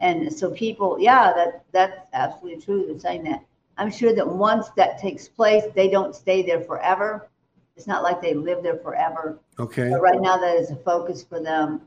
And 0.00 0.32
so 0.32 0.50
people, 0.50 0.98
yeah, 1.00 1.32
that 1.34 1.64
that's 1.72 1.98
absolutely 2.12 2.60
true. 2.60 2.86
They're 2.86 2.98
saying 2.98 3.24
that. 3.24 3.42
I'm 3.78 3.90
sure 3.90 4.14
that 4.14 4.26
once 4.26 4.70
that 4.76 4.98
takes 4.98 5.28
place, 5.28 5.64
they 5.74 5.88
don't 5.88 6.14
stay 6.14 6.42
there 6.42 6.60
forever. 6.60 7.28
It's 7.76 7.86
not 7.86 8.02
like 8.02 8.20
they 8.20 8.34
live 8.34 8.62
there 8.62 8.78
forever. 8.78 9.38
Okay. 9.58 9.90
But 9.90 10.00
right 10.00 10.20
now, 10.20 10.36
that 10.38 10.56
is 10.56 10.70
a 10.70 10.76
focus 10.76 11.22
for 11.22 11.40
them 11.40 11.80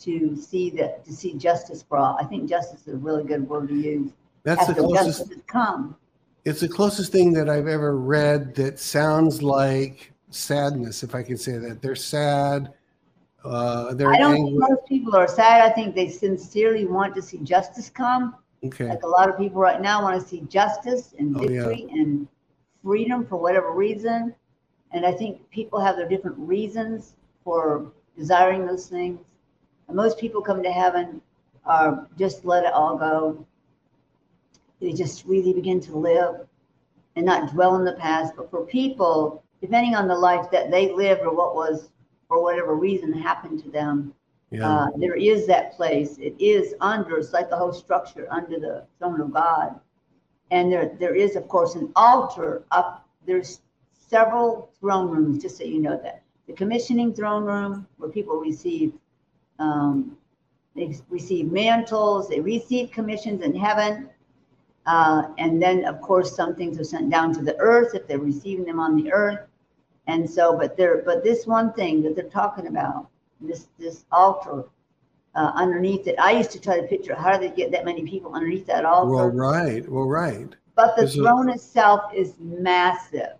to 0.00 0.36
see 0.36 0.70
that 0.70 1.04
to 1.04 1.12
see 1.12 1.34
justice 1.34 1.82
brought. 1.82 2.22
I 2.22 2.26
think 2.26 2.48
justice 2.48 2.82
is 2.86 2.94
a 2.94 2.96
really 2.96 3.24
good 3.24 3.48
word 3.48 3.68
to 3.68 3.74
use. 3.74 4.12
That's 4.44 4.66
the 4.66 4.74
closest. 4.74 5.46
come. 5.46 5.96
It's 6.44 6.60
the 6.60 6.68
closest 6.68 7.12
thing 7.12 7.32
that 7.34 7.48
I've 7.48 7.66
ever 7.66 7.98
read 7.98 8.54
that 8.54 8.78
sounds 8.78 9.42
like 9.42 10.12
sadness, 10.30 11.02
if 11.02 11.14
I 11.14 11.22
can 11.22 11.36
say 11.36 11.58
that. 11.58 11.82
They're 11.82 11.96
sad. 11.96 12.72
Uh, 13.44 13.94
they're 13.94 14.12
I 14.12 14.18
don't 14.18 14.34
angry. 14.36 14.50
think 14.50 14.58
most 14.70 14.86
people 14.88 15.16
are 15.16 15.28
sad. 15.28 15.62
I 15.62 15.70
think 15.70 15.94
they 15.94 16.08
sincerely 16.08 16.86
want 16.86 17.14
to 17.16 17.22
see 17.22 17.38
justice 17.38 17.90
come. 17.90 18.34
Okay. 18.64 18.88
Like 18.88 19.02
a 19.02 19.06
lot 19.06 19.28
of 19.28 19.36
people 19.36 19.60
right 19.60 19.80
now 19.80 20.02
want 20.02 20.20
to 20.20 20.26
see 20.26 20.40
justice 20.42 21.14
and 21.18 21.36
Oh, 21.36 21.42
yeah. 21.42 21.66
victory 21.66 21.86
and 21.90 22.26
freedom 22.82 23.26
for 23.26 23.36
whatever 23.36 23.72
reason. 23.72 24.34
And 24.92 25.04
I 25.04 25.12
think 25.12 25.48
people 25.50 25.80
have 25.80 25.96
their 25.96 26.08
different 26.08 26.38
reasons 26.38 27.14
for 27.44 27.92
desiring 28.16 28.66
those 28.66 28.86
things. 28.86 29.20
And 29.88 29.96
most 29.96 30.18
people 30.18 30.40
come 30.42 30.62
to 30.62 30.70
heaven 30.72 31.20
are 31.64 32.06
just 32.18 32.44
let 32.44 32.64
it 32.64 32.72
all 32.72 32.96
go. 32.96 33.44
they 34.80 34.92
just 34.92 35.24
really 35.26 35.52
begin 35.52 35.80
to 35.80 35.96
live 35.96 36.46
and 37.16 37.26
not 37.26 37.52
dwell 37.52 37.76
in 37.76 37.84
the 37.84 37.94
past. 37.94 38.34
But 38.36 38.50
for 38.50 38.64
people, 38.64 39.42
depending 39.60 39.94
on 39.96 40.06
the 40.06 40.14
life 40.14 40.50
that 40.52 40.70
they 40.70 40.92
lived 40.92 41.22
or 41.22 41.34
what 41.34 41.54
was, 41.56 41.90
for 42.28 42.42
whatever 42.42 42.74
reason, 42.74 43.12
happened 43.12 43.62
to 43.64 43.70
them, 43.70 44.14
Yeah. 44.50 44.68
uh, 44.68 44.90
there 44.96 45.16
is 45.16 45.46
that 45.48 45.72
place. 45.72 46.16
It 46.18 46.34
is 46.38 46.74
under, 46.80 47.18
it's 47.18 47.32
like 47.32 47.50
the 47.50 47.56
whole 47.56 47.72
structure 47.72 48.28
under 48.30 48.58
the 48.60 48.86
throne 48.98 49.20
of 49.20 49.32
God. 49.32 49.80
And 50.50 50.72
there, 50.72 50.96
there 50.98 51.14
is, 51.14 51.36
of 51.36 51.48
course, 51.48 51.74
an 51.74 51.90
altar 51.96 52.62
up. 52.70 53.06
There's 53.26 53.60
several 53.92 54.70
throne 54.80 55.10
rooms, 55.10 55.42
just 55.42 55.58
so 55.58 55.64
you 55.64 55.80
know 55.80 55.98
that. 56.02 56.22
The 56.46 56.54
commissioning 56.54 57.12
throne 57.12 57.44
room, 57.44 57.86
where 57.98 58.10
people 58.10 58.36
receive, 58.38 58.92
um, 59.58 60.16
they 60.74 60.96
receive 61.08 61.50
mantles, 61.50 62.28
they 62.28 62.40
receive 62.40 62.90
commissions 62.90 63.42
in 63.42 63.54
heaven. 63.54 64.08
Uh, 64.86 65.28
and 65.38 65.60
then, 65.62 65.84
of 65.84 66.00
course, 66.00 66.34
some 66.34 66.54
things 66.54 66.78
are 66.78 66.84
sent 66.84 67.10
down 67.10 67.32
to 67.34 67.42
the 67.42 67.56
earth 67.58 67.94
if 67.94 68.06
they're 68.06 68.18
receiving 68.18 68.64
them 68.64 68.80
on 68.80 68.96
the 68.96 69.12
earth. 69.12 69.40
And 70.06 70.28
so, 70.28 70.56
but 70.56 70.76
there, 70.76 71.02
but 71.04 71.22
this 71.22 71.46
one 71.46 71.72
thing 71.74 72.02
that 72.02 72.16
they're 72.16 72.30
talking 72.30 72.68
about, 72.68 73.08
this 73.40 73.68
this 73.78 74.06
altar 74.10 74.64
uh, 75.34 75.52
underneath 75.54 76.06
it, 76.06 76.14
I 76.18 76.32
used 76.32 76.50
to 76.52 76.60
try 76.60 76.80
to 76.80 76.86
picture 76.86 77.14
how 77.14 77.36
do 77.36 77.46
they 77.46 77.54
get 77.54 77.70
that 77.72 77.84
many 77.84 78.04
people 78.06 78.32
underneath 78.34 78.66
that 78.66 78.86
altar? 78.86 79.10
Well, 79.10 79.28
right. 79.28 79.86
Well, 79.88 80.08
right. 80.08 80.48
But 80.74 80.96
the 80.96 81.02
Is 81.02 81.14
it- 81.16 81.18
throne 81.20 81.50
itself 81.50 82.12
is 82.14 82.34
massive, 82.40 83.34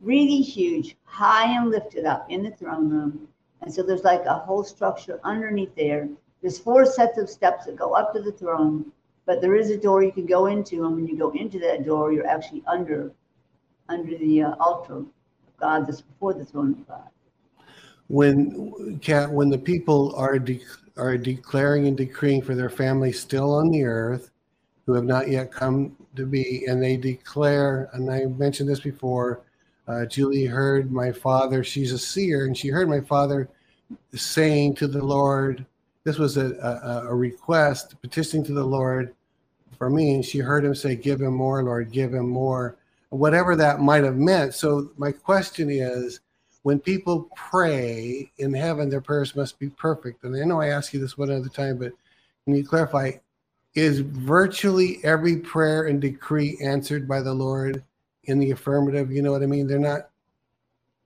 really 0.00 0.40
huge, 0.40 0.96
high 1.04 1.56
and 1.56 1.70
lifted 1.70 2.04
up 2.04 2.30
in 2.30 2.44
the 2.44 2.50
throne 2.52 2.88
room. 2.88 3.28
And 3.62 3.72
so 3.72 3.82
there's 3.82 4.04
like 4.04 4.24
a 4.24 4.34
whole 4.34 4.64
structure 4.64 5.20
underneath 5.24 5.74
there. 5.76 6.08
There's 6.40 6.58
four 6.58 6.86
sets 6.86 7.18
of 7.18 7.28
steps 7.28 7.66
that 7.66 7.76
go 7.76 7.92
up 7.92 8.14
to 8.14 8.22
the 8.22 8.32
throne, 8.32 8.90
but 9.26 9.40
there 9.40 9.54
is 9.54 9.70
a 9.70 9.76
door 9.76 10.02
you 10.02 10.12
can 10.12 10.26
go 10.26 10.46
into, 10.46 10.86
and 10.86 10.94
when 10.94 11.06
you 11.06 11.16
go 11.16 11.30
into 11.30 11.58
that 11.60 11.84
door, 11.84 12.12
you're 12.12 12.26
actually 12.26 12.62
under, 12.66 13.12
under 13.88 14.16
the 14.16 14.42
uh, 14.42 14.54
altar 14.58 14.96
of 14.96 15.06
God 15.58 15.86
that's 15.86 16.00
before 16.00 16.32
the 16.32 16.44
throne 16.44 16.72
of 16.72 16.88
God. 16.88 17.08
When 18.08 18.98
Kat, 19.00 19.30
when 19.30 19.50
the 19.50 19.58
people 19.58 20.14
are 20.16 20.38
de- 20.38 20.64
are 20.96 21.16
declaring 21.16 21.86
and 21.86 21.96
decreeing 21.96 22.42
for 22.42 22.54
their 22.54 22.70
families 22.70 23.20
still 23.20 23.54
on 23.54 23.68
the 23.70 23.84
earth, 23.84 24.30
who 24.86 24.94
have 24.94 25.04
not 25.04 25.28
yet 25.28 25.52
come 25.52 25.96
to 26.16 26.26
be, 26.26 26.64
and 26.66 26.82
they 26.82 26.96
declare, 26.96 27.88
and 27.92 28.10
I 28.10 28.24
mentioned 28.24 28.68
this 28.68 28.80
before. 28.80 29.42
Uh, 29.90 30.06
Julie 30.06 30.44
heard 30.44 30.92
my 30.92 31.10
father. 31.10 31.64
She's 31.64 31.90
a 31.90 31.98
seer, 31.98 32.46
and 32.46 32.56
she 32.56 32.68
heard 32.68 32.88
my 32.88 33.00
father 33.00 33.48
saying 34.14 34.76
to 34.76 34.86
the 34.86 35.04
Lord, 35.04 35.66
"This 36.04 36.16
was 36.16 36.36
a, 36.36 36.54
a, 36.54 37.08
a 37.08 37.14
request, 37.14 38.00
petitioning 38.00 38.46
to 38.46 38.52
the 38.52 38.64
Lord 38.64 39.12
for 39.76 39.90
me." 39.90 40.14
And 40.14 40.24
she 40.24 40.38
heard 40.38 40.64
him 40.64 40.76
say, 40.76 40.94
"Give 40.94 41.20
him 41.20 41.34
more, 41.34 41.64
Lord, 41.64 41.90
give 41.90 42.14
him 42.14 42.28
more." 42.28 42.76
Whatever 43.08 43.56
that 43.56 43.80
might 43.80 44.04
have 44.04 44.16
meant. 44.16 44.54
So 44.54 44.92
my 44.96 45.10
question 45.10 45.68
is, 45.68 46.20
when 46.62 46.78
people 46.78 47.28
pray 47.34 48.30
in 48.38 48.54
heaven, 48.54 48.88
their 48.88 49.00
prayers 49.00 49.34
must 49.34 49.58
be 49.58 49.70
perfect. 49.70 50.22
And 50.22 50.36
I 50.36 50.44
know 50.44 50.60
I 50.60 50.68
asked 50.68 50.94
you 50.94 51.00
this 51.00 51.18
one 51.18 51.32
other 51.32 51.48
time, 51.48 51.78
but 51.78 51.92
can 52.44 52.54
you 52.54 52.64
clarify? 52.64 53.10
Is 53.74 53.98
virtually 54.00 55.00
every 55.02 55.38
prayer 55.38 55.86
and 55.88 56.00
decree 56.00 56.58
answered 56.62 57.08
by 57.08 57.22
the 57.22 57.34
Lord 57.34 57.82
in 58.30 58.38
the 58.38 58.52
affirmative? 58.52 59.12
You 59.12 59.22
know 59.22 59.32
what 59.32 59.42
I 59.42 59.46
mean? 59.46 59.66
They're 59.66 59.78
not. 59.78 60.08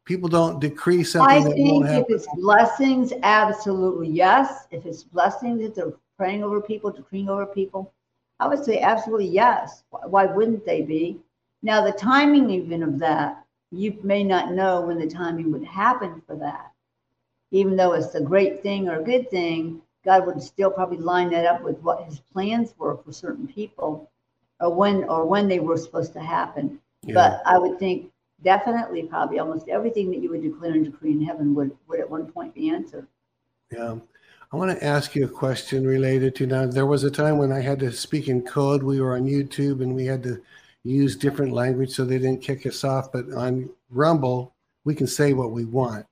People 0.04 0.28
don't 0.28 0.60
decree 0.60 1.00
I 1.00 1.04
something 1.04 1.44
that 1.44 1.54
think 1.54 1.86
if 1.86 2.06
it's 2.10 2.26
blessings, 2.34 3.12
absolutely 3.22 4.08
yes. 4.08 4.66
If 4.70 4.84
it's 4.86 5.02
blessings, 5.02 5.62
if 5.62 5.74
they're 5.74 5.94
praying 6.18 6.44
over 6.44 6.60
people, 6.60 6.90
decreeing 6.90 7.28
over 7.28 7.46
people, 7.46 7.92
I 8.38 8.48
would 8.48 8.64
say 8.64 8.80
absolutely 8.80 9.28
yes. 9.28 9.82
Why- 9.90 10.06
Why 10.06 10.26
wouldn't 10.26 10.66
they 10.66 10.82
be? 10.82 11.20
Now, 11.62 11.82
the 11.82 11.92
timing 11.92 12.50
even 12.50 12.82
of 12.82 12.98
that, 12.98 13.44
you 13.70 13.98
may 14.02 14.22
not 14.22 14.52
know 14.52 14.82
when 14.82 14.98
the 14.98 15.06
timing 15.06 15.50
would 15.52 15.64
happen 15.64 16.22
for 16.26 16.36
that. 16.36 16.70
Even 17.50 17.74
though 17.76 17.92
it's 17.92 18.14
a 18.14 18.20
great 18.20 18.62
thing 18.62 18.88
or 18.88 19.00
a 19.00 19.04
good 19.04 19.30
thing, 19.30 19.80
God 20.04 20.26
would 20.26 20.42
still 20.42 20.70
probably 20.70 20.98
line 20.98 21.30
that 21.30 21.46
up 21.46 21.62
with 21.62 21.78
what 21.80 22.04
his 22.04 22.20
plans 22.20 22.74
were 22.76 22.98
for 22.98 23.10
certain 23.12 23.48
people 23.48 24.10
or 24.60 24.74
when 24.74 25.04
or 25.04 25.24
when 25.24 25.48
they 25.48 25.60
were 25.60 25.78
supposed 25.78 26.12
to 26.12 26.20
happen. 26.20 26.78
Yeah. 27.06 27.14
But 27.14 27.42
I 27.46 27.58
would 27.58 27.78
think 27.78 28.10
definitely, 28.42 29.04
probably 29.04 29.38
almost 29.38 29.68
everything 29.68 30.10
that 30.10 30.20
you 30.20 30.30
would 30.30 30.42
declare 30.42 30.72
and 30.72 30.84
decree 30.84 31.12
in 31.12 31.22
heaven 31.22 31.54
would, 31.54 31.76
would 31.88 32.00
at 32.00 32.08
one 32.10 32.30
point 32.30 32.54
be 32.54 32.70
answered. 32.70 33.06
Yeah. 33.70 33.96
I 34.52 34.56
want 34.56 34.70
to 34.78 34.84
ask 34.84 35.14
you 35.14 35.24
a 35.24 35.28
question 35.28 35.86
related 35.86 36.34
to 36.36 36.46
now. 36.46 36.66
There 36.66 36.86
was 36.86 37.02
a 37.02 37.10
time 37.10 37.38
when 37.38 37.50
I 37.50 37.60
had 37.60 37.80
to 37.80 37.90
speak 37.90 38.28
in 38.28 38.42
code. 38.42 38.82
We 38.82 39.00
were 39.00 39.16
on 39.16 39.24
YouTube 39.24 39.82
and 39.82 39.94
we 39.94 40.06
had 40.06 40.22
to 40.24 40.40
use 40.84 41.16
different 41.16 41.52
language 41.52 41.90
so 41.90 42.04
they 42.04 42.18
didn't 42.18 42.42
kick 42.42 42.66
us 42.66 42.84
off. 42.84 43.10
But 43.10 43.32
on 43.32 43.70
Rumble, 43.90 44.54
we 44.84 44.94
can 44.94 45.06
say 45.06 45.32
what 45.32 45.50
we 45.50 45.64
want. 45.64 46.06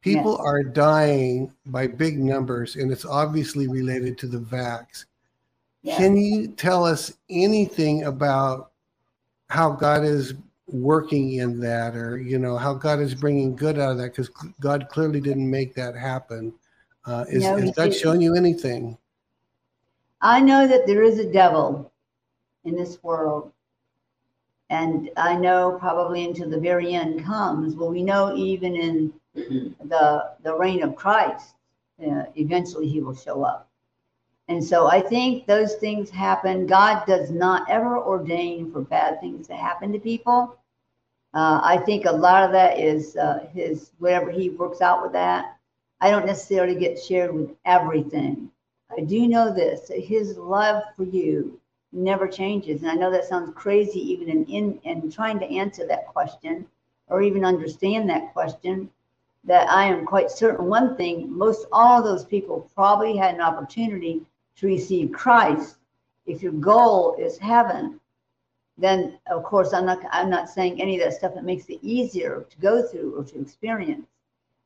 People 0.00 0.32
Yes. 0.32 0.40
are 0.40 0.62
dying 0.62 1.52
by 1.66 1.86
big 1.86 2.18
numbers, 2.18 2.76
and 2.76 2.90
it's 2.90 3.06
obviously 3.06 3.68
related 3.68 4.18
to 4.18 4.26
the 4.26 4.38
vax. 4.38 5.06
Yeah. 5.82 5.96
Can 5.96 6.16
you 6.16 6.48
tell 6.48 6.84
us 6.84 7.12
anything 7.30 8.04
about 8.04 8.72
how 9.48 9.70
God 9.70 10.04
is 10.04 10.34
working 10.66 11.34
in 11.34 11.60
that, 11.60 11.94
or 11.94 12.18
you 12.18 12.38
know 12.38 12.56
how 12.56 12.74
God 12.74 13.00
is 13.00 13.14
bringing 13.14 13.54
good 13.54 13.78
out 13.78 13.92
of 13.92 13.98
that? 13.98 14.12
Because 14.12 14.30
God 14.60 14.88
clearly 14.88 15.20
didn't 15.20 15.50
make 15.50 15.74
that 15.74 15.94
happen. 15.94 16.52
Uh, 17.06 17.24
is, 17.28 17.42
No, 17.42 17.56
God 17.72 17.74
didn't. 17.74 17.94
shown 17.94 18.20
you 18.20 18.34
anything? 18.34 18.96
I 20.20 20.40
know 20.40 20.66
that 20.66 20.86
there 20.86 21.02
is 21.02 21.18
a 21.18 21.30
devil 21.30 21.92
in 22.64 22.74
this 22.74 23.02
world. 23.02 23.52
And 24.70 25.10
I 25.18 25.36
know 25.36 25.76
probably 25.78 26.24
until 26.24 26.48
the 26.48 26.58
very 26.58 26.94
end 26.94 27.22
comes. 27.24 27.74
Well, 27.74 27.90
we 27.90 28.02
know 28.02 28.34
even 28.34 28.74
in 28.74 29.12
the 29.34 30.30
the 30.42 30.56
reign 30.56 30.82
of 30.82 30.96
Christ, 30.96 31.54
uh, 32.04 32.24
eventually 32.36 32.88
he 32.88 33.00
will 33.00 33.14
show 33.14 33.44
up. 33.44 33.68
And 34.48 34.62
so 34.62 34.86
I 34.86 35.00
think 35.00 35.46
those 35.46 35.76
things 35.76 36.10
happen. 36.10 36.66
God 36.66 37.06
does 37.06 37.30
not 37.30 37.68
ever 37.70 37.98
ordain 37.98 38.70
for 38.70 38.82
bad 38.82 39.20
things 39.20 39.46
to 39.46 39.54
happen 39.54 39.92
to 39.92 39.98
people. 39.98 40.58
Uh, 41.32 41.60
I 41.62 41.78
think 41.78 42.04
a 42.04 42.12
lot 42.12 42.44
of 42.44 42.52
that 42.52 42.78
is 42.78 43.16
uh, 43.16 43.46
his 43.52 43.90
whatever 43.98 44.30
he 44.30 44.50
works 44.50 44.80
out 44.80 45.02
with 45.02 45.12
that. 45.12 45.56
I 46.00 46.10
don't 46.10 46.26
necessarily 46.26 46.74
get 46.74 47.02
shared 47.02 47.34
with 47.34 47.56
everything. 47.64 48.50
I 48.96 49.00
do 49.00 49.26
know 49.26 49.52
this 49.52 49.90
his 49.92 50.36
love 50.36 50.82
for 50.94 51.04
you 51.04 51.58
never 51.92 52.28
changes. 52.28 52.82
And 52.82 52.90
I 52.90 52.94
know 52.94 53.10
that 53.10 53.24
sounds 53.24 53.52
crazy, 53.54 54.00
even 54.12 54.28
in, 54.28 54.44
in, 54.46 54.80
in 54.84 55.10
trying 55.10 55.38
to 55.38 55.50
answer 55.50 55.86
that 55.86 56.06
question 56.06 56.66
or 57.08 57.22
even 57.22 57.44
understand 57.44 58.10
that 58.10 58.32
question. 58.32 58.90
That 59.46 59.70
I 59.70 59.84
am 59.84 60.06
quite 60.06 60.30
certain 60.30 60.66
one 60.66 60.96
thing 60.96 61.30
most 61.30 61.66
all 61.70 61.98
of 61.98 62.04
those 62.04 62.24
people 62.24 62.70
probably 62.74 63.14
had 63.14 63.34
an 63.34 63.42
opportunity 63.42 64.22
to 64.56 64.66
receive 64.66 65.12
Christ. 65.12 65.76
If 66.26 66.42
your 66.42 66.52
goal 66.52 67.16
is 67.18 67.38
heaven, 67.38 68.00
then 68.78 69.18
of 69.30 69.44
course 69.44 69.72
I'm 69.72 69.86
not 69.86 70.00
I'm 70.10 70.30
not 70.30 70.48
saying 70.48 70.80
any 70.80 70.96
of 70.98 71.04
that 71.04 71.14
stuff 71.14 71.34
that 71.34 71.44
makes 71.44 71.66
it 71.66 71.78
easier 71.82 72.46
to 72.48 72.58
go 72.58 72.82
through 72.82 73.16
or 73.16 73.24
to 73.24 73.40
experience. 73.40 74.06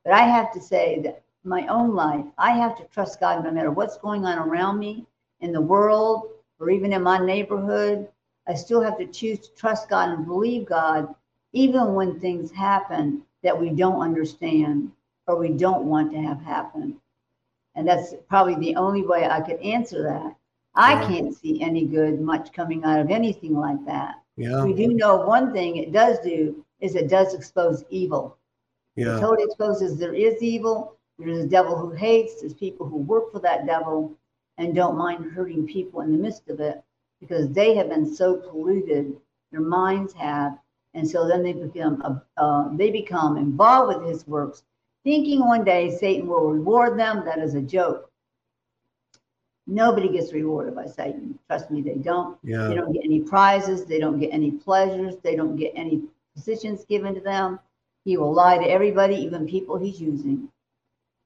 But 0.05 0.14
I 0.14 0.22
have 0.22 0.53
to 0.53 0.61
say 0.61 1.01
that 1.03 1.22
my 1.45 1.66
own 1.66 1.95
life, 1.95 2.24
I 2.36 2.53
have 2.53 2.76
to 2.76 2.84
trust 2.84 3.20
God 3.20 3.45
no 3.45 3.51
matter 3.51 3.70
what's 3.70 3.99
going 3.99 4.24
on 4.24 4.39
around 4.39 4.78
me 4.78 5.07
in 5.41 5.53
the 5.53 5.61
world 5.61 6.30
or 6.59 6.70
even 6.70 6.93
in 6.93 7.03
my 7.03 7.18
neighborhood. 7.18 8.09
I 8.47 8.55
still 8.55 8.80
have 8.80 8.99
to 8.99 9.07
choose 9.07 9.41
to 9.41 9.55
trust 9.55 9.89
God 9.89 10.11
and 10.11 10.26
believe 10.26 10.66
God, 10.66 11.14
even 11.53 11.95
when 11.95 12.18
things 12.18 12.51
happen 12.51 13.22
that 13.43 13.59
we 13.59 13.70
don't 13.70 14.01
understand 14.01 14.91
or 15.26 15.36
we 15.36 15.51
don't 15.51 15.84
want 15.84 16.11
to 16.12 16.18
have 16.18 16.41
happen. 16.41 16.99
And 17.79 17.89
that's 17.89 18.14
probably 18.29 18.57
the 18.57 18.76
only 18.76 19.07
way 19.07 19.26
I 19.26 19.41
could 19.41 19.61
answer 19.62 20.05
that. 20.05 20.37
I 20.76 20.97
Yeah. 20.97 21.07
can't 21.07 21.35
see 21.35 21.62
any 21.62 21.87
good 21.87 22.20
much 22.20 22.53
coming 22.53 22.85
out 22.85 23.01
of 23.01 23.11
anything 23.11 23.55
like 23.57 23.85
that. 23.87 24.16
Yeah, 24.37 24.66
We 24.66 24.74
do 24.74 24.89
know 24.95 25.16
one 25.26 25.53
thing 25.55 25.76
it 25.76 25.93
does 25.93 26.18
do 26.20 26.64
is 26.81 26.97
it 26.97 27.09
does 27.09 27.35
expose 27.35 27.85
evil. 27.91 28.37
It 29.05 29.16
yeah, 29.16 29.18
totally 29.18 29.45
exposes 29.45 29.99
there 29.99 30.14
is 30.14 30.43
evil. 30.43 30.95
There's 31.18 31.45
a 31.45 31.49
devil 31.49 31.76
who 31.79 31.91
hates. 31.93 32.41
There's 32.41 32.55
people 32.55 32.87
who 32.89 32.99
work 32.99 33.33
for 33.33 33.41
that 33.41 33.66
devil 33.66 34.12
and 34.59 34.74
don't 34.74 34.97
mind 34.99 35.33
hurting 35.33 35.66
people 35.66 36.01
in 36.03 36.12
the 36.12 36.18
midst 36.18 36.49
of 36.49 36.61
it 36.61 36.83
because 37.20 37.49
they 37.51 37.74
have 37.76 37.89
been 37.89 38.07
so 38.07 38.37
polluted. 38.37 39.16
Their 39.53 39.61
minds 39.61 40.12
have, 40.14 40.59
and 40.95 41.09
so 41.09 41.26
then 41.29 41.43
they 41.43 41.53
become 41.55 42.22
uh, 42.37 42.68
they 42.76 42.91
become 42.91 43.37
involved 43.39 43.99
with 44.01 44.09
his 44.09 44.26
works, 44.26 44.62
thinking 45.09 45.40
one 45.40 45.64
day 45.64 45.96
Satan 45.96 46.26
will 46.26 46.50
reward 46.50 46.98
them. 46.98 47.24
That 47.24 47.38
is 47.38 47.54
a 47.54 47.62
joke. 47.62 48.11
Nobody 49.66 50.11
gets 50.11 50.34
rewarded 50.34 50.74
by 50.74 50.84
Satan. 50.84 51.38
Trust 51.46 51.70
me, 51.70 51.80
they 51.80 51.94
don't. 51.94 52.36
They 52.68 52.74
don't 52.74 52.92
get 52.92 53.04
any 53.04 53.20
prizes. 53.20 53.86
They 53.86 53.98
don't 53.98 54.20
get 54.20 54.32
any 54.32 54.50
pleasures. 54.50 55.16
They 55.22 55.34
don't 55.34 55.56
get 55.56 55.72
any 55.74 56.02
positions 56.34 56.84
given 56.84 57.14
to 57.14 57.22
them. 57.22 57.59
He 58.04 58.18
will 58.18 58.34
lie 58.34 58.59
to 58.59 58.70
everybody, 58.70 59.16
even 59.16 59.46
people 59.46 59.78
he's 59.78 59.98
using. 60.00 60.48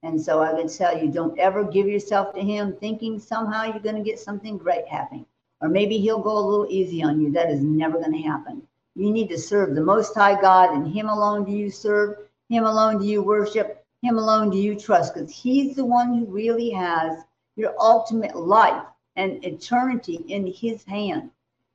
And 0.05 0.21
so 0.21 0.41
I 0.41 0.53
would 0.53 0.69
tell 0.69 0.97
you, 0.97 1.11
don't 1.11 1.37
ever 1.39 1.65
give 1.65 1.89
yourself 1.89 2.35
to 2.35 2.41
him 2.41 2.77
thinking 2.79 3.19
somehow 3.19 3.65
you're 3.65 3.81
going 3.81 3.97
to 3.97 4.11
get 4.11 4.19
something 4.21 4.59
great 4.59 4.87
happening 4.87 5.27
or 5.63 5.69
maybe 5.69 5.99
he'll 5.99 6.19
go 6.21 6.37
a 6.37 6.49
little 6.51 6.67
easy 6.69 7.03
on 7.03 7.21
you. 7.21 7.31
That 7.33 7.51
is 7.51 7.63
never 7.63 7.99
going 7.99 8.13
to 8.13 8.29
happen. 8.29 8.63
You 8.95 9.11
need 9.11 9.29
to 9.31 9.39
serve 9.39 9.75
the 9.75 9.81
Most 9.81 10.15
High 10.15 10.39
God, 10.39 10.75
and 10.75 10.93
Him 10.93 11.09
alone 11.09 11.45
do 11.45 11.53
you 11.53 11.71
serve. 11.71 12.17
Him 12.53 12.65
alone 12.65 12.99
do 12.99 13.07
you 13.07 13.23
worship. 13.23 13.83
Him 14.03 14.19
alone 14.19 14.51
do 14.51 14.59
you 14.59 14.79
trust, 14.79 15.15
because 15.15 15.31
He's 15.31 15.75
the 15.75 15.85
one 15.85 16.13
who 16.13 16.27
really 16.27 16.71
has 16.71 17.23
your 17.57 17.75
ultimate 17.79 18.37
life 18.37 18.85
and 19.17 19.43
eternity 19.43 20.25
in 20.29 20.47
His 20.47 20.85
hand. 20.85 21.31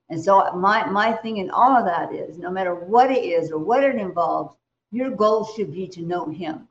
And 0.09 0.23
so 0.23 0.51
my 0.53 0.85
my 0.89 1.13
thing 1.13 1.37
in 1.37 1.49
all 1.49 1.75
of 1.75 1.85
that 1.85 2.13
is, 2.13 2.37
no 2.37 2.51
matter 2.51 2.75
what 2.75 3.09
it 3.09 3.23
is 3.23 3.51
or 3.51 3.57
what 3.57 3.83
it 3.83 3.95
involves, 3.95 4.55
your 4.91 5.09
goal 5.09 5.45
should 5.45 5.73
be 5.73 5.87
to 5.87 6.01
know 6.01 6.29
Him. 6.29 6.67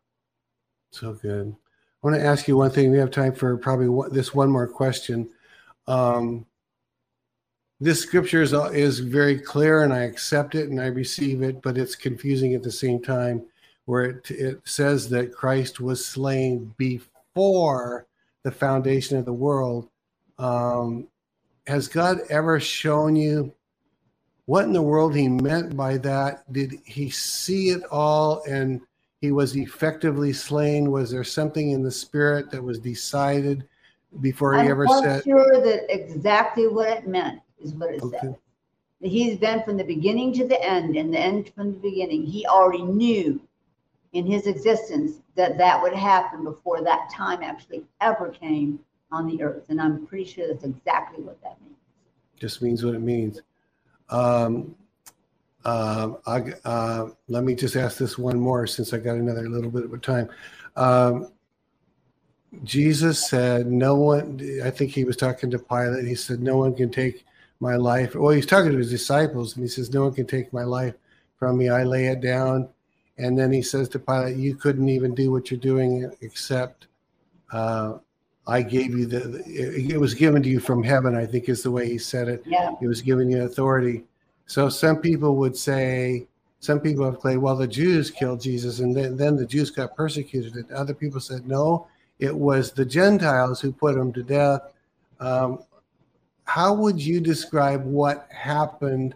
So 0.92 1.12
good. 1.12 1.52
I 1.52 2.06
want 2.06 2.16
to 2.16 2.24
ask 2.24 2.46
you 2.46 2.56
one 2.56 2.70
thing. 2.70 2.92
We 2.92 2.98
have 2.98 3.10
time 3.10 3.34
for 3.34 3.56
probably 3.56 3.88
one, 3.88 4.12
this 4.12 4.32
one 4.32 4.50
more 4.50 4.68
question. 4.68 5.28
Um, 5.88 6.46
this 7.80 8.00
scripture 8.00 8.42
is, 8.42 8.52
is 8.52 9.00
very 9.00 9.38
clear 9.38 9.82
and 9.82 9.92
I 9.92 10.04
accept 10.04 10.54
it 10.54 10.70
and 10.70 10.80
I 10.80 10.86
receive 10.86 11.42
it, 11.42 11.60
but 11.60 11.76
it's 11.76 11.94
confusing 11.94 12.54
at 12.54 12.62
the 12.62 12.70
same 12.72 13.02
time, 13.02 13.42
where 13.86 14.04
it, 14.04 14.30
it 14.30 14.60
says 14.64 15.08
that 15.08 15.32
Christ 15.32 15.80
was 15.80 16.04
slain 16.04 16.74
before 16.76 18.06
the 18.42 18.50
foundation 18.50 19.16
of 19.16 19.24
the 19.24 19.32
world. 19.32 19.88
Um, 20.38 21.08
has 21.66 21.88
God 21.88 22.18
ever 22.28 22.60
shown 22.60 23.16
you 23.16 23.52
what 24.44 24.64
in 24.64 24.72
the 24.72 24.82
world 24.82 25.14
he 25.14 25.28
meant 25.28 25.76
by 25.76 25.96
that? 25.98 26.52
Did 26.52 26.74
he 26.84 27.10
see 27.10 27.70
it 27.70 27.82
all 27.90 28.42
and 28.48 28.80
he 29.20 29.32
was 29.32 29.56
effectively 29.56 30.32
slain? 30.32 30.90
Was 30.90 31.10
there 31.10 31.24
something 31.24 31.70
in 31.70 31.82
the 31.82 31.90
spirit 31.90 32.50
that 32.50 32.62
was 32.62 32.78
decided 32.78 33.66
before 34.20 34.54
he 34.54 34.60
I'm 34.60 34.70
ever 34.70 34.84
not 34.84 35.02
said? 35.02 35.24
sure 35.24 35.60
that 35.60 35.92
exactly 35.92 36.68
what 36.68 36.88
it 36.88 37.06
meant 37.08 37.40
is 37.60 37.72
what 37.74 37.94
it 37.94 38.02
Okay. 38.02 38.34
That 39.00 39.08
He's 39.08 39.36
been 39.36 39.62
from 39.62 39.76
the 39.76 39.84
beginning 39.84 40.32
to 40.34 40.46
the 40.46 40.62
end, 40.62 40.96
and 40.96 41.12
the 41.12 41.18
end 41.18 41.52
from 41.54 41.72
the 41.72 41.78
beginning. 41.78 42.24
He 42.24 42.46
already 42.46 42.82
knew 42.82 43.40
in 44.12 44.26
his 44.26 44.46
existence 44.46 45.20
that 45.34 45.58
that 45.58 45.80
would 45.82 45.94
happen 45.94 46.44
before 46.44 46.82
that 46.82 47.10
time 47.12 47.42
actually 47.42 47.84
ever 48.00 48.28
came 48.28 48.78
on 49.12 49.26
the 49.26 49.42
earth. 49.42 49.64
And 49.68 49.80
I'm 49.80 50.06
pretty 50.06 50.24
sure 50.24 50.48
that's 50.48 50.64
exactly 50.64 51.22
what 51.22 51.40
that 51.42 51.60
means. 51.62 51.76
Just 52.38 52.62
means 52.62 52.84
what 52.84 52.94
it 52.94 53.00
means. 53.00 53.40
Um, 54.08 54.74
um, 55.64 56.18
I, 56.26 56.52
uh, 56.64 57.08
let 57.28 57.44
me 57.44 57.54
just 57.54 57.76
ask 57.76 57.98
this 57.98 58.16
one 58.16 58.38
more 58.38 58.66
since 58.66 58.92
I 58.92 58.98
got 58.98 59.16
another 59.16 59.48
little 59.48 59.70
bit 59.70 59.84
of 59.84 60.02
time. 60.02 60.28
Um, 60.76 61.32
Jesus 62.62 63.28
said, 63.28 63.66
No 63.66 63.96
one, 63.96 64.40
I 64.64 64.70
think 64.70 64.92
he 64.92 65.04
was 65.04 65.16
talking 65.16 65.50
to 65.50 65.58
Pilate. 65.58 66.06
He 66.06 66.14
said, 66.14 66.40
No 66.40 66.56
one 66.56 66.74
can 66.74 66.90
take 66.90 67.24
my 67.60 67.76
life. 67.76 68.14
Well, 68.14 68.32
he's 68.32 68.46
talking 68.46 68.72
to 68.72 68.78
his 68.78 68.90
disciples 68.90 69.56
and 69.56 69.64
he 69.64 69.68
says, 69.68 69.92
No 69.92 70.04
one 70.04 70.14
can 70.14 70.26
take 70.26 70.52
my 70.52 70.62
life 70.62 70.94
from 71.38 71.58
me. 71.58 71.68
I 71.68 71.82
lay 71.82 72.06
it 72.06 72.20
down. 72.20 72.68
And 73.18 73.38
then 73.38 73.52
he 73.52 73.62
says 73.62 73.88
to 73.90 73.98
Pilate, 73.98 74.36
You 74.36 74.56
couldn't 74.56 74.88
even 74.88 75.14
do 75.14 75.30
what 75.30 75.50
you're 75.50 75.60
doing 75.60 76.10
except 76.20 76.86
uh, 77.52 77.98
I 78.46 78.62
gave 78.62 78.96
you 78.96 79.06
the, 79.06 79.42
it, 79.46 79.92
it 79.92 79.98
was 79.98 80.14
given 80.14 80.42
to 80.42 80.48
you 80.48 80.60
from 80.60 80.82
heaven, 80.82 81.16
I 81.16 81.26
think 81.26 81.48
is 81.48 81.62
the 81.62 81.70
way 81.70 81.88
he 81.88 81.98
said 81.98 82.28
it. 82.28 82.42
Yeah. 82.46 82.74
It 82.80 82.86
was 82.86 83.02
given 83.02 83.30
you 83.30 83.42
authority. 83.42 84.04
So 84.46 84.68
some 84.68 84.98
people 84.98 85.36
would 85.36 85.56
say, 85.56 86.26
some 86.60 86.80
people 86.80 87.04
have 87.04 87.18
claimed, 87.18 87.42
well, 87.42 87.56
the 87.56 87.66
Jews 87.66 88.10
killed 88.10 88.40
Jesus 88.40 88.78
and 88.78 88.94
then, 88.94 89.16
then 89.16 89.36
the 89.36 89.46
Jews 89.46 89.70
got 89.70 89.96
persecuted. 89.96 90.54
And 90.54 90.70
other 90.70 90.94
people 90.94 91.20
said, 91.20 91.46
no, 91.46 91.88
it 92.18 92.34
was 92.34 92.72
the 92.72 92.84
Gentiles 92.84 93.60
who 93.60 93.72
put 93.72 93.96
him 93.96 94.12
to 94.12 94.22
death. 94.22 94.62
Um, 95.18 95.60
how 96.44 96.72
would 96.72 97.00
you 97.00 97.20
describe 97.20 97.84
what 97.84 98.28
happened? 98.30 99.14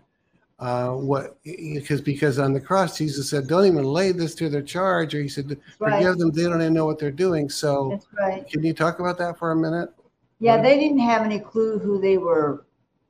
Uh, 0.61 0.91
what 0.91 1.39
because 1.43 2.03
because 2.03 2.39
on 2.39 2.53
the 2.53 2.61
cross 2.61 2.99
Jesus 2.99 3.31
said, 3.31 3.49
"Don't 3.49 3.65
even 3.65 3.83
lay 3.83 4.13
this 4.13 4.35
to 4.35 4.51
their 4.51 4.61
charge," 4.61 5.15
or 5.15 5.23
he 5.23 5.29
said, 5.29 5.59
right. 5.79 5.95
"Forgive 5.95 6.19
them; 6.19 6.31
they 6.33 6.43
don't 6.43 6.61
even 6.61 6.75
know 6.75 6.85
what 6.85 6.99
they're 6.99 7.11
doing." 7.11 7.49
So, 7.49 7.99
right. 8.19 8.47
can 8.47 8.63
you 8.63 8.75
talk 8.75 9.01
about 9.01 9.17
that 9.19 9.39
for 9.39 9.53
a 9.53 9.57
minute? 9.57 9.89
Yeah, 10.39 10.61
they 10.61 10.79
didn't 10.79 10.99
have 10.99 11.23
any 11.23 11.39
clue 11.39 11.79
who 11.79 11.99
they 11.99 12.19
were, 12.19 12.67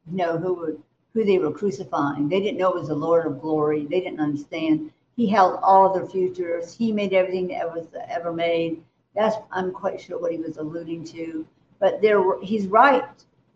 you 0.09 0.17
know, 0.17 0.39
who 0.39 0.55
were 0.55 0.77
who 1.13 1.25
they 1.25 1.39
were 1.39 1.51
crucifying. 1.51 2.29
They 2.29 2.39
didn't 2.39 2.59
know 2.59 2.71
it 2.71 2.79
was 2.79 2.89
the 2.89 2.95
Lord 2.95 3.27
of 3.27 3.41
glory. 3.41 3.85
They 3.85 4.01
didn't 4.01 4.21
understand. 4.21 4.93
He 5.17 5.27
held 5.27 5.59
all 5.63 5.87
of 5.87 5.95
their 5.95 6.09
futures. 6.09 6.73
He 6.73 6.93
made 6.93 7.13
everything 7.13 7.49
that 7.49 7.69
was 7.69 7.89
ever 8.09 8.33
made. 8.33 8.81
That's 9.17 9.37
I'm 9.51 9.73
quite 9.73 10.01
sure 10.01 10.21
what 10.21 10.31
he 10.31 10.39
was 10.39 10.57
alluding 10.57 11.05
to. 11.07 11.45
But 11.81 12.01
there, 12.01 12.21
were, 12.21 12.39
he's 12.43 12.69
right. 12.69 13.05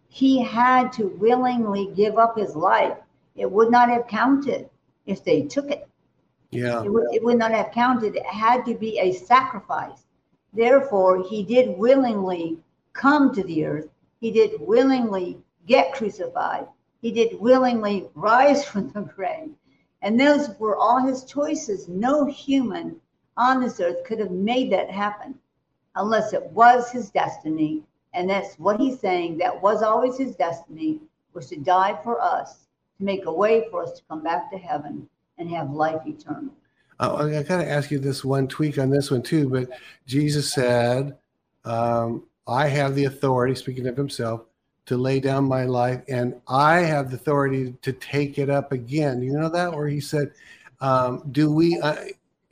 He 0.09 0.43
had 0.43 0.93
to 0.95 1.09
willingly 1.19 1.93
give 1.95 2.19
up 2.19 2.37
his 2.37 2.57
life. 2.57 2.97
It 3.37 3.51
would 3.51 3.71
not 3.71 3.89
have 3.89 4.07
counted 4.07 4.71
if 5.07 5.25
they 5.25 5.43
took 5.43 5.71
it. 5.71 5.89
Yeah, 6.51 6.85
It 6.85 6.89
would, 6.93 7.13
it 7.13 7.25
would 7.25 7.39
not 7.39 7.51
have 7.51 7.73
counted. 7.73 8.15
It 8.15 8.27
had 8.27 8.65
to 8.67 8.75
be 8.75 8.99
a 9.01 9.13
sacrifice. 9.13 10.07
Therefore, 10.53 11.23
he 11.25 11.43
did 11.43 11.77
willingly 11.77 12.59
come 12.93 13.35
to 13.35 13.43
the 13.43 13.65
earth. 13.67 13.89
He 14.21 14.31
did 14.31 14.61
willingly 14.61 15.43
get 15.67 15.93
crucified. 15.93 16.69
He 17.01 17.11
did 17.11 17.41
willingly 17.41 18.09
rise 18.15 18.65
from 18.69 18.91
the 18.93 19.03
grave. 19.03 19.51
And 20.01 20.21
those 20.21 20.57
were 20.61 20.77
all 20.77 21.01
his 21.01 21.25
choices. 21.25 21.89
No 21.89 22.25
human 22.27 23.01
on 23.37 23.61
this 23.61 23.81
earth 23.81 24.05
could 24.05 24.21
have 24.21 24.31
made 24.31 24.71
that 24.71 24.91
happen 24.91 25.35
unless 25.97 26.33
it 26.33 26.45
was 26.53 26.91
his 26.91 27.11
destiny. 27.11 27.83
And 28.13 28.31
that's 28.31 28.59
what 28.61 28.79
he's 28.79 29.01
saying. 29.01 29.39
That 29.39 29.61
was 29.61 29.83
always 29.83 30.17
his 30.17 30.37
destiny, 30.37 31.01
was 31.33 31.49
to 31.49 31.57
die 31.57 31.99
for 32.05 32.21
us, 32.21 32.64
to 32.99 33.05
make 33.05 33.27
a 33.27 33.33
way 33.33 33.67
for 33.71 33.83
us 33.83 33.93
to 33.93 34.03
come 34.09 34.23
back 34.23 34.51
to 34.51 34.59
heaven 34.59 35.09
and 35.39 35.51
have 35.51 35.71
life 35.71 36.01
eternal. 36.07 36.55
Uh, 37.01 37.29
I 37.37 37.43
got 37.43 37.59
to 37.59 37.69
ask 37.69 37.91
you 37.91 37.99
this 37.99 38.25
one 38.25 38.47
tweak 38.47 38.79
on 38.79 38.91
this 38.91 39.11
one 39.11 39.23
too. 39.23 39.49
But 39.49 39.69
Jesus 40.07 40.53
said, 40.53 41.17
um, 41.65 42.25
"I 42.47 42.69
have 42.69 42.95
the 42.95 43.07
authority," 43.07 43.55
speaking 43.55 43.89
of 43.89 43.97
himself, 43.97 44.43
to 44.87 44.97
lay 44.97 45.19
down 45.19 45.45
my 45.45 45.65
life, 45.65 46.03
and 46.09 46.41
I 46.47 46.81
have 46.81 47.11
the 47.11 47.17
authority 47.17 47.75
to 47.83 47.93
take 47.93 48.39
it 48.39 48.49
up 48.49 48.71
again. 48.71 49.23
You 49.23 49.33
know 49.33 49.49
that? 49.49 49.73
Where 49.73 49.89
he 49.89 50.01
said, 50.01 50.33
um, 50.81 51.25
"Do 51.33 51.53
we?" 51.53 51.79
Uh, 51.81 51.97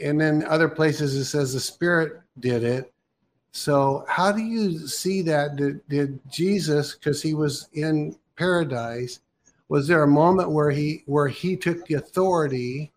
and 0.01 0.20
then 0.20 0.45
other 0.49 0.68
places 0.68 1.14
it 1.14 1.26
says 1.26 1.53
the 1.53 1.61
Spirit 1.61 2.20
did 2.40 2.64
it. 2.64 2.93
So 3.53 4.05
how 4.09 4.32
do 4.32 4.43
you 4.43 4.88
see 4.88 5.22
that? 5.22 5.57
Did, 5.57 5.86
did 5.88 6.18
Jesus, 6.30 6.95
because 6.95 7.22
he 7.22 7.34
was 7.34 7.68
in 7.74 8.16
paradise, 8.36 9.20
was 9.73 9.89
there 9.89 10.03
a 10.03 10.09
moment 10.09 10.51
where 10.51 10.70
he 10.70 11.03
where 11.07 11.29
he 11.29 11.57
took 11.57 11.87
the 11.87 11.95
authority? 11.95 12.93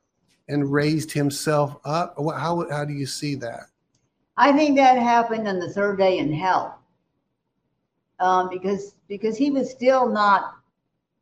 and 0.48 0.72
raised 0.72 1.12
himself 1.12 1.78
up? 1.86 2.16
How, 2.18 2.68
how 2.70 2.86
do 2.86 2.94
you 2.94 3.06
see 3.06 3.36
that? 3.36 3.64
I 4.38 4.52
think 4.52 4.76
that 4.76 4.98
happened 4.98 5.48
on 5.48 5.60
the 5.60 5.72
third 5.74 5.98
day 5.98 6.18
in 6.18 6.32
hell, 6.32 6.80
um, 8.20 8.50
because 8.50 8.96
because 9.08 9.38
he 9.38 9.50
was 9.50 9.72
still 9.72 10.10
not 10.10 10.56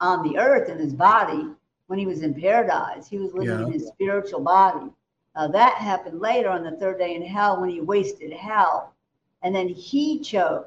on 0.02 0.28
the 0.28 0.38
earth 0.38 0.70
in 0.70 0.80
his 0.80 0.94
body 0.94 1.48
when 1.88 2.00
he 2.00 2.06
was 2.06 2.22
in 2.24 2.34
paradise. 2.34 3.08
He 3.08 3.20
was 3.20 3.34
living 3.34 3.60
Yeah. 3.60 3.66
in 3.68 3.72
his 3.72 3.88
spiritual 3.88 4.42
body. 4.42 4.92
Uh, 5.36 5.48
that 5.50 5.76
happened 5.76 6.20
later 6.20 6.50
on 6.50 6.64
the 6.64 6.72
third 6.78 6.98
day 6.98 7.16
in 7.16 7.22
hell 7.22 7.62
when 7.62 7.70
he 7.70 7.82
wasted 7.82 8.34
hell, 8.34 8.94
and 9.44 9.56
then 9.56 9.68
he 9.70 10.20
chose 10.20 10.66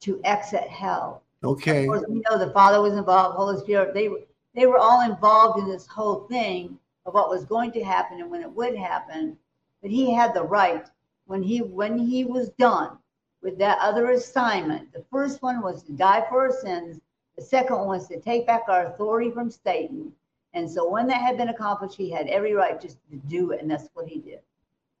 to 0.00 0.20
exit 0.24 0.68
hell. 0.68 1.22
Okay. 1.44 1.84
Of 1.84 1.88
course, 1.88 2.04
we 2.08 2.22
know 2.28 2.38
the 2.38 2.52
Father 2.52 2.82
was 2.82 2.94
involved, 2.94 3.36
Holy 3.36 3.60
Spirit. 3.60 3.94
They 3.94 4.08
were 4.08 4.20
they 4.54 4.66
were 4.66 4.78
all 4.78 5.02
involved 5.02 5.60
in 5.60 5.68
this 5.68 5.86
whole 5.86 6.26
thing 6.28 6.78
of 7.06 7.14
what 7.14 7.30
was 7.30 7.44
going 7.44 7.70
to 7.72 7.84
happen 7.84 8.20
and 8.20 8.30
when 8.30 8.42
it 8.42 8.50
would 8.50 8.76
happen. 8.76 9.36
But 9.82 9.90
he 9.90 10.12
had 10.12 10.34
the 10.34 10.42
right 10.42 10.86
when 11.26 11.42
he 11.42 11.62
when 11.62 11.98
he 11.98 12.24
was 12.24 12.48
done 12.58 12.98
with 13.42 13.58
that 13.58 13.78
other 13.80 14.10
assignment. 14.10 14.92
The 14.92 15.04
first 15.12 15.42
one 15.42 15.62
was 15.62 15.82
to 15.84 15.92
die 15.92 16.24
for 16.28 16.42
our 16.42 16.60
sins. 16.60 17.00
The 17.36 17.44
second 17.44 17.76
one 17.76 17.86
was 17.86 18.08
to 18.08 18.20
take 18.20 18.46
back 18.46 18.64
our 18.68 18.86
authority 18.86 19.30
from 19.30 19.50
Satan. 19.50 20.12
And 20.54 20.68
so 20.68 20.88
when 20.90 21.06
that 21.06 21.20
had 21.20 21.36
been 21.36 21.50
accomplished, 21.50 21.96
he 21.96 22.10
had 22.10 22.26
every 22.26 22.54
right 22.54 22.80
just 22.80 22.98
to 23.10 23.16
do 23.28 23.52
it, 23.52 23.60
and 23.60 23.70
that's 23.70 23.88
what 23.94 24.08
he 24.08 24.18
did. 24.18 24.40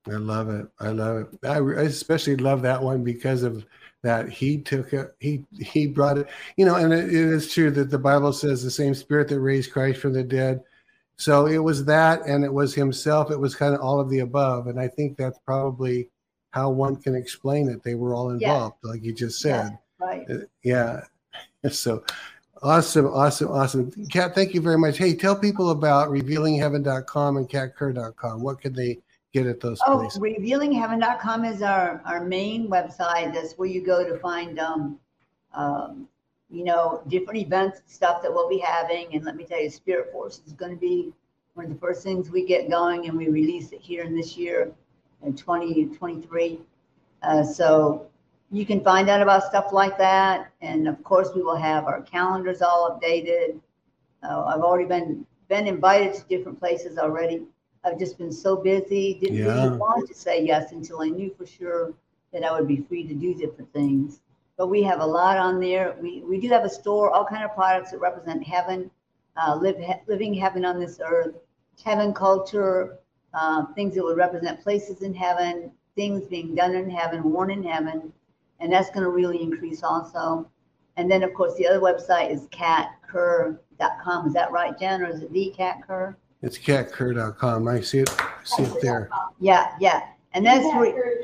I 0.06 0.16
love 0.16 0.48
it. 0.50 0.66
I 0.78 0.90
love 0.90 1.28
it. 1.32 1.46
I 1.46 1.58
especially 1.82 2.36
love 2.36 2.62
that 2.62 2.80
one 2.80 3.02
because 3.02 3.42
of 3.42 3.66
that 4.02 4.28
he 4.28 4.58
took 4.58 4.92
it. 4.92 5.14
He 5.18 5.44
he 5.58 5.86
brought 5.86 6.18
it. 6.18 6.28
You 6.56 6.64
know, 6.66 6.76
and 6.76 6.92
it, 6.92 7.06
it 7.08 7.14
is 7.14 7.52
true 7.52 7.70
that 7.72 7.90
the 7.90 7.98
Bible 7.98 8.32
says 8.32 8.62
the 8.62 8.70
same 8.70 8.94
Spirit 8.94 9.28
that 9.28 9.40
raised 9.40 9.72
Christ 9.72 10.00
from 10.00 10.12
the 10.12 10.22
dead. 10.22 10.62
So 11.16 11.46
it 11.46 11.58
was 11.58 11.84
that, 11.86 12.22
and 12.26 12.44
it 12.44 12.52
was 12.52 12.74
himself. 12.74 13.30
It 13.30 13.40
was 13.40 13.56
kind 13.56 13.74
of 13.74 13.80
all 13.80 13.98
of 14.00 14.08
the 14.08 14.20
above, 14.20 14.68
and 14.68 14.78
I 14.78 14.86
think 14.88 15.16
that's 15.16 15.38
probably 15.44 16.10
how 16.50 16.70
one 16.70 16.96
can 16.96 17.14
explain 17.14 17.68
it. 17.68 17.82
They 17.82 17.94
were 17.94 18.14
all 18.14 18.28
Yeah. 18.40 18.48
involved, 18.54 18.76
like 18.82 19.02
you 19.02 19.12
just 19.12 19.40
said. 19.40 19.78
Right. 20.00 20.26
Uh, 20.30 20.38
yeah. 20.62 21.02
So 21.70 22.04
awesome, 22.62 23.06
awesome, 23.06 23.50
awesome. 23.50 23.90
Kat, 24.12 24.32
thank 24.34 24.54
you 24.54 24.60
very 24.60 24.78
much. 24.78 24.96
Hey, 24.96 25.14
tell 25.14 25.34
people 25.36 25.70
about 25.70 26.08
revealingheaven.com 26.08 27.36
and 27.36 27.48
katkerr.com. 27.48 28.42
What 28.42 28.60
can 28.60 28.72
they 28.72 29.00
get 29.32 29.46
at 29.46 29.60
those 29.60 29.80
Oh, 29.86 29.98
places? 29.98 30.20
revealingheaven.com 30.20 31.44
is 31.44 31.62
our, 31.62 32.02
our 32.04 32.24
main 32.24 32.68
website. 32.68 33.32
That's 33.34 33.54
where 33.54 33.68
you 33.68 33.84
go 33.84 34.08
to 34.08 34.18
find 34.18 34.58
um, 34.58 34.98
um, 35.54 36.08
you 36.50 36.64
know, 36.64 37.02
different 37.08 37.38
events, 37.40 37.82
stuff 37.86 38.22
that 38.22 38.32
we'll 38.32 38.48
be 38.48 38.58
having. 38.58 39.14
And 39.14 39.24
let 39.24 39.36
me 39.36 39.44
tell 39.44 39.60
you, 39.60 39.70
Spirit 39.70 40.10
Force 40.12 40.40
is 40.46 40.52
going 40.52 40.72
to 40.72 40.80
be 40.80 41.12
one 41.54 41.66
of 41.66 41.72
the 41.72 41.78
first 41.78 42.02
things 42.02 42.30
we 42.30 42.46
get 42.46 42.70
going, 42.70 43.06
and 43.08 43.16
we 43.16 43.28
release 43.28 43.72
it 43.72 43.80
here 43.80 44.04
in 44.04 44.14
this 44.14 44.36
year 44.36 44.72
in 45.22 45.34
2023. 45.34 46.60
Uh, 47.22 47.42
so 47.42 48.06
you 48.50 48.64
can 48.64 48.82
find 48.82 49.10
out 49.10 49.20
about 49.20 49.42
stuff 49.44 49.72
like 49.72 49.98
that. 49.98 50.50
And 50.62 50.88
of 50.88 51.02
course, 51.04 51.30
we 51.34 51.42
will 51.42 51.56
have 51.56 51.84
our 51.84 52.00
calendars 52.02 52.62
all 52.62 52.98
updated. 52.98 53.60
Uh, 54.22 54.44
I've 54.44 54.60
already 54.60 54.88
been 54.88 55.26
been 55.48 55.66
invited 55.66 56.14
to 56.14 56.22
different 56.28 56.58
places 56.58 56.98
already. 56.98 57.42
I've 57.88 57.98
just 57.98 58.18
been 58.18 58.32
so 58.32 58.56
busy, 58.56 59.14
didn't 59.20 59.38
Yeah. 59.38 59.64
really 59.64 59.76
want 59.78 60.08
to 60.08 60.14
say 60.14 60.44
yes 60.44 60.72
until 60.72 61.00
I 61.00 61.08
knew 61.08 61.30
for 61.36 61.46
sure 61.46 61.94
that 62.32 62.44
I 62.44 62.52
would 62.52 62.68
be 62.68 62.82
free 62.82 63.04
to 63.06 63.14
do 63.14 63.34
different 63.34 63.72
things. 63.72 64.20
But 64.56 64.68
we 64.68 64.82
have 64.82 65.00
a 65.00 65.06
lot 65.06 65.38
on 65.38 65.60
there. 65.60 65.96
We, 66.00 66.22
we 66.22 66.38
do 66.40 66.48
have 66.48 66.64
a 66.64 66.68
store, 66.68 67.10
all 67.10 67.24
kind 67.24 67.44
of 67.44 67.54
products 67.54 67.90
that 67.92 67.98
represent 68.00 68.42
heaven, 68.44 68.90
uh, 69.36 69.56
live, 69.56 69.76
living 70.06 70.34
heaven 70.34 70.64
on 70.64 70.78
this 70.78 71.00
earth, 71.04 71.34
heaven 71.84 72.12
culture, 72.12 72.98
uh, 73.34 73.66
things 73.74 73.94
that 73.94 74.02
would 74.04 74.16
represent 74.16 74.60
places 74.60 75.02
in 75.02 75.14
heaven, 75.14 75.70
things 75.96 76.24
being 76.24 76.54
done 76.54 76.74
in 76.74 76.90
heaven, 76.90 77.22
worn 77.22 77.50
in 77.50 77.62
heaven, 77.62 78.12
and 78.60 78.72
that's 78.72 78.90
going 78.90 79.04
to 79.04 79.10
really 79.10 79.40
increase 79.42 79.82
also. 79.82 80.46
And 80.96 81.10
then, 81.10 81.22
of 81.22 81.32
course, 81.34 81.54
the 81.56 81.66
other 81.66 81.80
website 81.80 82.30
is 82.30 82.48
katkerr.com. 82.48 84.26
Is 84.26 84.34
that 84.34 84.50
right, 84.50 84.76
Jen, 84.78 85.02
or 85.02 85.08
is 85.08 85.22
it 85.22 85.32
the 85.32 85.54
katkerr? 85.56 86.16
It's 86.42 86.58
katkerr.com. 86.58 87.66
I 87.66 87.80
see 87.80 88.00
it. 88.00 88.10
I 88.20 88.32
See 88.44 88.62
it 88.62 88.80
there. 88.80 89.10
Yeah, 89.40 89.74
yeah. 89.80 90.08
And 90.32 90.46
that's 90.46 90.64
where, 90.76 91.16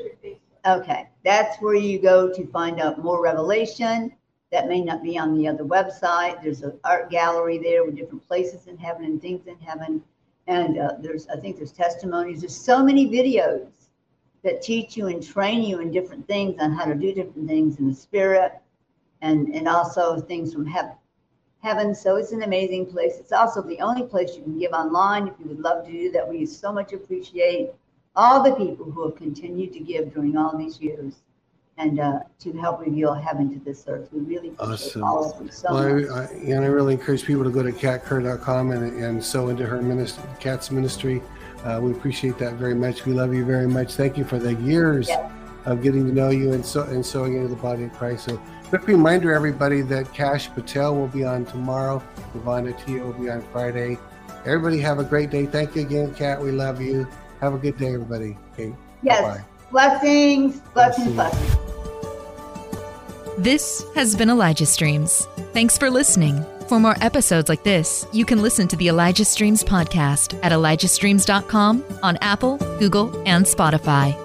okay, 0.65 1.09
that's 1.23 1.61
where 1.61 1.75
you 1.75 1.99
go 1.99 2.33
to 2.33 2.45
find 2.47 2.81
out 2.81 3.01
more 3.01 3.21
revelation. 3.21 4.13
That 4.51 4.67
may 4.67 4.81
not 4.81 5.03
be 5.03 5.17
on 5.17 5.37
the 5.37 5.47
other 5.47 5.63
website. 5.63 6.41
There's 6.43 6.61
an 6.61 6.77
art 6.83 7.09
gallery 7.09 7.57
there 7.57 7.85
with 7.85 7.95
different 7.95 8.27
places 8.27 8.67
in 8.67 8.77
heaven 8.77 9.05
and 9.05 9.21
things 9.21 9.47
in 9.47 9.57
heaven. 9.59 10.03
And 10.47 10.79
uh, 10.79 10.93
there's, 10.99 11.27
I 11.29 11.37
think 11.37 11.57
there's 11.57 11.71
testimonies. 11.71 12.41
There's 12.41 12.55
so 12.55 12.83
many 12.83 13.07
videos 13.07 13.67
that 14.43 14.61
teach 14.61 14.95
you 14.95 15.07
and 15.07 15.25
train 15.25 15.63
you 15.63 15.79
in 15.79 15.91
different 15.91 16.27
things 16.27 16.55
on 16.59 16.71
how 16.73 16.85
to 16.85 16.93
do 16.93 17.13
different 17.13 17.47
things 17.47 17.79
in 17.79 17.87
the 17.87 17.95
spirit 17.95 18.53
and, 19.21 19.53
and 19.55 19.67
also 19.67 20.19
things 20.19 20.53
from 20.53 20.65
heaven. 20.65 20.93
Heaven, 21.65 21.95
so 21.95 22.15
it's 22.15 22.31
an 22.31 22.43
amazing 22.43 22.85
place. 22.85 23.15
It's 23.19 23.31
also 23.31 23.59
the 23.59 23.79
only 23.81 24.03
place 24.03 24.35
you 24.35 24.43
can 24.43 24.59
give 24.59 24.71
online 24.71 25.27
if 25.27 25.33
you 25.39 25.47
would 25.47 25.61
love 25.61 25.83
to 25.87 25.91
do 25.91 26.11
that. 26.11 26.29
We 26.29 26.45
so 26.45 26.71
much 26.71 26.93
appreciate 26.93 27.71
all 28.15 28.43
the 28.43 28.53
people 28.53 28.85
who 28.91 29.03
have 29.09 29.15
continued 29.15 29.73
to 29.73 29.79
give 29.79 30.13
during 30.13 30.37
all 30.37 30.55
these 30.55 30.79
years 30.79 31.15
and 31.79 31.99
uh, 31.99 32.19
to 32.41 32.53
help 32.53 32.81
reveal 32.81 33.15
heaven 33.15 33.51
to 33.51 33.65
this 33.65 33.83
earth. 33.87 34.09
We 34.13 34.19
really 34.19 34.49
appreciate 34.49 34.73
Awesome. 34.73 35.03
all 35.03 35.33
of 35.33 35.43
you 35.43 35.51
so 35.51 35.73
Well, 35.73 35.95
much. 36.01 36.09
I, 36.11 36.19
I, 36.19 36.25
and 36.53 36.63
I 36.63 36.67
really 36.67 36.93
encourage 36.93 37.25
people 37.25 37.43
to 37.43 37.49
go 37.49 37.63
to 37.63 37.71
katkerr.com 37.71 38.69
and, 38.69 39.03
and 39.03 39.23
sow 39.23 39.47
into 39.47 39.65
her 39.65 39.81
ministry, 39.81 40.23
Kat's 40.39 40.69
ministry. 40.69 41.19
Uh, 41.63 41.79
we 41.81 41.93
appreciate 41.93 42.37
that 42.37 42.53
very 42.53 42.75
much. 42.75 43.07
We 43.07 43.13
love 43.13 43.33
you 43.33 43.43
very 43.43 43.67
much. 43.67 43.95
Thank 43.95 44.19
you 44.19 44.23
for 44.23 44.37
the 44.37 44.53
years. 44.53 45.09
Of 45.65 45.81
getting 45.81 46.05
to 46.05 46.13
know 46.13 46.29
you 46.29 46.53
and, 46.53 46.63
so, 46.65 46.83
and 46.83 47.03
sowing 47.03 47.35
into 47.35 47.47
the 47.47 47.55
body 47.55 47.85
of 47.85 47.93
Christ. 47.93 48.25
So, 48.25 48.39
quick 48.69 48.87
reminder, 48.87 49.33
everybody, 49.33 49.81
that 49.81 50.13
Kash 50.13 50.49
Patel 50.49 50.95
will 50.95 51.07
be 51.07 51.23
on 51.23 51.45
tomorrow. 51.45 52.03
Yvonne 52.35 52.71
Tia 52.85 53.03
will 53.03 53.13
be 53.13 53.29
on 53.29 53.41
Friday. 53.51 53.97
Everybody 54.45 54.79
have 54.79 54.99
a 54.99 55.03
great 55.03 55.31
day. 55.31 55.47
Thank 55.47 55.75
you 55.75 55.81
again, 55.81 56.13
Kat. 56.13 56.39
We 56.39 56.51
love 56.51 56.79
you. 56.81 57.07
Have 57.41 57.55
a 57.55 57.57
good 57.57 57.77
day, 57.77 57.93
everybody. 57.93 58.37
Okay. 58.53 58.75
Yes. 59.01 59.21
Bye-bye. 59.21 59.43
Blessings, 59.71 60.59
blessings, 60.73 61.13
Blessings. 61.13 61.55
blessings. 61.55 61.65
This 63.37 63.85
has 63.95 64.15
been 64.15 64.29
Elijah 64.29 64.65
Streams. 64.65 65.25
Thanks 65.51 65.77
for 65.77 65.89
listening. 65.89 66.45
For 66.69 66.79
more 66.79 66.95
episodes 67.01 67.49
like 67.49 67.63
this, 67.63 68.07
you 68.13 68.23
can 68.23 68.41
listen 68.41 68.67
to 68.69 68.75
the 68.75 68.87
Elijah 68.87 69.25
Streams 69.25 69.63
podcast 69.63 70.39
at 70.43 70.51
ElijahStreams.com 70.51 71.83
on 72.01 72.17
Apple, 72.21 72.57
Google, 72.79 73.21
and 73.27 73.45
Spotify. 73.45 74.24